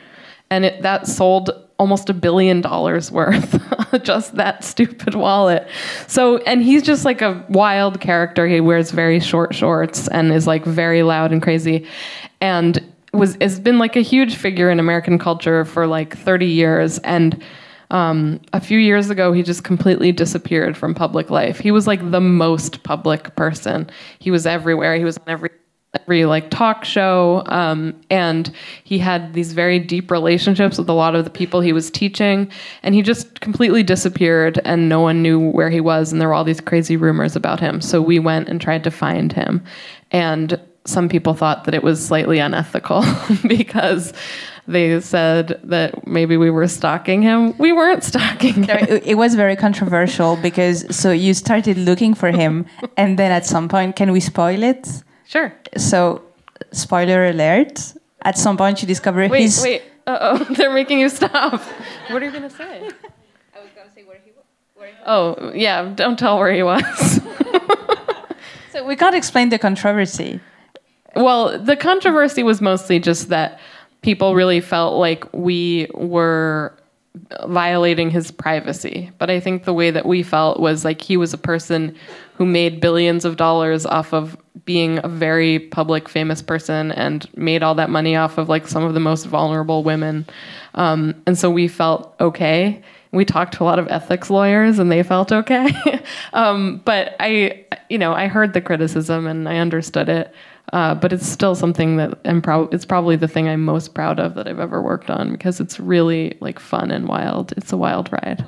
And 0.50 0.66
it 0.66 0.82
that 0.82 1.08
sold 1.08 1.52
almost 1.78 2.10
a 2.10 2.14
billion 2.14 2.60
dollars 2.60 3.12
worth 3.12 3.62
just 4.04 4.36
that 4.36 4.64
stupid 4.64 5.14
wallet. 5.14 5.68
So 6.08 6.38
and 6.40 6.64
he's 6.64 6.82
just 6.82 7.06
like 7.06 7.22
a 7.22 7.46
wild 7.50 8.02
character. 8.02 8.48
He 8.48 8.60
wears 8.60 8.92
very 8.92 9.20
short 9.20 9.54
shorts 9.54 10.08
and 10.08 10.34
is 10.34 10.48
like 10.48 10.66
very 10.66 11.04
loud 11.04 11.32
and 11.32 11.42
crazy. 11.42 11.88
And 12.42 12.84
was 13.14 13.38
has 13.40 13.60
been 13.60 13.78
like 13.78 13.96
a 13.96 14.02
huge 14.02 14.36
figure 14.36 14.70
in 14.70 14.80
american 14.80 15.18
culture 15.18 15.64
for 15.66 15.88
like 15.88 16.18
30 16.18 16.46
years. 16.46 17.00
And 17.00 17.44
um, 17.90 18.42
a 18.54 18.60
few 18.60 18.80
years 18.80 19.10
ago, 19.10 19.32
he 19.32 19.44
just 19.44 19.64
completely 19.64 20.12
disappeared 20.12 20.76
from 20.76 20.94
public 20.94 21.30
life. 21.30 21.60
He 21.60 21.72
was 21.72 21.88
like 21.88 22.12
the 22.12 22.22
most 22.22 22.84
public 22.84 23.36
person. 23.36 23.90
He 24.20 24.32
was 24.32 24.46
everywhere. 24.46 24.96
He 24.96 25.04
was 25.04 25.18
on 25.18 25.24
every 25.28 25.50
every 25.94 26.26
like 26.26 26.50
talk 26.50 26.84
show, 26.84 27.44
um, 27.48 28.00
and 28.10 28.54
he 28.84 28.98
had 28.98 29.34
these 29.34 29.54
very 29.54 29.80
deep 29.80 30.12
relationships 30.12 30.78
with 30.78 30.90
a 30.90 30.94
lot 30.94 31.16
of 31.16 31.24
the 31.24 31.30
people 31.30 31.62
he 31.62 31.74
was 31.74 31.90
teaching. 31.90 32.52
And 32.84 32.94
he 32.94 33.02
just 33.02 33.40
completely 33.40 33.84
disappeared, 33.84 34.60
and 34.66 34.90
no 34.90 35.00
one 35.00 35.22
knew 35.22 35.50
where 35.52 35.70
he 35.70 35.82
was. 35.82 36.12
And 36.12 36.20
there 36.20 36.28
were 36.28 36.34
all 36.34 36.44
these 36.44 36.62
crazy 36.62 36.98
rumors 36.98 37.36
about 37.36 37.60
him. 37.60 37.80
So 37.82 38.02
we 38.02 38.20
went 38.20 38.50
and 38.50 38.60
tried 38.60 38.84
to 38.84 38.92
find 38.92 39.32
him, 39.32 39.64
and 40.12 40.60
some 40.86 41.10
people 41.10 41.34
thought 41.34 41.66
that 41.66 41.74
it 41.74 41.84
was 41.84 42.06
slightly 42.06 42.40
unethical 42.40 43.04
because 43.48 44.14
they 44.68 45.00
said 45.00 45.60
that 45.64 46.06
maybe 46.08 46.36
we 46.38 46.50
were 46.50 46.68
stalking 46.68 47.22
him. 47.22 47.58
We 47.58 47.72
weren't 47.72 48.04
stalking 48.04 48.64
him. 48.64 48.78
it, 48.90 49.04
it 49.06 49.16
was 49.16 49.36
very 49.36 49.56
controversial 49.56 50.36
because 50.38 50.94
so 50.96 51.12
you 51.12 51.34
started 51.34 51.78
looking 51.78 52.14
for 52.14 52.32
him 52.32 52.66
and 52.98 53.18
then 53.18 53.32
at 53.32 53.46
some 53.46 53.70
point 53.70 53.96
can 53.96 54.12
we 54.12 54.20
spoil 54.20 54.62
it? 54.64 54.88
Sure. 55.28 55.54
So 55.78 56.22
spoiler 56.72 57.28
alert. 57.28 57.94
At 58.24 58.38
some 58.38 58.58
point, 58.58 58.82
you 58.82 58.88
discover 58.88 59.28
Wait, 59.30 59.42
his. 59.44 59.62
wait. 59.64 59.84
Uh 60.06 60.18
oh, 60.22 60.38
they're 60.56 60.74
making 60.74 61.00
you 61.00 61.08
stop. 61.10 61.62
What 62.10 62.22
are 62.22 62.26
you 62.26 62.32
gonna 62.32 62.50
say? 62.50 62.90
I 63.56 63.60
was 63.62 63.70
gonna 63.76 63.92
say 63.96 64.04
where 64.04 64.20
he 64.26 64.32
was. 64.32 64.44
Oh, 65.06 65.52
yeah. 65.54 65.94
Don't 65.96 66.18
tell 66.18 66.38
where 66.38 66.52
he 66.52 66.64
was. 66.64 67.22
So 68.78 68.86
we 68.86 68.96
can't 68.96 69.16
explain 69.16 69.50
the 69.50 69.58
controversy. 69.58 70.40
Well, 71.16 71.58
the 71.58 71.76
controversy 71.76 72.44
was 72.44 72.62
mostly 72.62 73.00
just 73.00 73.30
that 73.30 73.60
people 74.02 74.36
really 74.36 74.62
felt 74.62 74.98
like 74.98 75.32
we 75.34 75.88
were 75.94 76.74
violating 77.48 78.10
his 78.10 78.32
privacy. 78.32 79.12
But 79.18 79.30
I 79.30 79.40
think 79.40 79.64
the 79.64 79.74
way 79.74 79.92
that 79.92 80.06
we 80.06 80.24
felt 80.24 80.60
was 80.60 80.86
like 80.86 81.02
he 81.02 81.18
was 81.18 81.34
a 81.34 81.38
person 81.38 81.96
who 82.36 82.46
made 82.46 82.80
billions 82.80 83.26
of 83.26 83.38
dollars 83.38 83.86
off 83.86 84.14
of 84.14 84.38
being 84.66 85.00
a 85.04 85.08
very 85.08 85.60
public, 85.60 86.10
famous 86.10 86.42
person 86.42 86.92
and 86.92 87.28
made 87.36 87.64
all 87.64 87.76
that 87.76 87.90
money 87.90 88.16
off 88.16 88.38
of 88.38 88.50
like 88.50 88.68
some 88.68 88.84
of 88.84 88.94
the 88.94 89.00
most 89.00 89.26
vulnerable 89.26 89.84
women. 89.84 90.26
Um, 90.76 91.16
and 91.26 91.38
so 91.38 91.50
we 91.50 91.68
felt 91.68 92.16
okay. 92.20 92.82
We 93.12 93.26
talked 93.26 93.54
to 93.56 93.64
a 93.64 93.66
lot 93.66 93.80
of 93.80 93.88
ethics 93.88 94.30
lawyers 94.30 94.80
and 94.80 94.92
they 94.92 95.02
felt 95.02 95.32
okay. 95.32 95.72
um, 96.34 96.82
but 96.86 97.16
I, 97.20 97.66
you 97.90 97.98
know, 97.98 98.14
I 98.14 98.28
heard 98.28 98.54
the 98.54 98.62
criticism 98.62 99.26
and 99.26 99.48
I 99.48 99.58
understood 99.58 100.10
it. 100.10 100.34
Uh, 100.74 100.94
but 100.94 101.14
it's 101.14 101.26
still 101.28 101.56
something 101.56 101.96
that 101.98 102.20
I'm 102.26 102.42
proud. 102.42 102.74
It's 102.74 102.86
probably 102.86 103.16
the 103.16 103.28
thing 103.28 103.48
I'm 103.48 103.64
most 103.64 103.94
proud 103.94 104.20
of 104.20 104.36
that 104.36 104.48
I've 104.48 104.60
ever 104.60 104.82
worked 104.82 105.10
on 105.10 105.32
because 105.32 105.60
it's 105.62 105.80
really 105.80 106.38
like 106.42 106.60
fun 106.60 106.92
and 106.92 107.08
wild. 107.08 107.54
It's 107.56 107.72
a 107.72 107.78
wild 107.78 108.12
ride, 108.12 108.46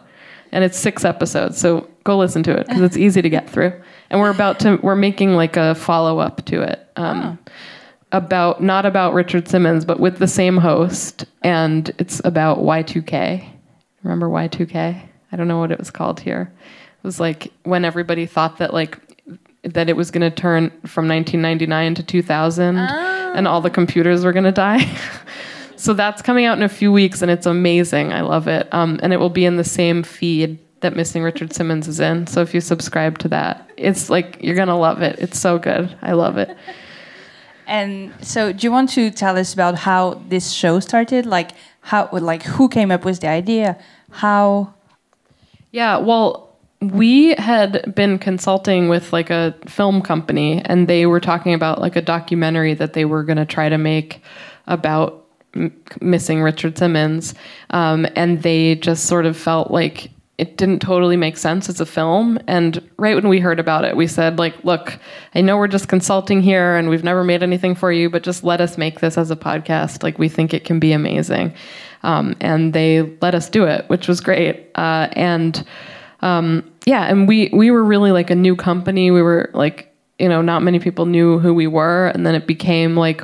and 0.52 0.64
it's 0.64 0.78
six 0.78 1.06
episodes. 1.06 1.58
So 1.58 1.88
go 2.04 2.18
listen 2.18 2.44
to 2.44 2.52
it 2.52 2.68
because 2.68 2.82
it's 2.82 2.98
easy 2.98 3.22
to 3.22 3.30
get 3.30 3.50
through. 3.54 3.72
And 4.10 4.20
we're 4.20 4.32
about 4.32 4.60
to 4.62 4.80
we're 4.84 4.96
making 4.96 5.36
like 5.36 5.56
a 5.56 5.76
follow 5.76 6.20
up 6.20 6.44
to 6.46 6.62
it. 6.62 6.86
Um, 6.98 7.40
About 8.12 8.62
not 8.62 8.88
about 8.88 9.14
Richard 9.14 9.48
Simmons, 9.48 9.86
but 9.86 10.00
with 10.00 10.18
the 10.18 10.28
same 10.28 10.58
host, 10.58 11.26
and 11.44 11.90
it's 12.00 12.20
about 12.26 12.58
Y2K. 12.58 13.48
Remember 14.02 14.28
Y2K? 14.28 15.02
I 15.32 15.36
don't 15.38 15.48
know 15.48 15.60
what 15.60 15.72
it 15.72 15.78
was 15.78 15.92
called 15.92 16.20
here. 16.20 16.52
It 16.58 17.04
was 17.04 17.20
like 17.20 17.54
when 17.64 17.86
everybody 17.86 18.26
thought 18.26 18.58
that 18.58 18.74
like 18.74 18.98
that 19.64 19.90
it 19.90 19.96
was 19.96 20.12
going 20.12 20.22
to 20.22 20.32
turn 20.32 20.70
from 20.86 21.08
1999 21.08 21.96
to 21.96 22.04
2000 22.04 22.78
and 22.78 23.48
all 23.48 23.62
the 23.62 23.70
computers 23.70 24.24
were 24.24 24.32
going 24.32 24.46
to 24.46 24.52
die. 24.52 24.90
so 25.76 25.94
that's 25.94 26.22
coming 26.22 26.46
out 26.46 26.58
in 26.58 26.64
a 26.64 26.70
few 26.70 26.92
weeks 26.92 27.22
and 27.22 27.30
it's 27.30 27.46
amazing. 27.46 28.14
I 28.14 28.22
love 28.22 28.48
it. 28.48 28.74
Um, 28.74 29.00
and 29.04 29.12
it 29.12 29.18
will 29.18 29.30
be 29.30 29.46
in 29.46 29.58
the 29.58 29.64
same 29.64 30.04
feed 30.04 30.60
that 30.82 30.96
Missing 30.96 31.24
Richard 31.24 31.54
Simmons 31.54 31.88
is 31.88 32.00
in. 32.00 32.26
So 32.28 32.42
if 32.42 32.54
you 32.54 32.62
subscribe 32.62 33.18
to 33.20 33.28
that, 33.30 33.70
it's 33.76 34.10
like 34.10 34.38
you're 34.40 34.56
going 34.56 34.70
to 34.70 34.76
love 34.76 35.02
it. 35.02 35.20
It's 35.20 35.38
so 35.38 35.60
good. 35.60 35.96
I 36.02 36.14
love 36.14 36.38
it. 36.38 36.56
And 37.70 38.12
so, 38.26 38.52
do 38.52 38.66
you 38.66 38.72
want 38.72 38.90
to 38.94 39.12
tell 39.12 39.38
us 39.38 39.54
about 39.54 39.76
how 39.76 40.16
this 40.28 40.50
show 40.52 40.80
started? 40.80 41.28
Like 41.28 41.52
how, 41.82 42.10
like 42.12 42.42
who 42.42 42.68
came 42.68 42.90
up 42.90 43.06
with 43.06 43.20
the 43.20 43.28
idea? 43.28 43.78
How? 44.10 44.74
Yeah, 45.72 46.00
well, 46.00 46.49
we 46.82 47.36
had 47.36 47.94
been 47.94 48.18
consulting 48.18 48.88
with 48.88 49.12
like 49.12 49.30
a 49.30 49.54
film 49.66 50.02
company 50.02 50.62
and 50.64 50.88
they 50.88 51.06
were 51.06 51.20
talking 51.20 51.54
about 51.54 51.82
like 51.82 51.96
a 51.96 52.02
documentary 52.02 52.74
that 52.74 52.94
they 52.94 53.06
were 53.06 53.24
going 53.24 53.38
to 53.38 53.46
try 53.46 53.68
to 53.68 53.78
make 53.78 54.22
about 54.68 55.26
m- 55.56 55.76
missing 56.00 56.42
Richard 56.42 56.78
Simmons. 56.78 57.36
Um, 57.72 58.08
and 58.16 58.44
they 58.44 58.76
just 58.76 59.06
sort 59.06 59.26
of 59.26 59.36
felt 59.36 59.72
like 59.72 60.10
it 60.38 60.56
didn't 60.56 60.80
totally 60.80 61.18
make 61.18 61.36
sense 61.36 61.68
as 61.68 61.82
a 61.82 61.86
film. 61.86 62.40
And 62.48 62.82
right 62.96 63.14
when 63.14 63.28
we 63.28 63.42
heard 63.42 63.60
about 63.60 63.84
it, 63.84 63.98
we 63.98 64.08
said, 64.08 64.40
like, 64.40 64.64
look, 64.64 64.98
I 65.36 65.42
know 65.42 65.58
we're 65.58 65.68
just 65.68 65.90
consulting 65.90 66.42
here 66.42 66.78
and 66.78 66.90
we've 66.90 67.04
never 67.04 67.26
made 67.26 67.44
anything 67.44 67.76
for 67.76 67.92
you, 67.92 68.10
but 68.10 68.24
just 68.24 68.46
let 68.46 68.62
us 68.62 68.78
make 68.78 69.02
this 69.02 69.18
as 69.18 69.32
a 69.32 69.36
podcast. 69.36 70.02
Like, 70.02 70.18
we 70.18 70.30
think 70.30 70.54
it 70.54 70.64
can 70.64 70.80
be 70.80 70.94
amazing. 70.94 71.54
Um, 72.04 72.38
and 72.40 72.72
they 72.72 73.02
let 73.22 73.36
us 73.36 73.50
do 73.50 73.66
it, 73.66 73.90
which 73.90 74.08
was 74.08 74.22
great. 74.22 74.70
Uh, 74.76 75.10
and 75.12 75.66
um, 76.22 76.69
yeah, 76.86 77.06
and 77.06 77.28
we 77.28 77.50
we 77.54 77.72
were 77.72 77.84
really 77.84 78.12
like 78.12 78.30
a 78.30 78.36
new 78.36 78.56
company. 78.56 79.12
We 79.12 79.22
were 79.22 79.50
like, 79.54 79.94
you 80.18 80.30
know, 80.30 80.42
not 80.42 80.64
many 80.64 80.80
people 80.80 81.06
knew 81.06 81.40
who 81.40 81.54
we 81.54 81.68
were, 81.68 82.08
and 82.08 82.26
then 82.26 82.36
it 82.36 82.48
became 82.48 82.96
like 82.96 83.22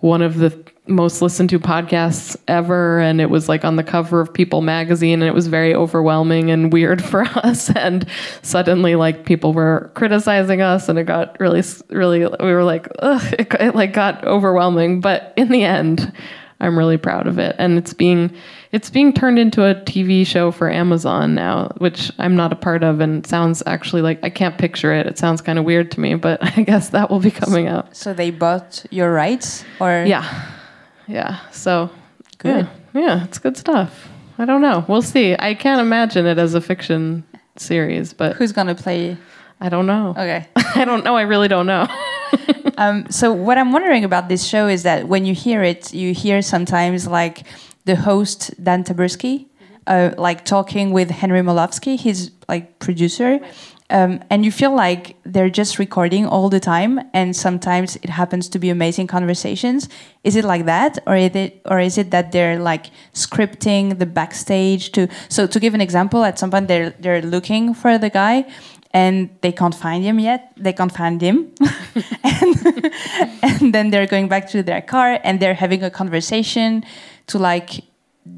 one 0.00 0.22
of 0.22 0.36
the 0.36 0.64
most 0.88 1.20
listened 1.20 1.50
to 1.50 1.58
podcasts 1.58 2.36
ever 2.48 2.98
and 2.98 3.20
it 3.20 3.28
was 3.28 3.48
like 3.48 3.64
on 3.64 3.76
the 3.76 3.84
cover 3.84 4.20
of 4.20 4.32
people 4.32 4.62
magazine 4.62 5.20
and 5.20 5.28
it 5.28 5.34
was 5.34 5.46
very 5.46 5.74
overwhelming 5.74 6.50
and 6.50 6.72
weird 6.72 7.04
for 7.10 7.22
us 7.22 7.70
and 7.76 8.06
suddenly 8.42 8.94
like 8.94 9.24
people 9.26 9.52
were 9.52 9.90
criticizing 9.94 10.62
us 10.62 10.88
and 10.88 10.98
it 10.98 11.04
got 11.04 11.38
really 11.38 11.62
really 11.90 12.20
we 12.20 12.52
were 12.52 12.64
like 12.64 12.88
ugh, 13.00 13.34
it, 13.38 13.52
it 13.60 13.74
like 13.74 13.92
got 13.92 14.24
overwhelming 14.24 15.00
but 15.00 15.32
in 15.36 15.48
the 15.50 15.62
end 15.62 16.12
I'm 16.60 16.76
really 16.78 16.96
proud 16.96 17.26
of 17.26 17.38
it 17.38 17.54
and 17.58 17.78
it's 17.78 17.92
being 17.92 18.34
it's 18.72 18.90
being 18.90 19.12
turned 19.12 19.38
into 19.38 19.64
a 19.64 19.74
TV 19.74 20.26
show 20.26 20.50
for 20.50 20.70
Amazon 20.70 21.34
now 21.34 21.68
which 21.78 22.10
I'm 22.18 22.36
not 22.36 22.52
a 22.52 22.56
part 22.56 22.82
of 22.82 23.00
and 23.00 23.26
sounds 23.26 23.62
actually 23.66 24.02
like 24.02 24.20
I 24.22 24.30
can't 24.30 24.58
picture 24.58 24.92
it. 24.92 25.06
It 25.06 25.18
sounds 25.18 25.40
kind 25.40 25.58
of 25.58 25.64
weird 25.64 25.90
to 25.92 26.00
me 26.00 26.14
but 26.14 26.42
I 26.58 26.62
guess 26.62 26.90
that 26.90 27.10
will 27.10 27.20
be 27.20 27.30
coming 27.30 27.66
out. 27.66 27.96
So 27.96 28.12
they 28.12 28.30
bought 28.30 28.84
your 28.90 29.12
rights, 29.12 29.64
or? 29.80 30.04
Yeah. 30.06 30.50
Yeah 31.06 31.40
so 31.50 31.90
Good. 32.38 32.68
yeah, 32.94 33.00
yeah 33.00 33.24
it's 33.24 33.38
good 33.38 33.56
stuff. 33.56 34.08
I 34.38 34.44
don't 34.44 34.62
know. 34.62 34.84
We'll 34.88 35.02
see. 35.02 35.34
I 35.36 35.54
can't 35.54 35.80
imagine 35.80 36.26
it 36.26 36.38
as 36.38 36.54
a 36.54 36.60
fiction 36.60 37.24
series 37.56 38.12
but 38.12 38.36
who's 38.36 38.52
gonna 38.52 38.74
play? 38.74 39.16
I 39.60 39.68
don't 39.68 39.86
know. 39.86 40.10
Okay. 40.10 40.46
I 40.56 40.84
don't 40.84 41.04
know. 41.04 41.16
I 41.16 41.22
really 41.22 41.48
don't 41.48 41.66
know. 41.66 41.88
Um, 42.78 43.10
so 43.10 43.32
what 43.32 43.58
I'm 43.58 43.72
wondering 43.72 44.04
about 44.04 44.28
this 44.28 44.46
show 44.46 44.68
is 44.68 44.84
that 44.84 45.08
when 45.08 45.24
you 45.24 45.34
hear 45.34 45.64
it, 45.64 45.92
you 45.92 46.14
hear 46.14 46.40
sometimes 46.42 47.08
like 47.08 47.44
the 47.88 47.96
host 47.96 48.38
Dan 48.62 48.84
Taberski, 48.84 49.46
uh, 49.86 50.10
like 50.18 50.44
talking 50.44 50.92
with 50.92 51.10
Henry 51.10 51.40
Molofsky, 51.40 51.98
his 51.98 52.30
like 52.48 52.78
producer, 52.78 53.40
um, 53.90 54.20
and 54.28 54.44
you 54.44 54.52
feel 54.52 54.74
like 54.74 55.16
they're 55.24 55.48
just 55.48 55.78
recording 55.78 56.26
all 56.26 56.50
the 56.50 56.60
time, 56.60 57.00
and 57.14 57.34
sometimes 57.34 57.96
it 57.96 58.10
happens 58.10 58.48
to 58.50 58.58
be 58.58 58.68
amazing 58.68 59.06
conversations. 59.06 59.88
Is 60.22 60.36
it 60.36 60.44
like 60.44 60.66
that, 60.66 60.98
or 61.06 61.16
is 61.16 61.34
it, 61.34 61.62
or 61.64 61.80
is 61.80 61.96
it 61.96 62.10
that 62.10 62.32
they're 62.32 62.58
like 62.58 62.86
scripting 63.14 63.98
the 63.98 64.06
backstage 64.06 64.92
to? 64.92 65.08
So 65.30 65.46
to 65.46 65.58
give 65.58 65.72
an 65.72 65.80
example, 65.80 66.24
at 66.24 66.38
some 66.38 66.50
point 66.50 66.68
they're 66.68 66.90
they're 67.00 67.22
looking 67.22 67.72
for 67.72 67.96
the 67.96 68.10
guy, 68.10 68.44
and 68.92 69.30
they 69.42 69.52
can't 69.52 69.74
find 69.74 70.02
him 70.04 70.18
yet. 70.18 70.52
They 70.56 70.72
can't 70.72 70.92
find 70.92 71.20
him. 71.20 71.52
and, 72.24 72.92
and 73.42 73.74
then 73.74 73.90
they're 73.90 74.06
going 74.06 74.28
back 74.28 74.48
to 74.50 74.62
their 74.62 74.80
car 74.80 75.20
and 75.22 75.40
they're 75.40 75.54
having 75.54 75.82
a 75.82 75.90
conversation 75.90 76.84
to 77.28 77.38
like 77.38 77.84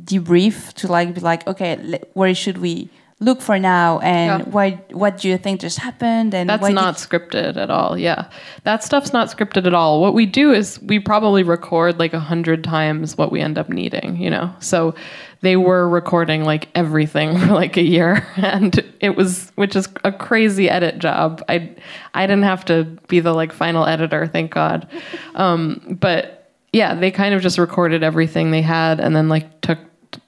debrief, 0.05 0.73
to 0.75 0.89
like 0.89 1.15
be 1.15 1.21
like, 1.21 1.47
okay, 1.47 2.01
where 2.15 2.35
should 2.35 2.59
we 2.59 2.89
look 3.23 3.43
for 3.43 3.59
now? 3.59 3.99
And 3.99 4.41
Yeah. 4.45 4.49
why, 4.51 4.71
what 4.93 5.19
do 5.19 5.29
you 5.29 5.37
think 5.37 5.61
just 5.61 5.79
happened? 5.79 6.35
And 6.35 6.49
That's 6.49 6.63
why 6.63 6.73
not 6.73 6.95
scripted 6.95 7.57
at 7.57 7.71
all. 7.71 7.99
Yeah. 7.99 8.31
That 8.65 8.83
stuff's 8.83 9.13
not 9.13 9.29
scripted 9.29 9.67
at 9.67 9.75
all. 9.75 10.01
What 10.01 10.15
we 10.15 10.25
do 10.25 10.53
is 10.53 10.81
we 10.83 10.99
probably 11.01 11.43
record 11.43 11.99
like 11.99 12.15
a 12.15 12.21
hundred 12.21 12.65
times 12.65 13.19
what 13.19 13.31
we 13.31 13.41
end 13.41 13.59
up 13.59 13.69
needing, 13.69 14.17
you 14.17 14.31
know? 14.31 14.55
So 14.61 14.95
they 15.43 15.57
were 15.57 15.87
recording 15.89 16.45
like 16.45 16.69
everything 16.75 17.39
for 17.41 17.53
like 17.53 17.77
a 17.77 17.83
year 17.83 18.27
and 18.37 18.83
it 19.01 19.17
was, 19.17 19.53
which 19.57 19.77
is 19.77 19.87
a 20.03 20.13
crazy 20.13 20.71
edit 20.71 20.99
job. 20.99 21.45
I, 21.49 21.75
I 22.15 22.27
didn't 22.27 22.45
have 22.45 22.65
to 22.67 22.85
be 23.09 23.21
the 23.21 23.35
like 23.35 23.53
final 23.53 23.85
editor, 23.87 24.27
thank 24.29 24.53
God. 24.53 24.89
Um, 25.35 25.99
but 26.01 26.40
yeah, 26.73 26.95
they 26.95 27.11
kind 27.11 27.35
of 27.35 27.43
just 27.43 27.59
recorded 27.59 28.03
everything 28.03 28.51
they 28.51 28.63
had 28.63 29.01
and 29.01 29.15
then 29.17 29.29
like 29.29 29.61
took 29.61 29.79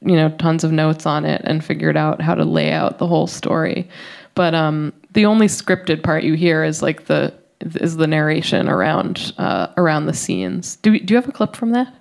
you 0.01 0.15
know 0.17 0.29
tons 0.31 0.63
of 0.65 0.73
notes 0.73 1.07
on 1.07 1.25
it 1.25 1.41
and 1.45 1.65
figured 1.65 1.97
out 1.97 2.21
how 2.21 2.35
to 2.35 2.45
lay 2.45 2.71
out 2.73 2.99
the 2.99 3.07
whole 3.07 3.27
story 3.27 3.89
but 4.37 4.55
um 4.55 4.93
the 5.11 5.27
only 5.27 5.49
scripted 5.49 6.05
part 6.05 6.23
you 6.23 6.35
hear 6.35 6.63
is 6.63 6.83
like 6.83 7.07
the 7.07 7.35
is 7.61 7.97
the 7.97 8.07
narration 8.07 8.69
around 8.69 9.33
uh 9.39 9.67
around 9.77 10.07
the 10.07 10.15
scenes 10.15 10.77
do, 10.77 10.93
we- 10.93 11.01
do 11.01 11.15
you 11.15 11.21
have 11.21 11.29
a 11.29 11.33
clip 11.33 11.57
from 11.57 11.71
that 11.73 11.93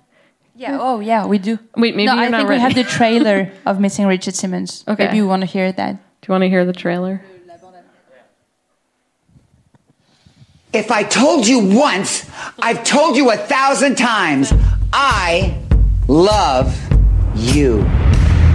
Yeah. 0.54 0.78
Oh, 0.80 1.00
yeah, 1.00 1.26
we 1.26 1.38
do. 1.38 1.58
Wait, 1.76 1.96
maybe 1.96 2.06
no, 2.06 2.14
you're 2.14 2.24
I 2.24 2.28
not 2.28 2.38
think 2.38 2.50
ready. 2.50 2.58
we 2.58 2.62
have 2.62 2.74
the 2.76 2.84
trailer 2.84 3.50
of 3.66 3.80
Missing 3.80 4.06
Richard 4.06 4.34
Simmons. 4.36 4.84
Okay. 4.86 5.06
Maybe 5.06 5.16
you 5.16 5.26
want 5.26 5.40
to 5.42 5.46
hear 5.46 5.72
that. 5.72 5.92
do 5.94 6.26
you 6.28 6.32
want 6.32 6.42
to 6.42 6.48
hear 6.48 6.64
the 6.64 6.72
trailer 6.72 7.20
If 10.72 10.90
I 10.90 11.02
told 11.02 11.46
you 11.46 11.58
once, 11.58 12.24
I've 12.58 12.82
told 12.82 13.14
you 13.14 13.30
a 13.30 13.36
thousand 13.36 13.98
times. 13.98 14.54
I 14.90 15.60
love 16.08 16.74
you. 17.34 17.82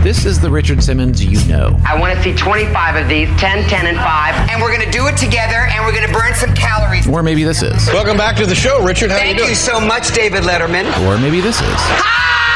This 0.01 0.25
is 0.25 0.39
the 0.39 0.49
Richard 0.49 0.83
Simmons 0.83 1.23
you 1.23 1.37
know. 1.47 1.79
I 1.85 1.99
want 1.99 2.17
to 2.17 2.23
see 2.23 2.33
25 2.35 2.95
of 2.95 3.07
these 3.07 3.27
10, 3.39 3.69
10, 3.69 3.85
and 3.85 3.97
5. 3.97 4.49
And 4.49 4.59
we're 4.59 4.75
going 4.75 4.83
to 4.83 4.91
do 4.91 5.05
it 5.05 5.15
together 5.15 5.67
and 5.69 5.85
we're 5.85 5.91
going 5.91 6.07
to 6.07 6.13
burn 6.13 6.33
some 6.33 6.55
calories. 6.55 7.07
Or 7.07 7.21
maybe 7.21 7.43
this 7.43 7.61
is. 7.61 7.85
Welcome 7.89 8.17
back 8.17 8.35
to 8.37 8.47
the 8.47 8.55
show, 8.55 8.83
Richard. 8.83 9.11
How 9.11 9.17
Thank 9.17 9.33
you 9.33 9.45
doing? 9.45 9.55
Thank 9.55 9.67
you 9.67 9.79
so 9.79 9.79
much, 9.79 10.11
David 10.15 10.41
Letterman. 10.41 10.87
Or 11.05 11.19
maybe 11.19 11.39
this 11.39 11.61
is. 11.61 11.67
Hi! 11.69 12.46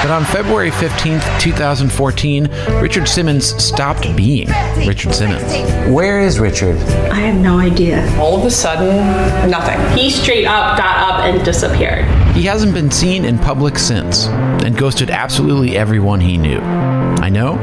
But 0.00 0.12
on 0.12 0.24
February 0.24 0.70
15th, 0.70 1.40
2014, 1.40 2.48
Richard 2.80 3.08
Simmons 3.08 3.46
stopped 3.62 4.16
being 4.16 4.48
Richard 4.86 5.12
Simmons. 5.12 5.52
Where 5.92 6.20
is 6.20 6.38
Richard? 6.38 6.76
I 7.10 7.16
have 7.16 7.40
no 7.40 7.58
idea. 7.58 8.08
All 8.16 8.38
of 8.38 8.46
a 8.46 8.50
sudden, 8.50 9.50
nothing. 9.50 9.98
He 9.98 10.08
straight 10.10 10.46
up 10.46 10.78
got 10.78 10.98
up 10.98 11.20
and 11.24 11.44
disappeared. 11.44 12.04
He 12.36 12.44
hasn't 12.44 12.74
been 12.74 12.92
seen 12.92 13.24
in 13.24 13.38
public 13.40 13.76
since 13.76 14.28
and 14.28 14.78
ghosted 14.78 15.10
absolutely 15.10 15.76
everyone 15.76 16.20
he 16.20 16.38
knew. 16.38 16.60
I 16.60 17.28
know 17.28 17.54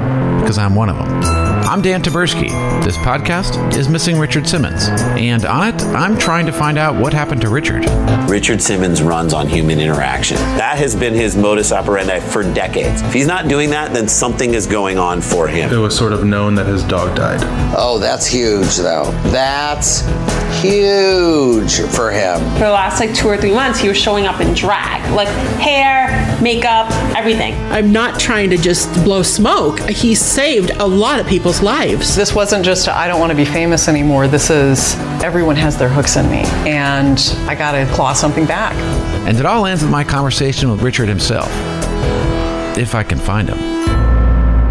because 0.42 0.58
I'm 0.58 0.76
one 0.76 0.90
of 0.90 0.98
them. 0.98 1.45
I'm 1.68 1.82
Dan 1.82 2.04
Taberski. 2.04 2.50
This 2.84 2.96
podcast 2.98 3.76
is 3.76 3.90
Missing 3.90 4.20
Richard 4.20 4.48
Simmons, 4.48 4.88
and 4.88 5.46
on 5.46 5.74
it, 5.74 5.82
I'm 5.82 6.16
trying 6.16 6.46
to 6.46 6.52
find 6.52 6.78
out 6.78 6.96
what 6.96 7.12
happened 7.12 7.42
to 7.42 7.50
Richard. 7.50 7.86
Richard 8.30 8.62
Simmons 8.62 9.02
runs 9.02 9.34
on 9.34 9.48
human 9.48 9.80
interaction. 9.80 10.38
That 10.38 10.78
has 10.78 10.96
been 10.96 11.16
his 11.16 11.36
modus 11.36 11.72
operandi 11.72 12.20
for 12.20 12.44
decades. 12.44 13.02
If 13.02 13.14
he's 13.14 13.26
not 13.26 13.48
doing 13.48 13.72
that, 13.72 13.94
then 13.96 14.08
something 14.08 14.54
is 14.54 14.68
going 14.68 15.00
on 15.00 15.22
for 15.22 15.48
him. 15.48 15.74
It 15.74 15.78
was 15.78 15.98
sort 15.98 16.14
of 16.14 16.24
known 16.24 16.54
that 16.54 16.68
his 16.68 16.84
dog 16.84 17.16
died. 17.16 17.40
Oh, 17.76 17.98
that's 17.98 18.28
huge, 18.28 18.78
though. 18.78 19.10
That's 19.32 20.04
huge 20.70 21.80
for 21.80 22.12
him. 22.12 22.40
For 22.54 22.60
the 22.60 22.72
last 22.72 23.00
like 23.00 23.14
two 23.14 23.28
or 23.28 23.38
three 23.38 23.54
months, 23.54 23.80
he 23.80 23.88
was 23.88 23.98
showing 23.98 24.26
up 24.26 24.42
in 24.42 24.54
drag, 24.54 25.12
like 25.14 25.28
hair, 25.60 26.42
makeup, 26.42 26.92
everything. 27.16 27.54
I'm 27.72 27.92
not 27.92 28.20
trying 28.20 28.50
to 28.52 28.58
just 28.58 28.94
blow 29.04 29.24
smoke. 29.24 29.80
He 29.90 30.16
saved 30.16 30.72
a 30.72 30.88
lot 30.88 31.20
of 31.20 31.28
people's 31.28 31.62
lives. 31.62 32.16
This 32.16 32.34
wasn't 32.34 32.66
just 32.66 32.88
I 32.88 33.08
don't 33.08 33.20
want 33.20 33.32
to 33.32 33.36
be 33.36 33.46
famous 33.46 33.88
anymore. 33.88 34.28
This 34.28 34.50
is 34.50 34.96
everyone 35.24 35.56
has 35.56 35.78
their 35.78 35.90
hooks 35.90 36.18
in 36.18 36.30
me, 36.30 36.44
and 36.70 37.20
I 37.48 37.56
got 37.56 37.72
to 37.74 37.86
claw 37.94 38.14
something 38.14 38.46
back. 38.46 38.74
And 39.28 39.38
it 39.38 39.46
all 39.46 39.66
ends 39.66 39.82
with 39.82 39.92
my 39.92 40.04
conversation 40.04 40.70
with 40.70 40.82
Richard 40.82 41.08
himself, 41.10 41.50
if 42.78 42.96
I 42.96 43.04
can 43.04 43.18
find 43.18 43.50
him. 43.50 43.76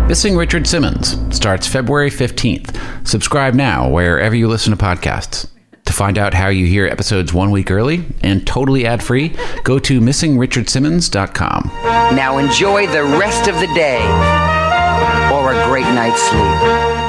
Missing 0.06 0.36
Richard 0.36 0.66
Simmons 0.66 1.16
starts 1.34 1.66
February 1.66 2.10
15th. 2.10 3.06
Subscribe 3.06 3.54
now 3.54 3.88
wherever 3.88 4.34
you 4.34 4.48
listen 4.48 4.76
to 4.76 4.82
podcasts. 4.82 5.48
To 5.86 5.92
find 5.92 6.16
out 6.18 6.34
how 6.34 6.48
you 6.48 6.66
hear 6.66 6.86
episodes 6.86 7.32
one 7.34 7.50
week 7.50 7.70
early 7.70 8.04
and 8.22 8.46
totally 8.46 8.86
ad 8.86 9.02
free, 9.02 9.36
go 9.64 9.78
to 9.80 10.00
missingrichardsimmons.com. 10.00 11.70
Now 12.16 12.38
enjoy 12.38 12.86
the 12.86 13.04
rest 13.04 13.48
of 13.48 13.54
the 13.56 13.66
day 13.74 14.02
or 15.32 15.52
a 15.52 15.64
great 15.66 15.86
night's 15.94 16.22
sleep. 16.22 16.90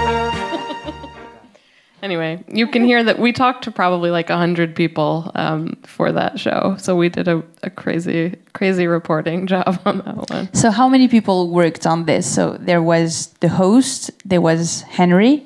Anyway, 2.06 2.44
you 2.48 2.68
can 2.68 2.84
hear 2.84 3.04
that 3.04 3.18
we 3.18 3.32
talked 3.32 3.64
to 3.64 3.72
probably 3.72 4.12
like 4.12 4.30
a 4.30 4.38
hundred 4.38 4.76
people 4.76 5.32
um, 5.34 5.76
for 5.82 6.12
that 6.12 6.40
show, 6.40 6.76
so 6.78 6.96
we 6.96 7.10
did 7.10 7.28
a, 7.28 7.42
a 7.64 7.72
crazy, 7.72 8.36
crazy 8.54 8.86
reporting 8.86 9.48
job 9.54 9.80
on 9.86 9.98
that 10.06 10.30
one. 10.30 10.54
So, 10.54 10.70
how 10.70 10.88
many 10.88 11.08
people 11.08 11.50
worked 11.50 11.88
on 11.88 12.06
this? 12.06 12.32
So, 12.32 12.58
there 12.60 12.84
was 12.84 13.34
the 13.40 13.50
host, 13.50 14.12
there 14.24 14.40
was 14.40 14.82
Henry. 14.82 15.44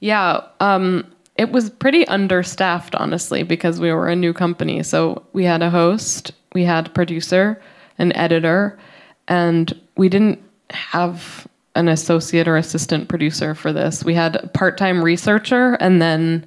Yeah, 0.00 0.40
um, 0.58 1.06
it 1.36 1.50
was 1.50 1.70
pretty 1.70 2.06
understaffed, 2.06 2.94
honestly, 2.94 3.42
because 3.42 3.80
we 3.80 3.92
were 3.92 4.08
a 4.08 4.16
new 4.16 4.32
company. 4.32 4.82
So 4.82 5.24
we 5.32 5.44
had 5.44 5.62
a 5.62 5.70
host, 5.70 6.32
we 6.54 6.64
had 6.64 6.86
a 6.86 6.90
producer, 6.90 7.60
an 7.98 8.14
editor, 8.16 8.78
and 9.26 9.78
we 9.96 10.08
didn't 10.08 10.40
have 10.70 11.46
an 11.74 11.88
associate 11.88 12.46
or 12.46 12.56
assistant 12.56 13.08
producer 13.08 13.54
for 13.54 13.72
this. 13.72 14.04
We 14.04 14.14
had 14.14 14.36
a 14.36 14.46
part-time 14.48 15.02
researcher 15.02 15.74
and 15.74 16.00
then 16.00 16.46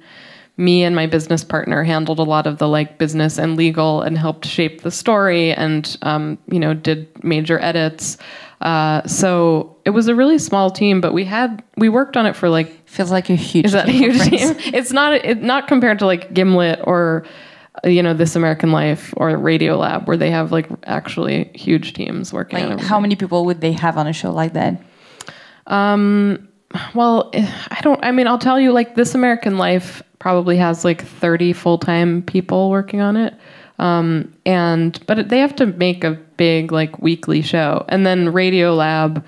me 0.56 0.82
and 0.82 0.96
my 0.96 1.06
business 1.06 1.44
partner 1.44 1.84
handled 1.84 2.18
a 2.18 2.24
lot 2.24 2.46
of 2.46 2.58
the 2.58 2.66
like 2.66 2.98
business 2.98 3.38
and 3.38 3.56
legal 3.56 4.02
and 4.02 4.18
helped 4.18 4.44
shape 4.44 4.82
the 4.82 4.90
story 4.90 5.52
and 5.52 5.96
um, 6.02 6.36
you 6.50 6.58
know 6.58 6.74
did 6.74 7.08
major 7.22 7.60
edits 7.62 8.18
uh, 8.60 9.06
so 9.06 9.76
it 9.84 9.90
was 9.90 10.08
a 10.08 10.14
really 10.14 10.38
small 10.38 10.70
team 10.70 11.00
but 11.00 11.12
we 11.12 11.24
had 11.24 11.62
we 11.76 11.88
worked 11.88 12.16
on 12.16 12.26
it 12.26 12.34
for 12.34 12.48
like 12.48 12.88
feels 12.88 13.10
like 13.10 13.30
a 13.30 13.34
huge 13.34 13.66
is 13.66 13.72
that 13.72 13.88
a 13.88 13.92
huge 13.92 14.20
team 14.20 14.54
it's 14.74 14.92
not 14.92 15.12
it, 15.12 15.42
not 15.42 15.68
compared 15.68 15.98
to 15.98 16.06
like 16.06 16.32
gimlet 16.32 16.80
or 16.84 17.24
you 17.84 18.02
know 18.02 18.14
this 18.14 18.34
american 18.34 18.72
life 18.72 19.14
or 19.16 19.36
radio 19.36 19.76
lab 19.76 20.08
where 20.08 20.16
they 20.16 20.30
have 20.30 20.50
like 20.50 20.68
actually 20.84 21.50
huge 21.54 21.92
teams 21.92 22.32
working 22.32 22.68
like, 22.68 22.80
how 22.80 22.98
many 22.98 23.14
people 23.14 23.44
would 23.44 23.60
they 23.60 23.72
have 23.72 23.96
on 23.96 24.06
a 24.06 24.12
show 24.12 24.32
like 24.32 24.52
that 24.54 24.82
um, 25.68 26.48
well, 26.94 27.30
I 27.34 27.80
don't. 27.82 28.02
I 28.04 28.10
mean, 28.10 28.26
I'll 28.26 28.38
tell 28.38 28.58
you. 28.58 28.72
Like 28.72 28.94
This 28.94 29.14
American 29.14 29.58
Life 29.58 30.02
probably 30.18 30.56
has 30.56 30.84
like 30.84 31.04
thirty 31.04 31.52
full 31.52 31.78
time 31.78 32.22
people 32.22 32.70
working 32.70 33.00
on 33.00 33.16
it. 33.16 33.34
Um, 33.78 34.34
and 34.44 34.98
but 35.06 35.28
they 35.28 35.38
have 35.38 35.54
to 35.56 35.66
make 35.66 36.04
a 36.04 36.20
big 36.38 36.72
like 36.72 36.98
weekly 37.00 37.42
show, 37.42 37.84
and 37.90 38.06
then 38.06 38.32
Radio 38.32 38.74
Lab, 38.74 39.22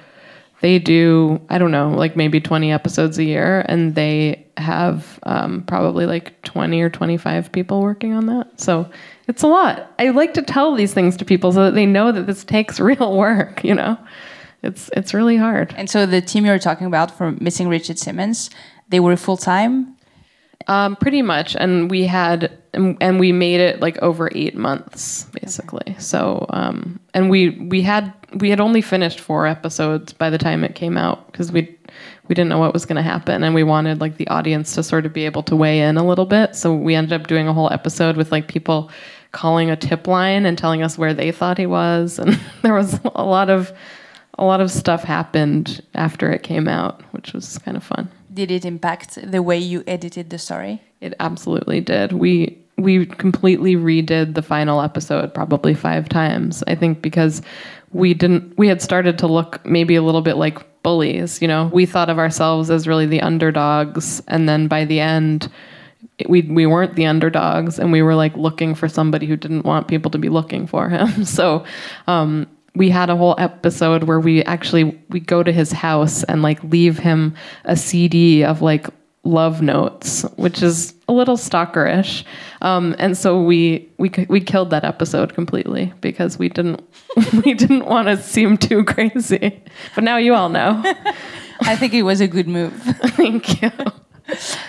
they 0.63 0.79
do 0.79 1.39
I 1.51 1.59
don't 1.59 1.71
know 1.71 1.91
like 1.91 2.17
maybe 2.17 2.41
twenty 2.41 2.73
episodes 2.73 3.19
a 3.19 3.25
year, 3.25 3.67
and 3.69 3.95
they 3.95 4.47
have 4.57 5.19
um, 5.25 5.63
probably 5.65 6.07
like 6.07 6.41
twenty 6.41 6.81
or 6.81 6.89
twenty 6.89 7.19
five 7.19 7.53
people 7.53 7.83
working 7.83 8.15
on 8.15 8.25
that. 8.27 8.59
So 8.59 8.89
it's 9.29 9.43
a 9.43 9.49
lot. 9.49 9.93
I 9.99 10.09
like 10.09 10.33
to 10.35 10.43
tell 10.43 10.75
these 10.75 10.95
things 10.95 11.19
to 11.19 11.27
people 11.27 11.53
so 11.53 11.67
that 11.67 11.75
they 11.75 11.87
know 11.87 12.13
that 12.13 12.27
this 12.27 12.45
takes 12.45 12.81
real 12.81 13.15
work. 13.19 13.63
You 13.63 13.75
know 13.75 13.99
it's 14.63 14.91
it's 14.97 15.15
really 15.15 15.37
hard. 15.37 15.75
And 15.77 15.89
so 15.89 16.07
the 16.07 16.21
team 16.21 16.45
you 16.45 16.53
were 16.53 16.59
talking 16.59 16.87
about 16.87 17.11
for 17.11 17.33
missing 17.33 17.69
Richard 17.69 17.99
Simmons, 17.99 18.51
they 18.89 19.01
were 19.01 19.17
full 19.17 19.37
time. 19.37 19.97
Um, 20.67 20.97
pretty 20.97 21.23
much, 21.23 21.57
and 21.57 21.91
we 21.91 22.05
had 22.07 22.57
and, 22.75 22.97
and, 23.01 23.19
we 23.19 23.33
made 23.33 23.61
it 23.61 23.81
like 23.81 23.99
over 23.99 24.31
eight 24.35 24.55
months 24.55 25.25
basically. 25.41 25.83
Okay. 25.89 25.99
So 25.99 26.47
um, 26.51 27.01
and 27.15 27.31
we 27.31 27.51
we 27.51 27.83
had 27.83 28.13
we 28.35 28.51
had 28.51 28.61
only 28.61 28.83
finished 28.83 29.21
four 29.21 29.47
episodes 29.47 30.13
by 30.13 30.31
the 30.31 30.39
time 30.39 30.63
it 30.63 30.75
came 30.75 30.97
out 30.97 31.27
because 31.33 31.51
we 31.51 31.77
we 32.29 32.35
didn't 32.35 32.51
know 32.51 32.59
what 32.59 32.73
was 32.73 32.87
going 32.87 32.97
to 32.97 33.03
happen 33.03 33.43
and 33.43 33.55
we 33.55 33.65
wanted 33.65 34.01
like 34.01 34.17
the 34.17 34.29
audience 34.29 34.75
to 34.75 34.83
sort 34.83 35.07
of 35.07 35.13
be 35.13 35.25
able 35.25 35.43
to 35.45 35.57
weigh 35.57 35.81
in 35.81 35.97
a 35.97 36.07
little 36.07 36.27
bit. 36.27 36.55
So 36.55 36.75
we 36.75 36.95
ended 36.95 37.21
up 37.21 37.27
doing 37.27 37.49
a 37.49 37.53
whole 37.53 37.73
episode 37.73 38.17
with 38.17 38.31
like 38.31 38.47
people 38.47 38.91
calling 39.33 39.71
a 39.71 39.77
tip 39.77 40.07
line 40.07 40.47
and 40.47 40.57
telling 40.57 40.83
us 40.83 40.99
where 40.99 41.15
they 41.15 41.33
thought 41.33 41.59
he 41.59 41.67
was, 41.67 42.19
and 42.19 42.39
there 42.63 42.75
was 42.75 43.01
a 43.15 43.25
lot 43.25 43.51
of 43.51 43.73
a 44.39 44.45
lot 44.45 44.61
of 44.61 44.71
stuff 44.71 45.03
happened 45.03 45.83
after 45.95 46.31
it 46.31 46.43
came 46.43 46.69
out, 46.69 47.03
which 47.13 47.33
was 47.33 47.59
kind 47.59 47.77
of 47.77 47.85
fun. 47.85 48.09
Did 48.33 48.51
it 48.51 48.65
impact 48.65 49.19
the 49.31 49.43
way 49.43 49.59
you 49.59 49.83
edited 49.87 50.31
the 50.31 50.39
story? 50.39 50.83
It 51.01 51.15
absolutely 51.21 51.81
did. 51.81 52.13
We 52.13 52.59
we 52.77 53.05
completely 53.05 53.77
redid 53.77 54.35
the 54.35 54.43
final 54.43 54.81
episode 54.81 55.35
probably 55.35 55.75
5 55.75 56.09
times. 56.09 56.65
I 56.67 56.75
think 56.75 57.03
because 57.03 57.43
we 57.93 58.15
didn't 58.15 58.57
we 58.57 58.69
had 58.69 58.81
started 58.81 59.19
to 59.19 59.27
look 59.27 59.65
maybe 59.67 59.97
a 59.97 60.03
little 60.03 60.23
bit 60.23 60.37
like 60.37 60.83
bullies, 60.83 61.43
you 61.43 61.49
know. 61.49 61.71
We 61.73 61.87
thought 61.87 62.09
of 62.09 62.19
ourselves 62.19 62.71
as 62.71 62.87
really 62.87 63.07
the 63.07 63.21
underdogs 63.21 64.23
and 64.29 64.49
then 64.49 64.69
by 64.69 64.85
the 64.85 65.01
end 65.01 65.51
we 66.29 66.43
we 66.43 66.67
weren't 66.67 66.95
the 66.95 67.07
underdogs 67.07 67.79
and 67.79 67.93
we 67.93 68.03
were 68.03 68.15
like 68.15 68.37
looking 68.37 68.75
for 68.75 68.89
somebody 68.89 69.27
who 69.27 69.37
didn't 69.37 69.65
want 69.65 69.89
people 69.89 70.11
to 70.11 70.19
be 70.19 70.29
looking 70.29 70.67
for 70.67 70.89
him. 70.89 71.25
So 71.31 71.65
um, 72.07 72.47
we 72.75 72.91
had 72.91 73.11
a 73.11 73.17
whole 73.17 73.35
episode 73.39 74.05
where 74.05 74.21
we 74.21 74.43
actually 74.45 74.99
we 75.09 75.21
go 75.21 75.43
to 75.43 75.53
his 75.53 75.73
house 75.73 76.23
and 76.25 76.43
like 76.43 76.63
leave 76.65 76.99
him 76.99 77.35
a 77.65 77.77
CD 77.77 78.45
of 78.45 78.63
like 78.63 78.87
love 79.25 79.61
notes, 79.61 80.23
which 80.37 80.63
is 80.63 80.95
a 81.09 81.13
little 81.13 81.37
stalkerish. 81.37 82.25
Um, 82.63 82.95
and 82.99 83.17
so 83.17 83.43
we 83.43 83.89
we 83.99 84.11
we 84.29 84.41
killed 84.41 84.71
that 84.71 84.85
episode 84.85 85.35
completely 85.35 85.93
because 86.01 86.39
we 86.39 86.49
didn't 86.49 86.83
we 87.45 87.55
didn't 87.55 87.87
want 87.87 88.09
to 88.09 88.17
seem 88.17 88.57
too 88.57 88.85
crazy. 88.85 89.63
But 89.95 90.05
now 90.05 90.17
you 90.17 90.35
all 90.35 90.49
know. 90.49 90.83
I 91.63 91.77
think 91.77 91.93
it 91.93 92.03
was 92.03 92.21
a 92.21 92.29
good 92.29 92.49
move. 92.49 92.73
Thank 93.17 93.63
you. 93.63 93.71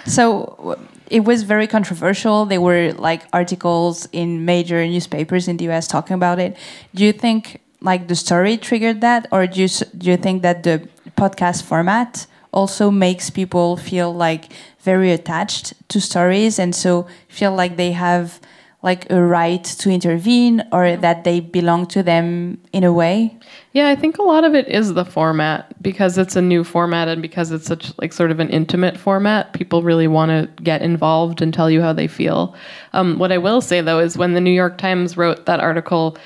So 0.06 0.78
it 1.10 1.22
was 1.22 1.44
very 1.44 1.68
controversial. 1.68 2.46
There 2.46 2.62
were 2.62 2.94
like 2.94 3.24
articles 3.32 4.08
in 4.12 4.44
major 4.46 4.86
newspapers 4.86 5.48
in 5.48 5.58
the 5.58 5.70
US 5.70 5.88
talking 5.88 6.16
about 6.16 6.40
it. 6.40 6.58
Do 6.96 7.06
you 7.06 7.14
think 7.14 7.62
like 7.82 8.08
the 8.08 8.16
story 8.16 8.58
triggered 8.58 9.02
that, 9.02 9.28
or 9.32 9.48
do 9.48 9.62
you 9.62 9.68
do 9.98 10.12
you 10.12 10.18
think 10.18 10.42
that 10.44 10.64
the 10.64 10.88
podcast 11.18 11.64
format 11.64 12.28
also 12.54 12.92
makes 12.92 13.30
people 13.30 13.78
feel 13.78 14.14
like 14.14 14.52
very 14.80 15.12
attached 15.12 15.74
to 15.90 16.00
stories, 16.00 16.60
and 16.60 16.76
so 16.76 17.08
feel 17.28 17.54
like 17.54 17.78
they 17.78 17.92
have 17.92 18.40
like 18.84 19.10
a 19.12 19.22
right 19.22 19.64
to 19.64 19.92
intervene 19.92 20.64
or 20.72 20.98
that 20.98 21.24
they 21.24 21.40
belong 21.40 21.86
to 21.86 22.02
them 22.02 22.60
in 22.74 22.84
a 22.84 22.92
way? 22.92 23.38
Yeah, 23.74 23.90
I 23.90 23.96
think 23.96 24.18
a 24.18 24.24
lot 24.24 24.44
of 24.44 24.56
it 24.56 24.68
is 24.68 24.96
the 24.96 25.06
format 25.06 25.82
because 25.82 26.18
it's 26.18 26.36
a 26.36 26.42
new 26.42 26.64
format 26.64 27.08
and 27.08 27.22
because 27.22 27.52
it's 27.52 27.68
such 27.68 27.94
like 28.00 28.12
sort 28.12 28.32
of 28.32 28.40
an 28.40 28.50
intimate 28.50 28.98
format. 28.98 29.54
People 29.54 29.84
really 29.84 30.08
want 30.08 30.30
to 30.30 30.64
get 30.64 30.82
involved 30.82 31.42
and 31.42 31.54
tell 31.54 31.70
you 31.70 31.82
how 31.82 31.94
they 31.94 32.08
feel. 32.08 32.56
Um, 32.94 33.20
what 33.20 33.32
I 33.32 33.38
will 33.38 33.62
say 33.62 33.82
though 33.82 34.00
is 34.00 34.18
when 34.18 34.34
the 34.34 34.42
New 34.42 34.52
York 34.52 34.80
Times 34.80 35.16
wrote 35.16 35.46
that 35.46 35.60
article 35.60 36.18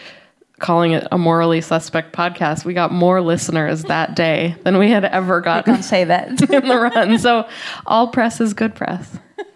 calling 0.59 0.93
it 0.93 1.07
a 1.11 1.17
morally 1.17 1.61
suspect 1.61 2.15
podcast, 2.15 2.65
we 2.65 2.73
got 2.73 2.91
more 2.91 3.21
listeners 3.21 3.83
that 3.83 4.15
day 4.15 4.55
than 4.63 4.77
we 4.77 4.89
had 4.89 5.05
ever 5.05 5.41
gotten. 5.41 5.75
Can't 5.75 5.85
say 5.85 6.03
that 6.05 6.29
in 6.49 6.67
the 6.67 6.79
run. 6.79 7.19
So 7.19 7.47
all 7.85 8.07
press 8.07 8.39
is 8.41 8.53
good 8.53 8.75
press. 8.75 9.17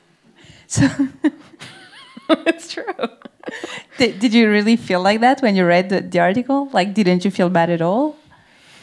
So 0.71 0.87
it's 2.29 2.71
true. 2.71 2.83
did, 3.97 4.19
did 4.19 4.35
you 4.35 4.51
really 4.51 4.75
feel 4.75 5.01
like 5.01 5.21
that 5.21 5.41
when 5.41 5.55
you 5.55 5.65
read 5.65 5.89
the, 5.89 6.01
the 6.01 6.19
article? 6.19 6.69
Like, 6.71 6.93
didn't 6.93 7.25
you 7.25 7.31
feel 7.31 7.49
bad 7.49 7.71
at 7.71 7.81
all? 7.81 8.15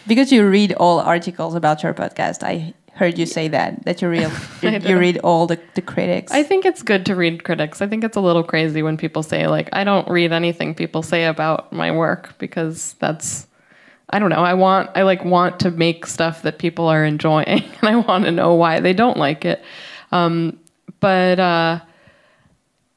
Because 0.08 0.32
you 0.32 0.48
read 0.48 0.72
all 0.72 0.98
articles 0.98 1.54
about 1.54 1.84
your 1.84 1.94
podcast. 1.94 2.42
I 2.42 2.74
heard 2.96 3.18
you 3.18 3.26
say 3.26 3.46
that 3.48 3.84
that 3.84 4.00
you 4.00 4.08
read 4.08 4.32
you, 4.62 4.70
you 4.70 4.98
read 4.98 5.18
all 5.18 5.46
the, 5.46 5.60
the 5.74 5.82
critics. 5.82 6.32
I 6.32 6.42
think 6.42 6.64
it's 6.64 6.82
good 6.82 7.06
to 7.06 7.14
read 7.14 7.44
critics. 7.44 7.80
I 7.80 7.86
think 7.86 8.02
it's 8.02 8.16
a 8.16 8.20
little 8.20 8.42
crazy 8.42 8.82
when 8.82 8.96
people 8.96 9.22
say 9.22 9.46
like 9.46 9.68
I 9.72 9.84
don't 9.84 10.08
read 10.08 10.32
anything 10.32 10.74
people 10.74 11.02
say 11.02 11.26
about 11.26 11.72
my 11.72 11.92
work 11.92 12.36
because 12.38 12.94
that's 12.98 13.46
I 14.08 14.18
don't 14.18 14.30
know. 14.30 14.44
I 14.44 14.54
want 14.54 14.90
I 14.94 15.02
like 15.02 15.24
want 15.24 15.60
to 15.60 15.70
make 15.70 16.06
stuff 16.06 16.42
that 16.42 16.58
people 16.58 16.88
are 16.88 17.04
enjoying 17.04 17.46
and 17.80 17.84
I 17.84 17.96
want 17.96 18.24
to 18.24 18.32
know 18.32 18.54
why 18.54 18.80
they 18.80 18.92
don't 18.92 19.18
like 19.18 19.44
it. 19.44 19.62
Um, 20.10 20.58
but 21.00 21.38
uh, 21.38 21.80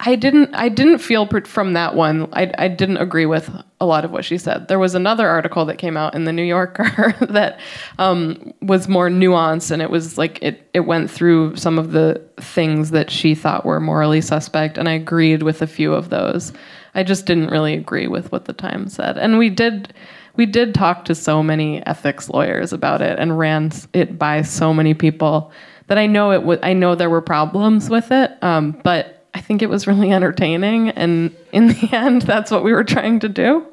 I 0.02 0.16
didn't 0.16 0.54
I 0.56 0.70
didn't 0.70 1.00
feel 1.00 1.28
pr- 1.28 1.46
from 1.46 1.74
that 1.74 1.94
one. 1.94 2.30
I 2.32 2.52
I 2.58 2.68
didn't 2.70 2.98
agree 2.98 3.26
with 3.26 3.52
a 3.82 3.86
lot 3.86 4.06
of 4.06 4.12
what 4.12 4.24
she 4.24 4.38
said. 4.38 4.70
There 4.70 4.80
was 4.80 4.96
another 4.96 5.28
article 5.28 5.66
that 5.66 5.78
came 5.78 5.98
out 5.98 6.16
in 6.16 6.24
the 6.24 6.32
New 6.32 6.44
Yorker 6.44 7.16
that 7.22 7.60
um, 7.98 8.54
was 8.62 8.88
more 8.88 9.10
nuanced, 9.10 9.72
and 9.72 9.82
it 9.82 9.90
was 9.90 10.18
like 10.18 10.40
it 10.42 10.70
it 10.74 10.82
went 10.82 11.12
through 11.12 11.58
some 11.58 11.78
of 11.78 11.92
the 11.92 12.22
things 12.38 12.92
that 12.92 13.12
she 13.12 13.36
thought 13.36 13.66
were 13.66 13.82
morally 13.82 14.22
suspect, 14.22 14.78
and 14.78 14.88
I 14.88 14.94
agreed 14.94 15.44
with 15.44 15.62
a 15.62 15.68
few 15.68 15.94
of 15.94 16.10
those. 16.10 16.54
I 16.96 17.04
just 17.04 17.26
didn't 17.26 17.50
really 17.50 17.74
agree 17.74 18.08
with 18.08 18.32
what 18.32 18.46
the 18.46 18.54
Times 18.54 18.94
said, 18.94 19.18
and 19.18 19.38
we 19.38 19.50
did. 19.50 19.94
We 20.38 20.46
did 20.46 20.74
talk 20.74 21.04
to 21.06 21.16
so 21.16 21.44
many 21.44 21.86
ethics 21.86 22.30
lawyers 22.30 22.72
about 22.72 23.02
it 23.02 23.20
and 23.20 23.38
ran 23.38 23.74
it 23.92 24.18
by 24.18 24.44
so 24.44 24.74
many 24.74 24.94
people 24.94 25.52
that 25.88 25.98
I 25.98 26.06
know 26.08 26.32
it. 26.32 26.60
I 26.64 26.72
know 26.72 26.96
there 26.96 27.10
were 27.10 27.22
problems 27.22 27.90
with 27.90 28.10
it, 28.12 28.32
um, 28.42 28.80
but 28.86 29.19
I 29.34 29.42
think 29.42 29.62
it 29.62 29.70
was 29.70 29.88
really 29.88 30.12
entertaining, 30.12 30.90
and 30.90 31.36
in 31.52 31.68
the 31.68 31.90
end, 31.96 32.24
that's 32.24 32.52
what 32.52 32.64
we 32.64 32.74
were 32.74 32.84
trying 32.84 33.20
to 33.22 33.30
do. 33.30 33.66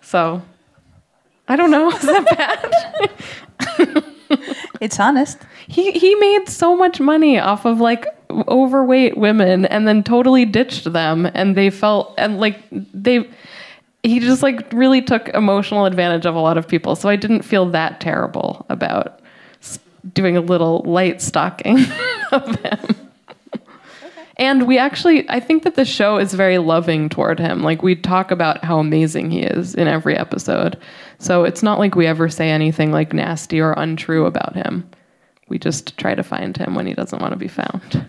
So, 0.00 0.42
I 1.48 1.56
don't 1.56 1.70
know. 1.70 1.90
Is 1.92 2.02
that 2.02 3.26
bad? 3.58 4.04
it's 4.80 5.00
honest. 5.00 5.38
He 5.66 5.92
he 5.92 6.14
made 6.16 6.48
so 6.48 6.76
much 6.76 7.00
money 7.00 7.38
off 7.38 7.64
of 7.64 7.80
like 7.80 8.06
overweight 8.48 9.16
women, 9.16 9.64
and 9.66 9.88
then 9.88 10.02
totally 10.02 10.44
ditched 10.44 10.92
them, 10.92 11.30
and 11.34 11.56
they 11.56 11.70
felt 11.70 12.14
and 12.18 12.38
like 12.38 12.58
they. 12.70 13.28
He 14.02 14.18
just 14.18 14.42
like 14.42 14.72
really 14.72 15.02
took 15.02 15.28
emotional 15.28 15.84
advantage 15.84 16.24
of 16.24 16.34
a 16.34 16.40
lot 16.40 16.56
of 16.56 16.66
people, 16.66 16.96
so 16.96 17.10
I 17.10 17.16
didn't 17.16 17.42
feel 17.42 17.66
that 17.66 18.00
terrible 18.00 18.64
about 18.70 19.20
doing 20.14 20.36
a 20.36 20.40
little 20.40 20.82
light 20.86 21.20
stalking 21.20 21.78
of 22.32 22.54
him. 22.60 23.09
And 24.40 24.66
we 24.66 24.78
actually, 24.78 25.28
I 25.28 25.38
think 25.38 25.64
that 25.64 25.74
the 25.74 25.84
show 25.84 26.16
is 26.16 26.32
very 26.32 26.56
loving 26.56 27.10
toward 27.10 27.38
him. 27.38 27.62
Like, 27.62 27.82
we 27.82 27.94
talk 27.94 28.30
about 28.30 28.64
how 28.64 28.78
amazing 28.78 29.30
he 29.30 29.42
is 29.42 29.74
in 29.74 29.86
every 29.86 30.16
episode. 30.16 30.78
So 31.18 31.44
it's 31.44 31.62
not 31.62 31.78
like 31.78 31.94
we 31.94 32.06
ever 32.06 32.30
say 32.30 32.48
anything 32.48 32.90
like 32.90 33.12
nasty 33.12 33.60
or 33.60 33.74
untrue 33.74 34.24
about 34.24 34.56
him. 34.56 34.88
We 35.48 35.58
just 35.58 35.98
try 35.98 36.14
to 36.14 36.22
find 36.22 36.56
him 36.56 36.74
when 36.74 36.86
he 36.86 36.94
doesn't 36.94 37.20
want 37.20 37.32
to 37.32 37.38
be 37.38 37.48
found. 37.48 38.06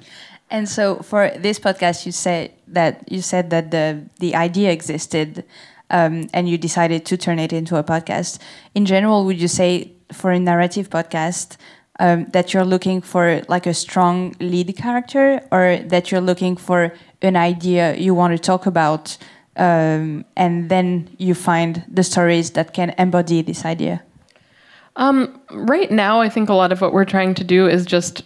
And 0.49 0.69
so 0.69 0.99
for 0.99 1.32
this 1.38 1.59
podcast, 1.59 2.05
you 2.05 2.13
said 2.13 2.53
that 2.67 3.11
you 3.11 3.21
said 3.21 3.49
that 3.49 3.71
the 3.71 4.03
the 4.19 4.36
idea 4.36 4.71
existed, 4.71 5.43
um, 5.89 6.29
and 6.34 6.47
you 6.47 6.57
decided 6.57 7.05
to 7.05 7.17
turn 7.17 7.39
it 7.39 7.51
into 7.51 7.77
a 7.77 7.84
podcast. 7.84 8.39
In 8.75 8.86
general, 8.86 9.25
would 9.25 9.39
you 9.41 9.47
say 9.47 9.93
for 10.11 10.32
a 10.32 10.39
narrative 10.39 10.89
podcast 10.89 11.57
um, 12.02 12.26
that 12.32 12.52
you're 12.52 12.66
looking 12.66 12.99
for 12.99 13.41
like 13.47 13.68
a 13.68 13.74
strong 13.74 14.36
lead 14.39 14.76
character, 14.76 15.39
or 15.52 15.78
that 15.86 16.12
you're 16.12 16.26
looking 16.32 16.58
for 16.58 16.93
an 17.22 17.36
idea 17.36 17.95
you 17.95 18.16
want 18.16 18.34
to 18.34 18.39
talk 18.39 18.66
about, 18.66 19.18
um, 19.56 20.26
and 20.36 20.70
then 20.70 21.08
you 21.20 21.36
find 21.36 21.84
the 21.88 22.04
stories 22.04 22.52
that 22.52 22.74
can 22.74 22.95
embody 22.97 23.43
this 23.43 23.66
idea? 23.66 24.02
Um, 24.95 25.39
right 25.52 25.91
now, 25.91 26.22
I 26.22 26.30
think 26.30 26.49
a 26.49 26.56
lot 26.56 26.72
of 26.72 26.82
what 26.82 26.91
we're 26.91 27.06
trying 27.06 27.36
to 27.36 27.43
do 27.43 27.68
is 27.68 27.86
just 27.86 28.24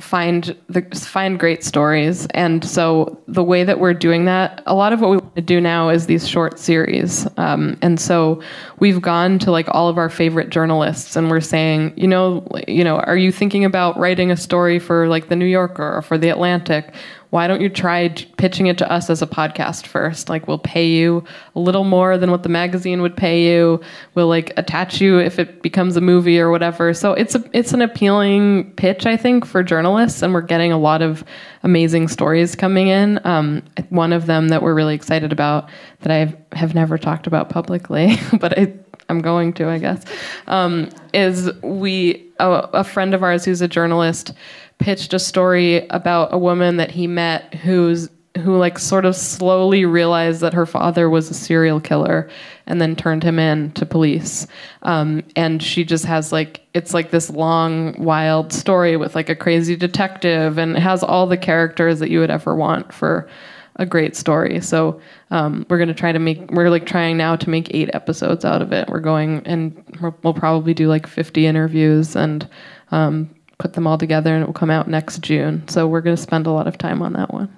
find 0.00 0.56
the 0.68 0.82
find 0.94 1.38
great 1.38 1.62
stories, 1.64 2.26
and 2.34 2.64
so 2.64 3.20
the 3.28 3.42
way 3.42 3.64
that 3.64 3.78
we're 3.78 3.94
doing 3.94 4.24
that, 4.26 4.62
a 4.66 4.74
lot 4.74 4.92
of 4.92 5.00
what 5.00 5.10
we 5.10 5.16
want 5.18 5.34
to 5.36 5.42
do 5.42 5.60
now 5.60 5.88
is 5.88 6.06
these 6.06 6.28
short 6.28 6.58
series, 6.58 7.26
um, 7.36 7.76
and 7.82 8.00
so 8.00 8.42
we've 8.78 9.00
gone 9.00 9.38
to 9.40 9.50
like 9.50 9.68
all 9.70 9.88
of 9.88 9.98
our 9.98 10.08
favorite 10.08 10.50
journalists, 10.50 11.16
and 11.16 11.30
we're 11.30 11.40
saying, 11.40 11.92
you 11.96 12.06
know, 12.06 12.46
you 12.66 12.84
know, 12.84 12.98
are 13.00 13.16
you 13.16 13.30
thinking 13.30 13.64
about 13.64 13.98
writing 13.98 14.30
a 14.30 14.36
story 14.36 14.78
for 14.78 15.08
like 15.08 15.28
the 15.28 15.36
New 15.36 15.46
Yorker 15.46 15.96
or 15.96 16.02
for 16.02 16.18
the 16.18 16.28
Atlantic? 16.28 16.94
Why 17.36 17.46
don't 17.46 17.60
you 17.60 17.68
try 17.68 18.08
pitching 18.38 18.66
it 18.66 18.78
to 18.78 18.90
us 18.90 19.10
as 19.10 19.20
a 19.20 19.26
podcast 19.26 19.86
first? 19.86 20.30
Like, 20.30 20.48
we'll 20.48 20.58
pay 20.58 20.86
you 20.86 21.22
a 21.54 21.60
little 21.60 21.84
more 21.84 22.16
than 22.16 22.30
what 22.30 22.42
the 22.44 22.48
magazine 22.48 23.02
would 23.02 23.14
pay 23.14 23.44
you. 23.44 23.78
We'll 24.14 24.28
like 24.28 24.54
attach 24.56 25.02
you 25.02 25.18
if 25.18 25.38
it 25.38 25.60
becomes 25.60 25.98
a 25.98 26.00
movie 26.00 26.40
or 26.40 26.50
whatever. 26.50 26.94
So 26.94 27.12
it's 27.12 27.34
a 27.34 27.44
it's 27.52 27.74
an 27.74 27.82
appealing 27.82 28.72
pitch, 28.76 29.04
I 29.04 29.18
think, 29.18 29.44
for 29.44 29.62
journalists, 29.62 30.22
and 30.22 30.32
we're 30.32 30.40
getting 30.40 30.72
a 30.72 30.78
lot 30.78 31.02
of 31.02 31.24
amazing 31.62 32.08
stories 32.08 32.54
coming 32.56 32.88
in. 32.88 33.20
Um, 33.26 33.62
one 33.90 34.14
of 34.14 34.24
them 34.24 34.48
that 34.48 34.62
we're 34.62 34.72
really 34.72 34.94
excited 34.94 35.30
about 35.30 35.68
that 36.00 36.10
I 36.10 36.56
have 36.56 36.74
never 36.74 36.96
talked 36.96 37.26
about 37.26 37.50
publicly, 37.50 38.16
but 38.40 38.58
I 38.58 38.72
I'm 39.08 39.20
going 39.20 39.52
to, 39.54 39.68
I 39.68 39.78
guess, 39.78 40.02
um, 40.46 40.88
is 41.12 41.50
we 41.62 42.26
a, 42.40 42.50
a 42.72 42.84
friend 42.84 43.14
of 43.14 43.22
ours 43.22 43.44
who's 43.44 43.60
a 43.60 43.68
journalist 43.68 44.32
pitched 44.78 45.14
a 45.14 45.18
story 45.18 45.86
about 45.88 46.32
a 46.32 46.38
woman 46.38 46.76
that 46.76 46.90
he 46.90 47.06
met 47.06 47.54
who's 47.54 48.08
who 48.38 48.56
like 48.56 48.78
sort 48.78 49.04
of 49.04 49.16
slowly 49.16 49.84
realized 49.84 50.40
that 50.40 50.54
her 50.54 50.66
father 50.66 51.08
was 51.08 51.30
a 51.30 51.34
serial 51.34 51.80
killer 51.80 52.28
and 52.66 52.80
then 52.80 52.94
turned 52.94 53.22
him 53.22 53.38
in 53.38 53.70
to 53.72 53.86
police. 53.86 54.46
Um, 54.82 55.22
and 55.34 55.62
she 55.62 55.84
just 55.84 56.04
has 56.04 56.32
like 56.32 56.60
it's 56.74 56.92
like 56.94 57.10
this 57.10 57.30
long 57.30 57.94
wild 58.02 58.52
story 58.52 58.96
with 58.96 59.14
like 59.14 59.28
a 59.28 59.36
crazy 59.36 59.76
detective 59.76 60.58
and 60.58 60.76
it 60.76 60.80
has 60.80 61.02
all 61.02 61.26
the 61.26 61.36
characters 61.36 61.98
that 62.00 62.10
you 62.10 62.20
would 62.20 62.30
ever 62.30 62.54
want 62.54 62.92
for 62.92 63.28
a 63.76 63.86
great 63.86 64.16
story. 64.16 64.60
So 64.60 65.00
um, 65.30 65.66
we're 65.68 65.78
going 65.78 65.88
to 65.88 65.94
try 65.94 66.12
to 66.12 66.18
make 66.18 66.50
we're 66.50 66.70
like 66.70 66.86
trying 66.86 67.16
now 67.16 67.36
to 67.36 67.50
make 67.50 67.74
eight 67.74 67.90
episodes 67.94 68.44
out 68.44 68.62
of 68.62 68.72
it. 68.72 68.88
We're 68.88 69.00
going 69.00 69.46
and 69.46 69.82
we'll 70.22 70.34
probably 70.34 70.74
do 70.74 70.88
like 70.88 71.06
50 71.06 71.46
interviews 71.46 72.16
and 72.16 72.48
um, 72.90 73.30
put 73.58 73.72
them 73.72 73.86
all 73.86 73.98
together 73.98 74.34
and 74.34 74.42
it 74.42 74.46
will 74.46 74.54
come 74.54 74.70
out 74.70 74.88
next 74.88 75.20
June. 75.20 75.66
So 75.68 75.86
we're 75.86 76.00
going 76.00 76.16
to 76.16 76.22
spend 76.22 76.46
a 76.46 76.50
lot 76.50 76.66
of 76.66 76.76
time 76.78 77.02
on 77.02 77.14
that 77.14 77.32
one. 77.32 77.54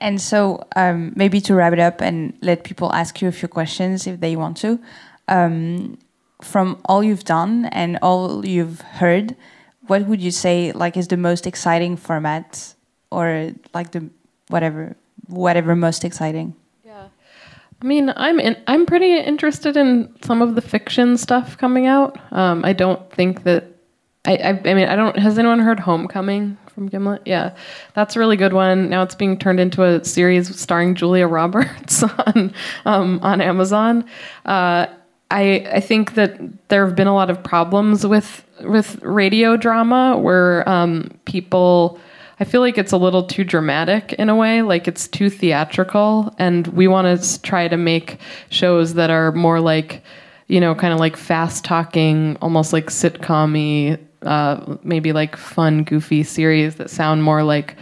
And 0.00 0.20
so, 0.20 0.66
um, 0.76 1.12
maybe 1.16 1.40
to 1.42 1.54
wrap 1.54 1.72
it 1.72 1.78
up 1.78 2.02
and 2.02 2.36
let 2.42 2.64
people 2.64 2.92
ask 2.92 3.22
you 3.22 3.28
a 3.28 3.32
few 3.32 3.48
questions 3.48 4.06
if 4.06 4.20
they 4.20 4.36
want 4.36 4.56
to. 4.58 4.78
Um, 5.28 5.96
from 6.42 6.80
all 6.84 7.02
you've 7.02 7.24
done 7.24 7.66
and 7.66 7.98
all 8.02 8.44
you've 8.44 8.80
heard, 8.82 9.34
what 9.86 10.06
would 10.06 10.20
you 10.20 10.30
say 10.30 10.72
like 10.72 10.96
is 10.96 11.08
the 11.08 11.16
most 11.16 11.46
exciting 11.46 11.96
format, 11.96 12.74
or 13.10 13.52
like 13.72 13.92
the 13.92 14.10
whatever 14.48 14.96
whatever 15.26 15.74
most 15.74 16.04
exciting? 16.04 16.54
Yeah. 16.84 17.08
I 17.80 17.84
mean, 17.84 18.12
I'm 18.16 18.40
in, 18.40 18.56
I'm 18.66 18.86
pretty 18.86 19.18
interested 19.18 19.76
in 19.76 20.14
some 20.22 20.42
of 20.42 20.54
the 20.54 20.60
fiction 20.60 21.16
stuff 21.16 21.56
coming 21.56 21.86
out. 21.86 22.18
Um, 22.32 22.64
I 22.64 22.72
don't 22.72 23.10
think 23.10 23.44
that 23.44 23.73
I, 24.26 24.36
I 24.36 24.48
I 24.48 24.74
mean 24.74 24.88
I 24.88 24.96
don't 24.96 25.18
has 25.18 25.38
anyone 25.38 25.60
heard 25.60 25.80
Homecoming 25.80 26.56
from 26.74 26.88
Gimlet? 26.88 27.22
Yeah, 27.24 27.54
that's 27.94 28.16
a 28.16 28.18
really 28.18 28.36
good 28.36 28.52
one. 28.52 28.88
Now 28.88 29.02
it's 29.02 29.14
being 29.14 29.38
turned 29.38 29.60
into 29.60 29.82
a 29.82 30.04
series 30.04 30.58
starring 30.58 30.94
Julia 30.94 31.26
Roberts 31.26 32.02
on 32.26 32.52
um, 32.84 33.20
on 33.22 33.40
Amazon. 33.40 34.04
Uh, 34.44 34.86
I 35.30 35.66
I 35.72 35.80
think 35.80 36.14
that 36.14 36.68
there 36.68 36.84
have 36.84 36.96
been 36.96 37.06
a 37.06 37.14
lot 37.14 37.30
of 37.30 37.42
problems 37.42 38.06
with 38.06 38.44
with 38.62 39.00
radio 39.02 39.56
drama 39.56 40.18
where 40.18 40.68
um, 40.68 41.10
people. 41.24 41.98
I 42.40 42.42
feel 42.42 42.60
like 42.60 42.78
it's 42.78 42.90
a 42.90 42.96
little 42.96 43.22
too 43.22 43.44
dramatic 43.44 44.12
in 44.14 44.28
a 44.28 44.34
way, 44.34 44.62
like 44.62 44.88
it's 44.88 45.06
too 45.06 45.30
theatrical, 45.30 46.34
and 46.36 46.66
we 46.66 46.88
want 46.88 47.22
to 47.22 47.42
try 47.42 47.68
to 47.68 47.76
make 47.76 48.18
shows 48.50 48.94
that 48.94 49.08
are 49.08 49.30
more 49.30 49.60
like, 49.60 50.02
you 50.48 50.58
know, 50.58 50.74
kind 50.74 50.92
of 50.92 50.98
like 50.98 51.16
fast 51.16 51.64
talking, 51.64 52.36
almost 52.42 52.72
like 52.72 52.86
sitcom 52.86 53.96
uh, 54.24 54.76
maybe 54.82 55.12
like 55.12 55.36
fun, 55.36 55.84
goofy 55.84 56.22
series 56.22 56.76
that 56.76 56.90
sound 56.90 57.22
more 57.22 57.42
like 57.42 57.76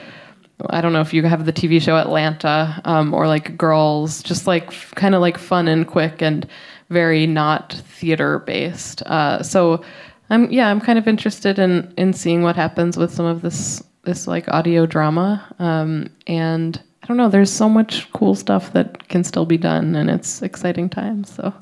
I 0.71 0.81
don't 0.81 0.93
know 0.93 1.01
if 1.01 1.13
you 1.13 1.23
have 1.25 1.45
the 1.45 1.53
TV 1.53 1.81
show 1.81 1.97
Atlanta 1.97 2.81
um, 2.85 3.15
or 3.15 3.27
like 3.27 3.57
Girls, 3.57 4.23
just 4.23 4.47
like 4.47 4.71
kind 4.95 5.15
of 5.15 5.21
like 5.21 5.39
fun 5.39 5.69
and 5.69 5.87
quick 5.87 6.23
and 6.23 6.47
very 6.91 7.27
not 7.27 7.73
theater 7.73 8.41
based. 8.41 9.03
Uh, 9.03 9.43
so 9.43 9.83
I'm 10.31 10.51
yeah, 10.51 10.69
I'm 10.69 10.81
kind 10.81 10.99
of 10.99 11.09
interested 11.09 11.59
in 11.59 11.93
in 11.97 12.13
seeing 12.13 12.43
what 12.43 12.57
happens 12.57 12.97
with 12.97 13.13
some 13.13 13.27
of 13.27 13.43
this 13.43 13.83
this 14.05 14.27
like 14.27 14.49
audio 14.49 14.87
drama. 14.87 15.45
Um, 15.59 16.09
and 16.27 16.81
I 17.03 17.07
don't 17.07 17.17
know, 17.17 17.29
there's 17.29 17.53
so 17.53 17.69
much 17.69 18.11
cool 18.13 18.35
stuff 18.35 18.73
that 18.75 19.09
can 19.09 19.25
still 19.25 19.47
be 19.47 19.57
done, 19.57 19.97
and 19.97 20.09
it's 20.09 20.43
exciting 20.43 20.89
times. 20.89 21.33
So 21.35 21.53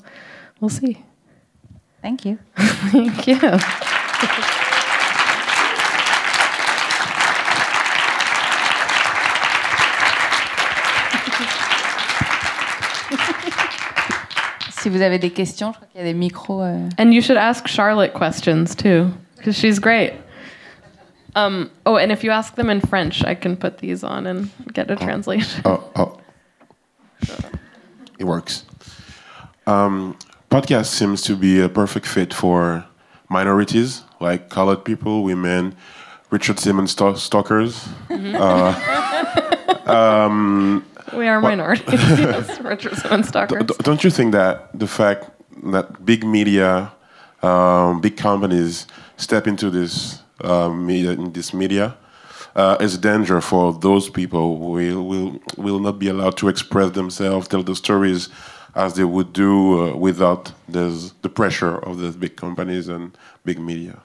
we'll 0.59 0.69
see. 0.69 1.03
Thank 2.01 2.25
you. 2.25 2.39
Thank 2.55 3.27
you. 3.27 3.59
Si 14.81 14.89
vous 14.89 15.01
avez 15.01 15.19
des 15.19 15.29
questions, 15.29 15.71
je 15.73 15.77
crois 15.77 15.87
qu'il 15.91 16.01
y 16.01 16.03
a 16.03 16.07
des 16.11 16.17
micros. 16.17 16.61
euh. 16.63 16.89
And 16.97 17.11
you 17.13 17.21
should 17.21 17.37
ask 17.37 17.67
Charlotte 17.67 18.13
questions 18.13 18.75
too, 18.75 19.11
because 19.37 19.55
she's 19.55 19.79
great. 19.79 20.13
Um, 21.35 21.69
oh, 21.85 21.97
and 21.97 22.11
if 22.11 22.23
you 22.23 22.31
ask 22.31 22.55
them 22.55 22.69
in 22.69 22.81
French, 22.81 23.23
I 23.23 23.35
can 23.35 23.55
put 23.55 23.77
these 23.77 24.03
on 24.03 24.25
and 24.27 24.49
get 24.73 24.89
a 24.91 24.95
translation. 24.95 25.61
Oh, 25.65 25.83
oh. 25.95 26.17
It 28.19 28.25
works. 28.25 28.65
Um, 29.67 30.17
podcast 30.49 30.87
seems 30.87 31.21
to 31.23 31.35
be 31.35 31.61
a 31.61 31.69
perfect 31.69 32.05
fit 32.05 32.33
for 32.33 32.83
minorities 33.29 34.01
like 34.19 34.49
colored 34.49 34.83
people, 34.83 35.23
women, 35.23 35.75
Richard 36.31 36.59
Simmons 36.59 36.91
stalk- 36.91 37.17
stalkers. 37.17 37.87
Mhm. 38.09 38.35
Uh, 38.35 39.91
um, 39.91 40.83
We 41.13 41.27
are 41.27 41.41
minorities. 41.41 41.87
yes, 42.19 42.59
Richard 42.61 42.95
Simmons 42.97 43.27
stalkers. 43.27 43.63
D- 43.65 43.73
Don't 43.83 44.03
you 44.03 44.09
think 44.09 44.31
that 44.33 44.77
the 44.77 44.87
fact 44.87 45.29
that 45.63 46.05
big 46.05 46.23
media, 46.25 46.91
um, 47.43 48.01
big 48.01 48.17
companies 48.17 48.87
step 49.17 49.47
into 49.47 49.69
this 49.69 50.19
uh, 50.43 50.69
media, 50.69 51.11
in 51.11 51.31
this 51.33 51.53
media, 51.53 51.95
uh, 52.55 52.77
is 52.79 52.95
a 52.95 52.97
danger 52.97 53.41
for 53.41 53.73
those 53.73 54.09
people 54.09 54.57
who 54.57 54.65
will, 54.71 55.03
will 55.07 55.39
will 55.57 55.79
not 55.79 55.99
be 55.99 56.07
allowed 56.09 56.37
to 56.37 56.47
express 56.49 56.91
themselves, 56.91 57.47
tell 57.47 57.63
the 57.63 57.75
stories 57.75 58.29
as 58.75 58.93
they 58.95 59.03
would 59.03 59.33
do 59.33 59.91
uh, 59.91 59.95
without 59.95 60.51
this, 60.69 61.11
the 61.23 61.29
pressure 61.29 61.77
of 61.79 61.97
the 61.99 62.09
big 62.11 62.35
companies 62.37 62.87
and 62.87 63.17
big 63.43 63.59
media. 63.59 63.99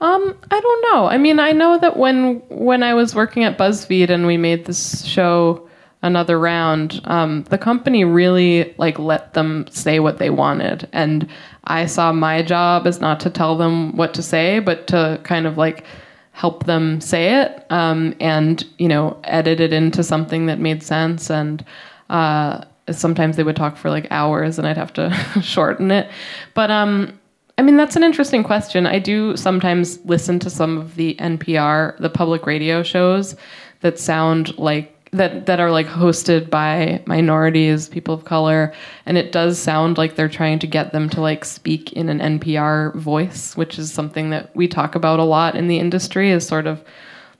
Um, 0.00 0.34
I 0.50 0.60
don't 0.60 0.82
know. 0.92 1.06
I 1.06 1.16
mean, 1.18 1.38
I 1.38 1.52
know 1.52 1.78
that 1.78 1.96
when 1.96 2.42
when 2.48 2.82
I 2.82 2.94
was 2.94 3.14
working 3.14 3.44
at 3.44 3.56
BuzzFeed 3.58 4.10
and 4.10 4.26
we 4.26 4.36
made 4.36 4.64
this 4.64 5.04
show 5.04 5.68
another 6.02 6.38
round, 6.38 7.00
um, 7.04 7.44
the 7.44 7.58
company 7.58 8.04
really 8.04 8.74
like 8.78 8.98
let 8.98 9.34
them 9.34 9.66
say 9.70 10.00
what 10.00 10.18
they 10.18 10.30
wanted, 10.30 10.88
and 10.92 11.28
I 11.64 11.86
saw 11.86 12.12
my 12.12 12.42
job 12.42 12.86
as 12.86 13.00
not 13.00 13.20
to 13.20 13.30
tell 13.30 13.56
them 13.56 13.96
what 13.96 14.14
to 14.14 14.22
say, 14.22 14.58
but 14.58 14.86
to 14.88 15.20
kind 15.22 15.46
of 15.46 15.56
like 15.56 15.84
help 16.32 16.66
them 16.66 17.00
say 17.00 17.42
it, 17.42 17.64
um, 17.70 18.14
and 18.20 18.64
you 18.78 18.88
know, 18.88 19.20
edit 19.24 19.60
it 19.60 19.72
into 19.72 20.02
something 20.02 20.46
that 20.46 20.58
made 20.58 20.82
sense 20.82 21.30
and. 21.30 21.64
Uh, 22.10 22.64
sometimes 22.90 23.36
they 23.36 23.44
would 23.44 23.56
talk 23.56 23.76
for 23.76 23.90
like 23.90 24.06
hours 24.10 24.58
and 24.58 24.66
I'd 24.66 24.76
have 24.76 24.92
to 24.94 25.10
shorten 25.42 25.90
it. 25.90 26.10
But 26.54 26.70
um 26.70 27.18
I 27.58 27.62
mean 27.62 27.76
that's 27.76 27.96
an 27.96 28.02
interesting 28.02 28.42
question. 28.42 28.86
I 28.86 28.98
do 28.98 29.36
sometimes 29.36 30.04
listen 30.04 30.38
to 30.40 30.50
some 30.50 30.78
of 30.78 30.96
the 30.96 31.14
NPR, 31.16 31.96
the 31.98 32.10
public 32.10 32.46
radio 32.46 32.82
shows 32.82 33.36
that 33.80 33.98
sound 33.98 34.56
like 34.58 35.01
that 35.12 35.44
that 35.46 35.60
are 35.60 35.70
like 35.70 35.86
hosted 35.86 36.48
by 36.48 37.02
minorities, 37.06 37.88
people 37.88 38.14
of 38.14 38.24
color, 38.24 38.72
and 39.04 39.18
it 39.18 39.30
does 39.30 39.58
sound 39.58 39.98
like 39.98 40.16
they're 40.16 40.28
trying 40.28 40.58
to 40.60 40.66
get 40.66 40.92
them 40.92 41.08
to 41.10 41.20
like 41.20 41.44
speak 41.44 41.92
in 41.92 42.08
an 42.08 42.38
NPR 42.38 42.94
voice, 42.94 43.56
which 43.56 43.78
is 43.78 43.92
something 43.92 44.30
that 44.30 44.54
we 44.56 44.66
talk 44.66 44.94
about 44.94 45.20
a 45.20 45.24
lot 45.24 45.54
in 45.54 45.68
the 45.68 45.78
industry 45.78 46.30
is 46.30 46.46
sort 46.46 46.66
of 46.66 46.82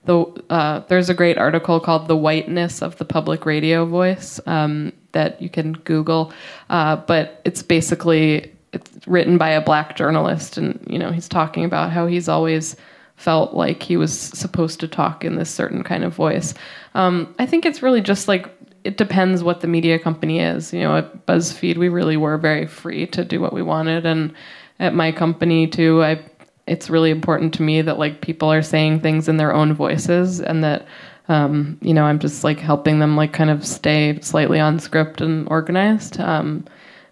the 0.04 0.24
uh, 0.50 0.80
there's 0.88 1.08
a 1.08 1.14
great 1.14 1.38
article 1.38 1.80
called 1.80 2.08
"The 2.08 2.16
Whiteness 2.16 2.82
of 2.82 2.98
the 2.98 3.06
Public 3.06 3.46
Radio 3.46 3.86
Voice" 3.86 4.38
um, 4.46 4.92
that 5.12 5.40
you 5.40 5.48
can 5.48 5.72
Google, 5.72 6.32
uh, 6.68 6.96
but 6.96 7.40
it's 7.44 7.62
basically 7.62 8.52
it's 8.74 9.06
written 9.06 9.38
by 9.38 9.50
a 9.50 9.62
black 9.62 9.96
journalist, 9.96 10.58
and 10.58 10.84
you 10.90 10.98
know 10.98 11.10
he's 11.10 11.28
talking 11.28 11.64
about 11.64 11.90
how 11.90 12.06
he's 12.06 12.28
always 12.28 12.76
felt 13.22 13.54
like 13.54 13.82
he 13.82 13.96
was 13.96 14.12
supposed 14.18 14.80
to 14.80 14.88
talk 14.88 15.24
in 15.24 15.36
this 15.36 15.50
certain 15.50 15.84
kind 15.84 16.02
of 16.02 16.12
voice. 16.12 16.54
Um, 16.94 17.32
I 17.38 17.46
think 17.46 17.64
it's 17.64 17.82
really 17.82 18.00
just 18.00 18.26
like 18.26 18.50
it 18.84 18.96
depends 18.96 19.44
what 19.44 19.60
the 19.60 19.68
media 19.68 19.96
company 19.98 20.40
is. 20.40 20.72
You 20.72 20.80
know, 20.80 20.96
at 20.96 21.26
BuzzFeed 21.26 21.76
we 21.76 21.88
really 21.88 22.16
were 22.16 22.36
very 22.36 22.66
free 22.66 23.06
to 23.08 23.24
do 23.24 23.40
what 23.40 23.52
we 23.52 23.62
wanted, 23.62 24.04
and 24.04 24.34
at 24.80 24.94
my 24.94 25.12
company 25.12 25.68
too, 25.68 26.02
I 26.02 26.20
it's 26.66 26.90
really 26.90 27.10
important 27.10 27.54
to 27.54 27.62
me 27.62 27.82
that 27.82 27.98
like 27.98 28.20
people 28.20 28.52
are 28.52 28.62
saying 28.62 29.00
things 29.00 29.28
in 29.28 29.36
their 29.36 29.52
own 29.52 29.72
voices 29.74 30.40
and 30.40 30.62
that 30.64 30.86
um, 31.28 31.78
you 31.80 31.94
know 31.94 32.04
i'm 32.04 32.18
just 32.18 32.44
like 32.44 32.58
helping 32.58 32.98
them 32.98 33.16
like 33.16 33.32
kind 33.32 33.50
of 33.50 33.66
stay 33.66 34.18
slightly 34.20 34.60
on 34.60 34.78
script 34.78 35.20
and 35.20 35.48
organized 35.48 36.20
um, 36.20 36.64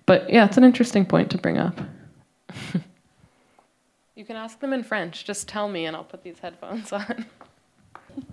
but 0.07 0.29
yeah 0.31 0.45
it's 0.45 0.57
an 0.57 0.65
interesting 0.65 1.05
point 1.05 1.31
to 1.31 1.39
bring 1.39 1.59
up 1.59 1.81
you 4.21 4.27
can 4.27 4.37
ask 4.37 4.61
them 4.61 4.75
in 4.75 4.85
french. 4.85 5.25
Just 5.25 5.49
tell 5.49 5.67
me 5.67 5.87
and 5.87 5.97
i'll 5.97 6.05
put 6.05 6.23
these 6.23 6.39
headphones 6.39 6.93
on. 6.93 7.27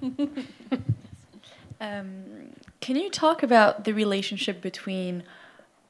Um, 1.80 2.56
can 2.80 2.96
you 2.96 3.12
talk 3.12 3.44
about 3.44 3.84
the 3.84 3.94
relationship 3.94 4.62
between 4.62 5.22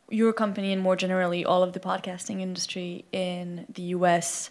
your 0.10 0.34
company 0.34 0.74
and 0.74 0.82
more 0.82 0.98
generally 0.98 1.46
all 1.46 1.64
of 1.64 1.72
the 1.72 1.80
podcasting 1.80 2.42
industry 2.42 3.06
in 3.14 3.66
the 3.74 3.84
US 3.84 4.50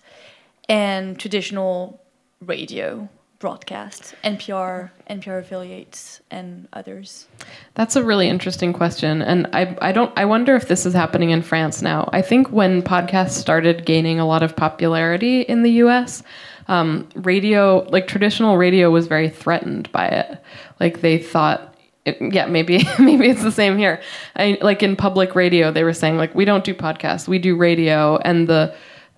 and 0.66 1.18
traditional 1.20 2.00
radio 2.40 3.08
broadcasts, 3.38 4.14
NPR, 4.24 4.90
NPR 5.10 5.40
affiliates, 5.40 6.20
and 6.30 6.68
others? 6.72 7.26
That's 7.74 7.96
a 7.96 8.02
really 8.02 8.28
interesting 8.28 8.72
question, 8.72 9.22
and 9.22 9.48
I 9.52 9.76
I 9.80 9.92
don't 9.92 10.12
I 10.16 10.24
wonder 10.24 10.56
if 10.56 10.68
this 10.68 10.86
is 10.86 10.94
happening 10.94 11.30
in 11.30 11.42
France 11.42 11.82
now. 11.82 12.08
I 12.12 12.22
think 12.22 12.50
when 12.50 12.82
podcasts 12.82 13.32
started 13.32 13.84
gaining 13.84 14.18
a 14.18 14.26
lot 14.26 14.42
of 14.42 14.56
popularity 14.56 15.42
in 15.42 15.62
the 15.62 15.70
U.S., 15.72 16.22
um, 16.68 17.08
radio 17.14 17.86
like 17.90 18.06
traditional 18.06 18.56
radio 18.56 18.90
was 18.90 19.06
very 19.06 19.28
threatened 19.28 19.90
by 19.92 20.06
it. 20.08 20.42
Like 20.80 21.00
they 21.00 21.18
thought. 21.18 21.72
It, 22.04 22.18
yeah, 22.20 22.46
maybe 22.46 22.86
maybe 23.00 23.28
it's 23.28 23.42
the 23.42 23.50
same 23.50 23.76
here. 23.76 24.00
I, 24.36 24.58
like 24.62 24.82
in 24.82 24.94
public 24.94 25.34
radio, 25.34 25.72
they 25.72 25.82
were 25.82 25.92
saying 25.92 26.16
like 26.16 26.34
we 26.36 26.44
don't 26.44 26.62
do 26.62 26.72
podcasts, 26.72 27.26
we 27.26 27.40
do 27.40 27.56
radio, 27.56 28.18
and 28.18 28.48
the 28.48 28.74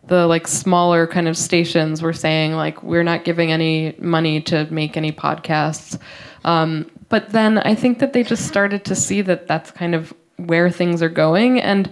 the 0.09 0.27
like 0.27 0.47
smaller 0.47 1.07
kind 1.07 1.29
of 1.29 1.37
stations 1.37 2.03
were 2.03 2.13
saying 2.13 2.53
like 2.55 2.83
we're 2.83 3.03
not 3.03 3.25
giving 3.25 3.53
any 3.53 3.95
money 3.99 4.41
to 4.43 4.67
make 4.71 4.97
any 4.97 5.13
podcasts. 5.13 5.99
Um, 6.45 6.91
but 7.09 7.31
then 7.31 7.59
i 7.59 7.75
think 7.75 7.99
that 7.99 8.13
they 8.13 8.23
just 8.23 8.47
started 8.47 8.85
to 8.85 8.95
see 8.95 9.23
that 9.23 9.47
that's 9.47 9.71
kind 9.71 9.95
of 9.95 10.13
where 10.37 10.71
things 10.71 11.03
are 11.03 11.09
going. 11.09 11.61
And 11.61 11.91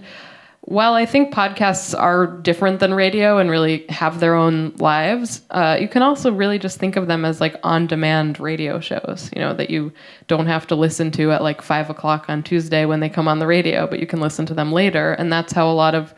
while 0.61 0.95
i 0.95 1.05
think 1.05 1.33
podcasts 1.33 1.97
are 1.97 2.27
different 2.27 2.81
than 2.81 2.93
radio 2.93 3.37
and 3.37 3.49
really 3.49 3.85
have 3.87 4.19
their 4.19 4.35
own 4.35 4.73
lives 4.79 5.41
uh, 5.51 5.77
you 5.79 5.87
can 5.87 6.01
also 6.01 6.29
really 6.29 6.59
just 6.59 6.77
think 6.77 6.97
of 6.97 7.07
them 7.07 7.23
as 7.23 7.39
like 7.39 7.55
on 7.63 7.87
demand 7.87 8.37
radio 8.37 8.77
shows 8.77 9.29
you 9.33 9.39
know 9.39 9.53
that 9.53 9.69
you 9.69 9.93
don't 10.27 10.47
have 10.47 10.67
to 10.67 10.75
listen 10.75 11.09
to 11.09 11.31
at 11.31 11.41
like 11.41 11.61
five 11.61 11.89
o'clock 11.89 12.25
on 12.27 12.43
tuesday 12.43 12.83
when 12.83 12.99
they 12.99 13.07
come 13.07 13.29
on 13.29 13.39
the 13.39 13.47
radio 13.47 13.87
but 13.87 13.99
you 13.99 14.05
can 14.05 14.19
listen 14.19 14.45
to 14.45 14.53
them 14.53 14.71
later. 14.71 15.13
And 15.13 15.31
that's 15.31 15.53
how 15.53 15.69
a 15.69 15.73
lot 15.73 15.95
of 15.95 16.13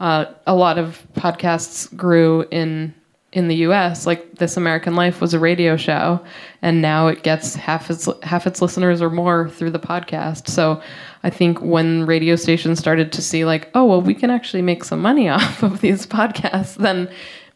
uh, 0.00 0.26
a 0.46 0.54
lot 0.54 0.78
of 0.78 1.06
podcasts 1.14 1.94
grew 1.96 2.46
in 2.50 2.94
in 3.32 3.48
the 3.48 3.56
U.S. 3.56 4.06
Like 4.06 4.36
This 4.36 4.56
American 4.56 4.94
Life 4.94 5.20
was 5.20 5.34
a 5.34 5.38
radio 5.38 5.76
show, 5.76 6.24
and 6.62 6.80
now 6.80 7.08
it 7.08 7.22
gets 7.22 7.54
half 7.54 7.90
its 7.90 8.08
half 8.22 8.46
its 8.46 8.62
listeners 8.62 9.02
or 9.02 9.10
more 9.10 9.50
through 9.50 9.70
the 9.70 9.78
podcast. 9.78 10.48
So 10.48 10.80
I 11.22 11.30
think 11.30 11.60
when 11.60 12.06
radio 12.06 12.36
stations 12.36 12.78
started 12.78 13.12
to 13.12 13.22
see 13.22 13.44
like, 13.44 13.70
oh 13.74 13.84
well, 13.84 14.00
we 14.00 14.14
can 14.14 14.30
actually 14.30 14.62
make 14.62 14.84
some 14.84 15.00
money 15.00 15.28
off 15.28 15.62
of 15.62 15.80
these 15.80 16.06
podcasts, 16.06 16.76
then 16.76 17.10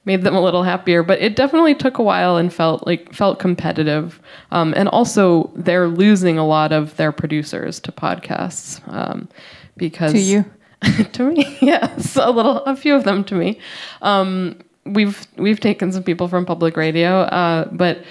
made 0.05 0.22
them 0.22 0.34
a 0.34 0.43
little 0.43 0.62
happier. 0.64 1.03
But 1.03 1.20
it 1.20 1.36
definitely 1.36 1.74
took 1.74 1.99
a 1.99 2.03
while 2.03 2.36
and 2.36 2.53
felt 2.53 2.86
like 2.86 3.14
felt 3.14 3.38
competitive, 3.38 4.20
um, 4.51 4.74
and 4.76 4.88
also 4.90 5.51
they're 5.55 5.88
losing 5.88 6.38
a 6.38 6.47
lot 6.47 6.72
of 6.72 6.97
their 6.97 7.12
producers 7.12 7.80
to 7.80 7.93
podcasts 7.93 8.86
um, 8.93 9.28
because 9.76 10.12
To 10.12 10.18
you. 10.20 10.45
to 11.12 11.24
me, 11.24 11.59
yes, 11.62 12.16
a 12.16 12.30
little, 12.30 12.59
a 12.64 12.76
few 12.76 12.95
of 12.95 13.05
them 13.05 13.24
to 13.24 13.35
me. 13.35 13.59
Um, 14.01 14.59
we've 14.85 15.26
we've 15.37 15.61
taken 15.61 15.93
some 15.93 16.03
people 16.03 16.28
from 16.28 16.45
public 16.45 16.76
radio, 16.76 17.20
uh, 17.22 17.68
but 17.72 18.05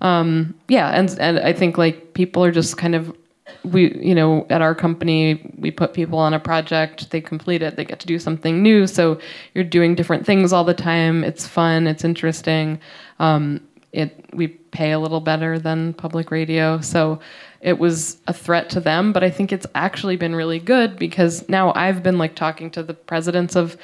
um, 0.00 0.54
yeah, 0.68 0.90
and 0.90 1.16
and 1.18 1.38
I 1.38 1.52
think 1.52 1.78
like 1.78 2.14
people 2.14 2.44
are 2.44 2.52
just 2.52 2.76
kind 2.76 2.94
of 2.94 3.16
we 3.64 3.94
you 3.98 4.14
know 4.14 4.46
at 4.50 4.62
our 4.62 4.74
company 4.74 5.52
we 5.56 5.70
put 5.70 5.92
people 5.92 6.18
on 6.18 6.34
a 6.34 6.40
project 6.40 7.10
they 7.10 7.20
complete 7.20 7.62
it 7.62 7.76
they 7.76 7.84
get 7.84 8.00
to 8.00 8.06
do 8.06 8.18
something 8.18 8.62
new 8.62 8.86
so 8.86 9.18
you're 9.54 9.64
doing 9.64 9.94
different 9.94 10.24
things 10.24 10.52
all 10.52 10.64
the 10.64 10.74
time 10.74 11.22
it's 11.22 11.46
fun 11.46 11.86
it's 11.86 12.04
interesting 12.04 12.80
um, 13.18 13.60
it 13.92 14.24
we 14.32 14.48
pay 14.48 14.92
a 14.92 14.98
little 14.98 15.20
better 15.20 15.58
than 15.58 15.92
public 15.94 16.30
radio 16.30 16.80
so 16.80 17.20
it 17.62 17.78
was 17.78 18.18
a 18.26 18.32
threat 18.32 18.68
to 18.68 18.80
them 18.80 19.12
but 19.12 19.24
i 19.24 19.30
think 19.30 19.52
it's 19.52 19.66
actually 19.74 20.16
been 20.16 20.34
really 20.34 20.58
good 20.58 20.96
because 20.98 21.48
now 21.48 21.72
i've 21.74 22.02
been 22.02 22.18
like 22.18 22.34
talking 22.34 22.70
to 22.70 22.82
the 22.82 22.94
presidents 22.94 23.56
of 23.56 23.76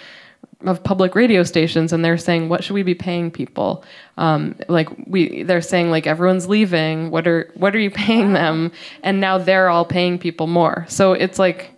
of 0.62 0.82
public 0.82 1.14
radio 1.14 1.44
stations 1.44 1.92
and 1.92 2.04
they're 2.04 2.18
saying 2.18 2.48
what 2.48 2.64
should 2.64 2.74
we 2.74 2.82
be 2.82 2.94
paying 2.94 3.30
people? 3.30 3.84
Um, 4.16 4.56
like 4.68 4.88
we 5.06 5.44
they're 5.44 5.60
saying 5.60 5.90
like 5.90 6.06
everyone's 6.06 6.48
leaving. 6.48 7.10
What 7.10 7.28
are 7.28 7.50
what 7.54 7.74
are 7.76 7.78
you 7.78 7.90
paying 7.90 8.32
them? 8.32 8.72
And 9.02 9.20
now 9.20 9.38
they're 9.38 9.68
all 9.68 9.84
paying 9.84 10.18
people 10.18 10.48
more. 10.48 10.84
So 10.88 11.12
it's 11.12 11.38
like 11.38 11.70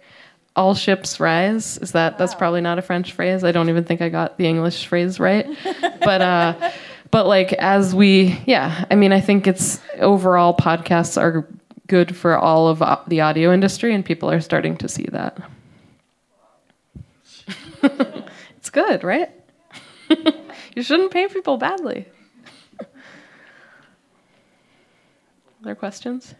all 0.56 0.74
ships 0.74 1.20
rise. 1.20 1.78
Is 1.78 1.92
that 1.92 2.16
that's 2.16 2.34
probably 2.34 2.62
not 2.62 2.78
a 2.78 2.82
french 2.82 3.12
phrase. 3.12 3.44
I 3.44 3.52
don't 3.52 3.68
even 3.68 3.84
think 3.84 4.00
i 4.00 4.08
got 4.08 4.38
the 4.38 4.46
english 4.46 4.86
phrase 4.86 5.20
right. 5.20 5.46
But 6.00 6.22
uh 6.22 6.72
but 7.10 7.26
like 7.26 7.52
as 7.54 7.94
we 7.94 8.40
yeah 8.46 8.86
i 8.90 8.94
mean 8.94 9.12
i 9.12 9.20
think 9.20 9.46
it's 9.46 9.80
overall 9.98 10.56
podcasts 10.56 11.20
are 11.20 11.46
good 11.90 12.14
for 12.14 12.38
all 12.38 12.68
of 12.68 12.78
the 13.08 13.20
audio 13.20 13.52
industry 13.52 13.92
and 13.92 14.04
people 14.04 14.30
are 14.30 14.40
starting 14.40 14.76
to 14.76 14.88
see 14.88 15.08
that 15.10 15.36
it's 18.56 18.70
good, 18.70 19.02
right? 19.02 19.30
you 20.76 20.82
shouldn't 20.82 21.10
pay 21.10 21.26
people 21.28 21.56
badly. 21.56 22.06
Other 25.62 25.74
questions? 25.74 26.34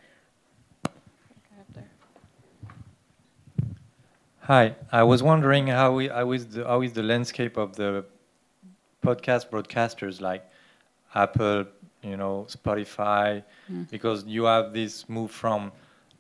Hi, 4.43 4.75
I 4.91 5.03
was 5.03 5.23
wondering 5.23 5.69
how, 5.69 5.93
we, 5.95 6.09
how, 6.09 6.33
is 6.33 6.47
the, 6.47 6.65
how 6.65 6.83
is 6.83 6.93
the 6.93 7.03
landscape 7.03 7.57
of 7.57 7.77
the 7.77 8.05
podcast 9.05 9.49
broadcasters 9.51 10.21
like 10.21 10.45
Apple, 11.15 11.67
you 12.03 12.17
know, 12.17 12.47
Spotify, 12.49 13.43
Mm. 13.71 13.91
because 13.91 14.25
you 14.25 14.45
have 14.45 14.73
this 14.73 15.09
move 15.09 15.31
from 15.31 15.73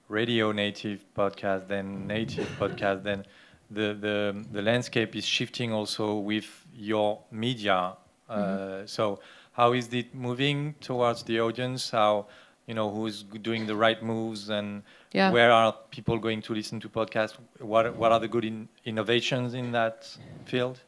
radio 0.08 0.52
native 0.52 1.04
podcast, 1.16 1.68
then 1.68 2.06
native 2.06 2.48
podcast, 2.58 3.02
then 3.02 3.24
the, 3.70 3.94
the, 4.00 4.44
the 4.52 4.62
landscape 4.62 5.14
is 5.16 5.24
shifting 5.24 5.72
also 5.72 6.16
with 6.18 6.66
your 6.74 7.20
media. 7.30 7.94
Uh, 8.28 8.36
Mhm. 8.36 8.88
So 8.88 9.20
how 9.52 9.72
is 9.72 9.92
it 9.94 10.14
moving 10.14 10.74
towards 10.80 11.22
the 11.24 11.40
audience? 11.40 11.90
How, 11.90 12.26
you 12.66 12.74
know, 12.74 12.90
who's 12.90 13.22
doing 13.22 13.66
the 13.66 13.74
right 13.76 14.02
moves 14.02 14.50
and 14.50 14.82
Yeah. 15.12 15.30
where 15.32 15.50
are 15.52 15.72
people 15.90 16.18
going 16.18 16.42
to 16.42 16.54
listen 16.54 16.80
to 16.80 16.88
podcasts? 16.88 17.36
What, 17.58 17.96
what 17.96 18.12
are 18.12 18.20
the 18.20 18.28
good 18.28 18.44
in, 18.44 18.68
innovations 18.84 19.54
in 19.54 19.72
that 19.72 20.16
field? 20.44 20.80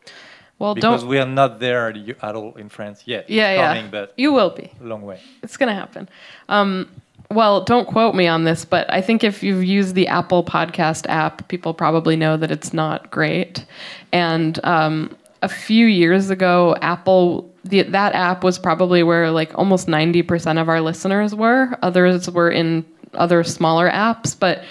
Well, 0.59 0.75
because 0.75 1.01
don't- 1.01 1.09
we 1.11 1.19
are 1.19 1.27
not 1.27 1.59
there 1.61 1.89
at 2.23 2.35
all 2.37 2.55
in 2.55 2.69
France 2.69 3.03
yet. 3.07 3.29
Yeah, 3.29 3.51
it's 3.51 3.59
yeah. 3.59 3.75
coming, 3.75 3.91
but 3.91 4.13
You 4.17 4.33
will 4.33 4.51
be. 4.51 4.71
a 4.81 4.85
long 4.85 5.03
way. 5.03 5.19
It's 5.43 5.57
gonna 5.57 5.75
happen. 5.75 6.09
Um, 6.49 6.89
well, 7.31 7.65
don't 7.65 7.87
quote 7.89 8.15
me 8.15 8.27
on 8.27 8.45
this, 8.45 8.65
but 8.65 8.93
I 8.93 9.01
think 9.01 9.25
if 9.25 9.43
you've 9.43 9.65
used 9.65 9.95
the 9.95 10.07
Apple 10.09 10.45
Podcast 10.45 11.07
app, 11.09 11.49
people 11.49 11.73
probably 11.73 12.15
know 12.15 12.37
that 12.37 12.51
it's 12.51 12.73
not 12.75 13.11
great. 13.11 13.65
And 14.13 14.63
um, 14.65 15.17
a 15.41 15.49
few 15.49 15.87
years 15.87 16.31
ago, 16.31 16.77
Apple 16.83 17.51
the, 17.65 17.83
that 17.83 18.15
app 18.15 18.43
was 18.43 18.59
probably 18.59 19.03
where 19.05 19.31
like 19.31 19.57
almost 19.57 19.89
ninety 19.89 20.23
percent 20.23 20.59
of 20.59 20.69
our 20.69 20.81
listeners 20.81 21.35
were. 21.35 21.79
Others 21.83 22.29
were 22.31 22.51
in 22.51 22.85
other 23.15 23.45
smaller 23.45 23.89
apps, 23.91 24.39
but 24.39 24.65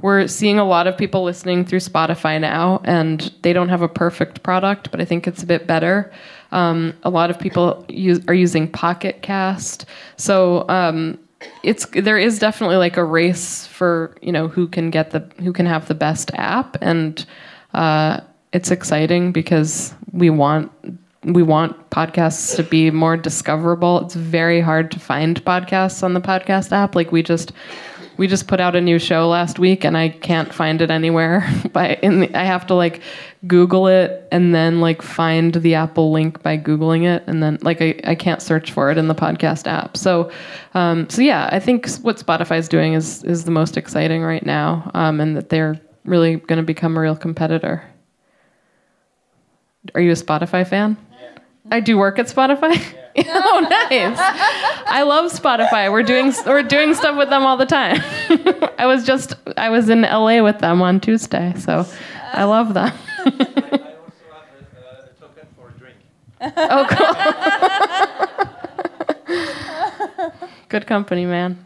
we're 0.00 0.28
seeing 0.28 0.58
a 0.58 0.64
lot 0.64 0.86
of 0.86 0.96
people 0.96 1.24
listening 1.24 1.64
through 1.64 1.80
Spotify 1.80 2.40
now, 2.40 2.80
and 2.84 3.32
they 3.42 3.52
don't 3.52 3.68
have 3.68 3.82
a 3.82 3.88
perfect 3.88 4.42
product, 4.42 4.90
but 4.90 5.00
I 5.00 5.04
think 5.04 5.26
it's 5.26 5.42
a 5.42 5.46
bit 5.46 5.66
better. 5.66 6.12
Um, 6.52 6.94
a 7.02 7.10
lot 7.10 7.30
of 7.30 7.38
people 7.38 7.84
use, 7.88 8.20
are 8.28 8.34
using 8.34 8.70
Pocket 8.70 9.22
Cast, 9.22 9.86
so 10.16 10.68
um, 10.68 11.18
it's 11.62 11.86
there 11.86 12.18
is 12.18 12.38
definitely 12.38 12.76
like 12.76 12.96
a 12.96 13.04
race 13.04 13.66
for 13.66 14.16
you 14.22 14.32
know 14.32 14.48
who 14.48 14.68
can 14.68 14.90
get 14.90 15.10
the 15.10 15.20
who 15.38 15.52
can 15.52 15.66
have 15.66 15.88
the 15.88 15.94
best 15.94 16.30
app, 16.34 16.76
and 16.80 17.26
uh, 17.74 18.20
it's 18.52 18.70
exciting 18.70 19.32
because 19.32 19.94
we 20.12 20.30
want 20.30 20.70
we 21.24 21.42
want 21.42 21.90
podcasts 21.90 22.54
to 22.56 22.62
be 22.62 22.90
more 22.90 23.16
discoverable. 23.16 24.04
It's 24.04 24.14
very 24.14 24.60
hard 24.60 24.90
to 24.92 25.00
find 25.00 25.44
podcasts 25.44 26.02
on 26.02 26.14
the 26.14 26.20
podcast 26.20 26.72
app. 26.72 26.94
Like 26.94 27.12
we 27.12 27.22
just 27.22 27.52
we 28.18 28.26
just 28.26 28.48
put 28.48 28.60
out 28.60 28.76
a 28.76 28.80
new 28.80 28.98
show 28.98 29.28
last 29.28 29.58
week 29.58 29.84
and 29.84 29.96
I 29.96 30.08
can't 30.10 30.52
find 30.52 30.82
it 30.82 30.90
anywhere. 30.90 31.48
By 31.72 31.94
in 32.02 32.20
the, 32.20 32.36
I 32.36 32.44
have 32.44 32.66
to 32.66 32.74
like 32.74 33.00
Google 33.46 33.86
it 33.86 34.26
and 34.32 34.54
then 34.54 34.80
like 34.80 35.00
find 35.00 35.54
the 35.54 35.76
Apple 35.76 36.10
link 36.10 36.42
by 36.42 36.58
Googling 36.58 37.04
it 37.04 37.22
and 37.28 37.40
then 37.40 37.58
like 37.62 37.80
I, 37.80 37.98
I 38.02 38.16
can't 38.16 38.42
search 38.42 38.72
for 38.72 38.90
it 38.90 38.98
in 38.98 39.06
the 39.06 39.14
podcast 39.14 39.68
app. 39.68 39.96
So 39.96 40.30
um, 40.74 41.08
so 41.08 41.22
yeah, 41.22 41.48
I 41.52 41.60
think 41.60 41.88
what 42.00 42.16
Spotify's 42.16 42.68
doing 42.68 42.94
is 42.94 43.22
is 43.24 43.44
the 43.44 43.52
most 43.52 43.76
exciting 43.76 44.22
right 44.22 44.44
now, 44.44 44.90
um, 44.94 45.20
and 45.20 45.36
that 45.36 45.48
they're 45.48 45.80
really 46.04 46.36
going 46.36 46.58
to 46.58 46.64
become 46.64 46.96
a 46.96 47.00
real 47.00 47.16
competitor. 47.16 47.82
Are 49.94 50.00
you 50.00 50.10
a 50.10 50.14
Spotify 50.14 50.66
fan? 50.66 50.96
I 51.70 51.80
do 51.80 51.96
work 51.96 52.18
at 52.18 52.26
Spotify. 52.26 52.82
oh, 53.28 53.66
nice! 53.68 54.18
I 54.86 55.02
love 55.02 55.32
Spotify. 55.32 55.90
We're 55.90 56.02
doing 56.02 56.32
we're 56.46 56.62
doing 56.62 56.94
stuff 56.94 57.16
with 57.16 57.30
them 57.30 57.42
all 57.44 57.56
the 57.56 57.66
time. 57.66 58.00
I 58.78 58.86
was 58.86 59.04
just 59.04 59.34
I 59.56 59.70
was 59.70 59.88
in 59.88 60.02
LA 60.02 60.42
with 60.42 60.58
them 60.58 60.82
on 60.82 61.00
Tuesday, 61.00 61.54
so 61.56 61.86
I 62.32 62.44
love 62.44 62.74
them. 62.74 62.92
oh, 66.40 66.86
cool. 69.26 70.30
Good 70.68 70.86
company, 70.86 71.26
man. 71.26 71.64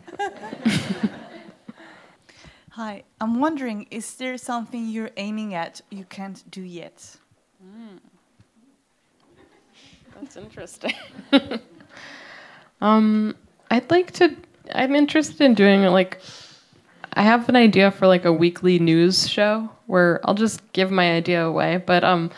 Hi, 2.71 3.05
I'm 3.21 3.39
wondering, 3.41 3.87
is 3.91 4.15
there 4.15 4.39
something 4.39 4.89
you're 4.89 5.11
aiming 5.17 5.55
at 5.55 5.83
you 5.91 6.05
can't 6.05 6.43
do 6.51 6.63
yet? 6.63 7.17
That's 10.33 10.45
interesting. 10.47 10.95
um, 12.81 13.37
I'd 13.71 13.91
like 13.91 14.13
to. 14.13 14.35
I'm 14.75 14.95
interested 14.95 15.43
in 15.43 15.53
doing 15.53 15.83
like. 15.83 16.21
I 17.13 17.23
have 17.23 17.51
an 17.51 17.57
idea 17.57 17.91
for 17.91 18.07
like 18.07 18.25
a 18.25 18.33
weekly 18.33 18.79
news 18.79 19.29
show 19.29 19.69
where 19.87 20.21
I'll 20.25 20.35
just 20.35 20.73
give 20.73 20.91
my 20.91 21.13
idea 21.13 21.45
away. 21.45 21.83
But 21.85 22.03
um, 22.03 22.31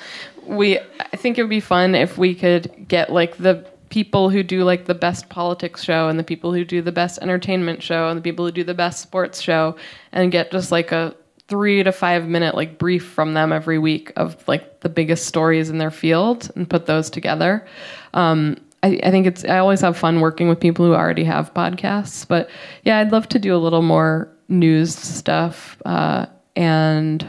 we. 0.44 0.78
I 0.78 1.16
think 1.16 1.38
it 1.38 1.42
would 1.42 1.50
be 1.50 1.60
fun 1.60 1.94
if 1.94 2.18
we 2.18 2.34
could 2.34 2.88
get 2.88 3.12
like 3.12 3.36
the 3.36 3.64
people 3.90 4.28
who 4.28 4.42
do 4.42 4.64
like 4.64 4.86
the 4.86 4.94
best 4.94 5.28
politics 5.28 5.84
show 5.84 6.08
and 6.08 6.18
the 6.18 6.24
people 6.24 6.52
who 6.52 6.64
do 6.64 6.82
the 6.82 6.90
best 6.90 7.20
entertainment 7.22 7.80
show 7.80 8.08
and 8.08 8.18
the 8.18 8.22
people 8.22 8.44
who 8.44 8.50
do 8.50 8.64
the 8.64 8.74
best 8.74 9.00
sports 9.02 9.40
show 9.40 9.76
and 10.10 10.32
get 10.32 10.50
just 10.50 10.72
like 10.72 10.90
a 10.90 11.14
three 11.48 11.82
to 11.82 11.92
five 11.92 12.26
minute 12.26 12.54
like 12.54 12.78
brief 12.78 13.04
from 13.04 13.34
them 13.34 13.52
every 13.52 13.78
week 13.78 14.12
of 14.16 14.46
like 14.48 14.80
the 14.80 14.88
biggest 14.88 15.26
stories 15.26 15.70
in 15.70 15.78
their 15.78 15.90
field 15.90 16.50
and 16.56 16.68
put 16.68 16.86
those 16.86 17.10
together. 17.10 17.66
Um, 18.14 18.56
I, 18.82 19.00
I 19.02 19.10
think 19.10 19.26
it's 19.26 19.44
I 19.44 19.58
always 19.58 19.80
have 19.80 19.96
fun 19.96 20.20
working 20.20 20.48
with 20.48 20.60
people 20.60 20.84
who 20.84 20.94
already 20.94 21.24
have 21.24 21.52
podcasts, 21.54 22.26
but 22.26 22.50
yeah, 22.82 22.98
I'd 22.98 23.12
love 23.12 23.28
to 23.30 23.38
do 23.38 23.54
a 23.54 23.58
little 23.58 23.82
more 23.82 24.30
news 24.48 24.94
stuff. 24.94 25.80
Uh, 25.84 26.26
and 26.56 27.26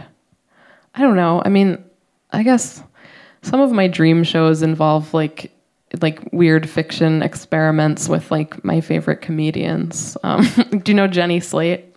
I 0.94 1.02
don't 1.02 1.16
know. 1.16 1.42
I 1.46 1.50
mean, 1.50 1.84
I 2.32 2.44
guess 2.44 2.84
some 3.42 3.62
of 3.62 3.72
my 3.72 3.88
dream 3.88 4.24
shows 4.24 4.62
involve 4.62 5.14
like 5.14 5.52
like 6.02 6.20
weird 6.34 6.70
fiction 6.70 7.22
experiments 7.22 8.10
with 8.10 8.32
like 8.32 8.64
my 8.66 8.82
favorite 8.82 9.22
comedians. 9.22 10.18
Um, 10.24 10.46
do 10.84 10.92
you 10.92 10.94
know 10.96 11.08
Jenny 11.08 11.40
Slate? 11.40 11.95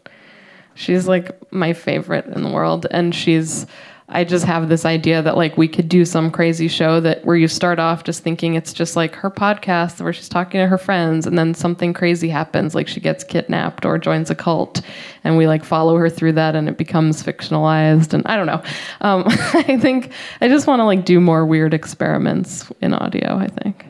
She's 0.79 1.09
like 1.09 1.37
my 1.53 1.73
favorite 1.73 2.27
in 2.27 2.43
the 2.45 2.51
world. 2.51 2.87
And 2.93 3.13
she's, 3.13 3.67
I 4.09 4.23
just 4.23 4.45
have 4.45 4.69
this 4.69 4.85
idea 4.85 5.21
that 5.23 5.37
like 5.37 5.57
we 5.59 5.67
could 5.67 5.89
do 5.89 6.05
some 6.05 6.31
crazy 6.31 6.69
show 6.69 7.01
that 7.01 7.25
where 7.25 7.35
you 7.35 7.49
start 7.49 7.81
off 7.81 8.05
just 8.05 8.23
thinking 8.23 8.55
it's 8.55 8.73
just 8.73 8.95
like 8.95 9.17
her 9.17 9.29
podcast 9.31 10.01
where 10.01 10.13
she's 10.13 10.29
talking 10.29 10.61
to 10.61 10.69
her 10.69 10.79
friends 10.79 11.27
and 11.27 11.37
then 11.37 11.53
something 11.53 11.93
crazy 11.93 12.29
happens, 12.29 12.77
like 12.77 12.87
she 12.87 13.01
gets 13.01 13.25
kidnapped 13.25 13.85
or 13.85 13.99
joins 13.99 14.31
a 14.31 14.37
cult. 14.37 14.81
And 15.25 15.37
we 15.37 15.49
like 15.49 15.65
follow 15.65 15.97
her 15.97 16.09
through 16.09 16.35
that 16.35 16.55
and 16.55 16.69
it 16.69 16.79
becomes 16.79 17.25
fictionalized. 17.25 18.15
And 18.15 18.25
I 18.27 18.37
don't 18.37 18.47
know. 18.47 18.63
Um, 19.01 19.25
I 19.29 19.79
think 19.81 20.13
I 20.41 20.47
just 20.47 20.69
want 20.69 20.79
to 20.79 20.85
like 20.85 21.05
do 21.05 21.19
more 21.21 21.45
weird 21.45 21.75
experiments 21.75 22.71
in 22.81 22.95
audio, 22.95 23.37
I 23.37 23.49
think. 23.49 23.85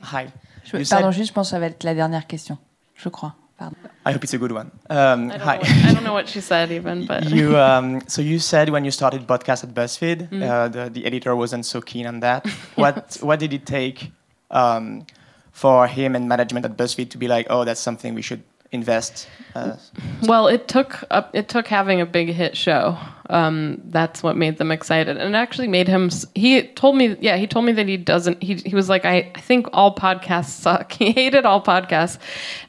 Hi. 0.00 0.32
Je- 0.64 0.84
pardon, 0.88 1.12
said- 1.12 1.18
juste, 1.18 1.28
je 1.28 1.34
pense 1.34 1.50
que 1.50 1.56
ça 1.56 1.60
va 1.60 1.66
être 1.66 1.84
la 1.84 1.94
dernière 1.94 2.26
question. 2.26 2.56
Je 2.94 3.10
crois. 3.10 3.34
I 4.04 4.12
hope 4.12 4.24
it's 4.24 4.34
a 4.34 4.38
good 4.38 4.52
one. 4.52 4.70
Um, 4.90 5.30
I 5.30 5.38
hi. 5.38 5.56
what, 5.58 5.68
I 5.70 5.92
don't 5.94 6.04
know 6.04 6.12
what 6.12 6.28
she 6.28 6.40
said 6.40 6.70
even, 6.72 7.06
but 7.06 7.24
you 7.36 7.56
um, 7.68 8.02
so 8.06 8.20
you 8.20 8.38
said 8.38 8.68
when 8.68 8.84
you 8.84 8.90
started 8.90 9.26
podcast 9.26 9.64
at 9.64 9.72
BuzzFeed, 9.74 10.28
Mhm. 10.28 10.42
uh, 10.42 10.68
the, 10.68 10.90
the 10.90 11.06
editor 11.06 11.34
wasn't 11.36 11.64
so 11.64 11.80
keen 11.80 12.06
on 12.06 12.20
that. 12.20 12.46
What 12.76 13.16
what 13.22 13.38
did 13.38 13.52
it 13.52 13.64
take 13.66 14.10
um, 14.50 15.06
for 15.52 15.86
him 15.86 16.14
and 16.16 16.28
management 16.28 16.64
at 16.66 16.76
BuzzFeed 16.76 17.10
to 17.10 17.18
be 17.18 17.28
like, 17.28 17.46
oh, 17.48 17.64
that's 17.64 17.80
something 17.80 18.14
we 18.14 18.22
should 18.22 18.42
invest? 18.74 19.28
Uh, 19.54 19.76
Well, 20.22 20.48
it 20.48 20.66
took 20.68 21.04
a, 21.10 21.24
it 21.32 21.48
took 21.48 21.68
having 21.68 22.00
a 22.00 22.06
big 22.06 22.28
hit 22.28 22.56
show. 22.56 22.98
Um, 23.30 23.80
that's 23.86 24.22
what 24.22 24.36
made 24.36 24.58
them 24.58 24.70
excited, 24.70 25.16
and 25.16 25.34
it 25.34 25.38
actually 25.38 25.68
made 25.68 25.88
him. 25.88 26.10
He 26.34 26.62
told 26.62 26.96
me, 26.96 27.16
yeah, 27.20 27.36
he 27.36 27.46
told 27.46 27.64
me 27.64 27.72
that 27.72 27.88
he 27.88 27.96
doesn't. 27.96 28.42
He 28.42 28.54
he 28.56 28.74
was 28.74 28.88
like, 28.88 29.04
I, 29.04 29.30
I 29.34 29.40
think 29.40 29.68
all 29.72 29.94
podcasts 29.94 30.50
suck. 30.50 30.92
He 31.04 31.12
hated 31.12 31.46
all 31.46 31.62
podcasts, 31.62 32.18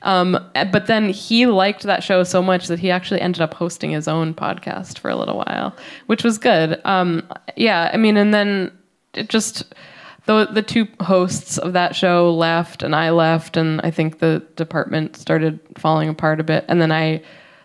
um, 0.03 0.37
but 0.53 0.87
then 0.87 1.09
he 1.09 1.45
liked 1.47 1.83
that 1.83 2.03
show 2.03 2.23
so 2.23 2.41
much 2.41 2.67
that 2.67 2.79
he 2.79 2.91
actually 2.91 3.19
ended 3.19 3.41
up 3.41 3.53
hosting 3.53 3.91
his 3.91 4.07
own 4.07 4.33
podcast 4.33 4.99
for 4.99 5.09
a 5.09 5.15
little 5.15 5.37
while, 5.37 5.75
which 6.05 6.23
was 6.23 6.37
good. 6.37 6.79
Um, 6.85 7.27
yeah, 7.57 7.89
I 7.93 7.97
mean, 7.97 8.15
and 8.15 8.33
then 8.33 8.71
it 9.13 9.27
just 9.27 9.73
the 10.25 10.47
the 10.51 10.61
two 10.61 10.87
hosts 11.01 11.57
of 11.57 11.73
that 11.73 11.95
show 11.95 12.33
left 12.33 12.83
and 12.83 12.95
I 12.95 13.11
left 13.11 13.57
and 13.57 13.79
I 13.81 13.91
think 13.91 14.19
the 14.19 14.43
department 14.55 15.15
started 15.15 15.59
falling 15.77 16.09
apart 16.09 16.39
a 16.39 16.43
bit. 16.43 16.65
And 16.67 16.81
then 16.81 16.91
I 16.91 17.21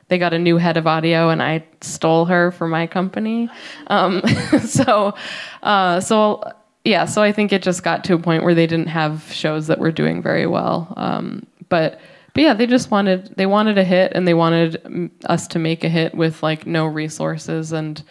they 0.08 0.18
got 0.18 0.34
a 0.34 0.38
new 0.38 0.56
head 0.56 0.76
of 0.76 0.86
audio 0.86 1.30
and 1.30 1.42
I 1.42 1.64
stole 1.80 2.24
her 2.26 2.50
for 2.50 2.66
my 2.66 2.86
company. 2.86 3.48
Um, 3.86 4.22
so 4.66 5.14
uh, 5.62 6.00
so 6.00 6.42
yeah 6.84 7.06
so 7.06 7.22
I 7.22 7.32
think 7.32 7.52
it 7.52 7.62
just 7.62 7.82
got 7.82 8.04
to 8.04 8.14
a 8.14 8.18
point 8.18 8.44
where 8.44 8.54
they 8.54 8.66
didn't 8.66 8.88
have 8.88 9.32
shows 9.32 9.66
that 9.68 9.78
were 9.78 9.92
doing 9.92 10.22
very 10.22 10.46
well. 10.46 10.92
Um, 10.96 11.46
but 11.68 12.00
but 12.34 12.42
yeah 12.42 12.54
they 12.54 12.66
just 12.66 12.90
wanted 12.90 13.34
they 13.36 13.46
wanted 13.46 13.78
a 13.78 13.84
hit 13.84 14.12
and 14.14 14.28
they 14.28 14.34
wanted 14.34 15.10
us 15.26 15.46
to 15.48 15.58
make 15.58 15.82
a 15.82 15.88
hit 15.88 16.14
with 16.14 16.42
like 16.42 16.66
no 16.66 16.86
resources 16.86 17.72
and 17.72 18.02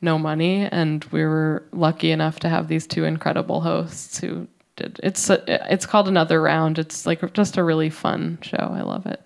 no 0.00 0.18
money, 0.18 0.68
and 0.70 1.04
we 1.10 1.24
were 1.24 1.64
lucky 1.72 2.10
enough 2.10 2.40
to 2.40 2.48
have 2.48 2.68
these 2.68 2.86
two 2.86 3.04
incredible 3.04 3.60
hosts 3.60 4.18
who 4.18 4.46
did. 4.76 5.00
It's 5.02 5.28
a, 5.30 5.42
it's 5.72 5.86
called 5.86 6.08
Another 6.08 6.40
Round. 6.40 6.78
It's 6.78 7.06
like 7.06 7.32
just 7.34 7.56
a 7.56 7.64
really 7.64 7.90
fun 7.90 8.38
show. 8.42 8.56
I 8.56 8.82
love 8.82 9.06
it. 9.06 9.20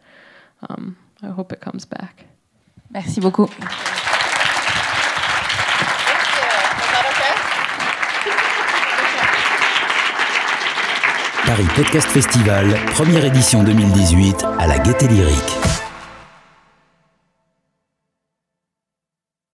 Um, 0.68 0.96
I 1.22 1.28
hope 1.28 1.52
it 1.52 1.60
comes 1.60 1.84
back. 1.84 2.24
Merci 2.90 3.20
beaucoup. 3.20 3.50
Paris 11.44 11.66
Podcast 11.74 12.08
Festival, 12.08 12.66
première 12.94 13.24
édition 13.26 13.62
2018 13.62 14.44
à 14.58 14.66
la 14.66 14.78
Gaîté 14.78 15.06
Lyrique. 15.08 15.81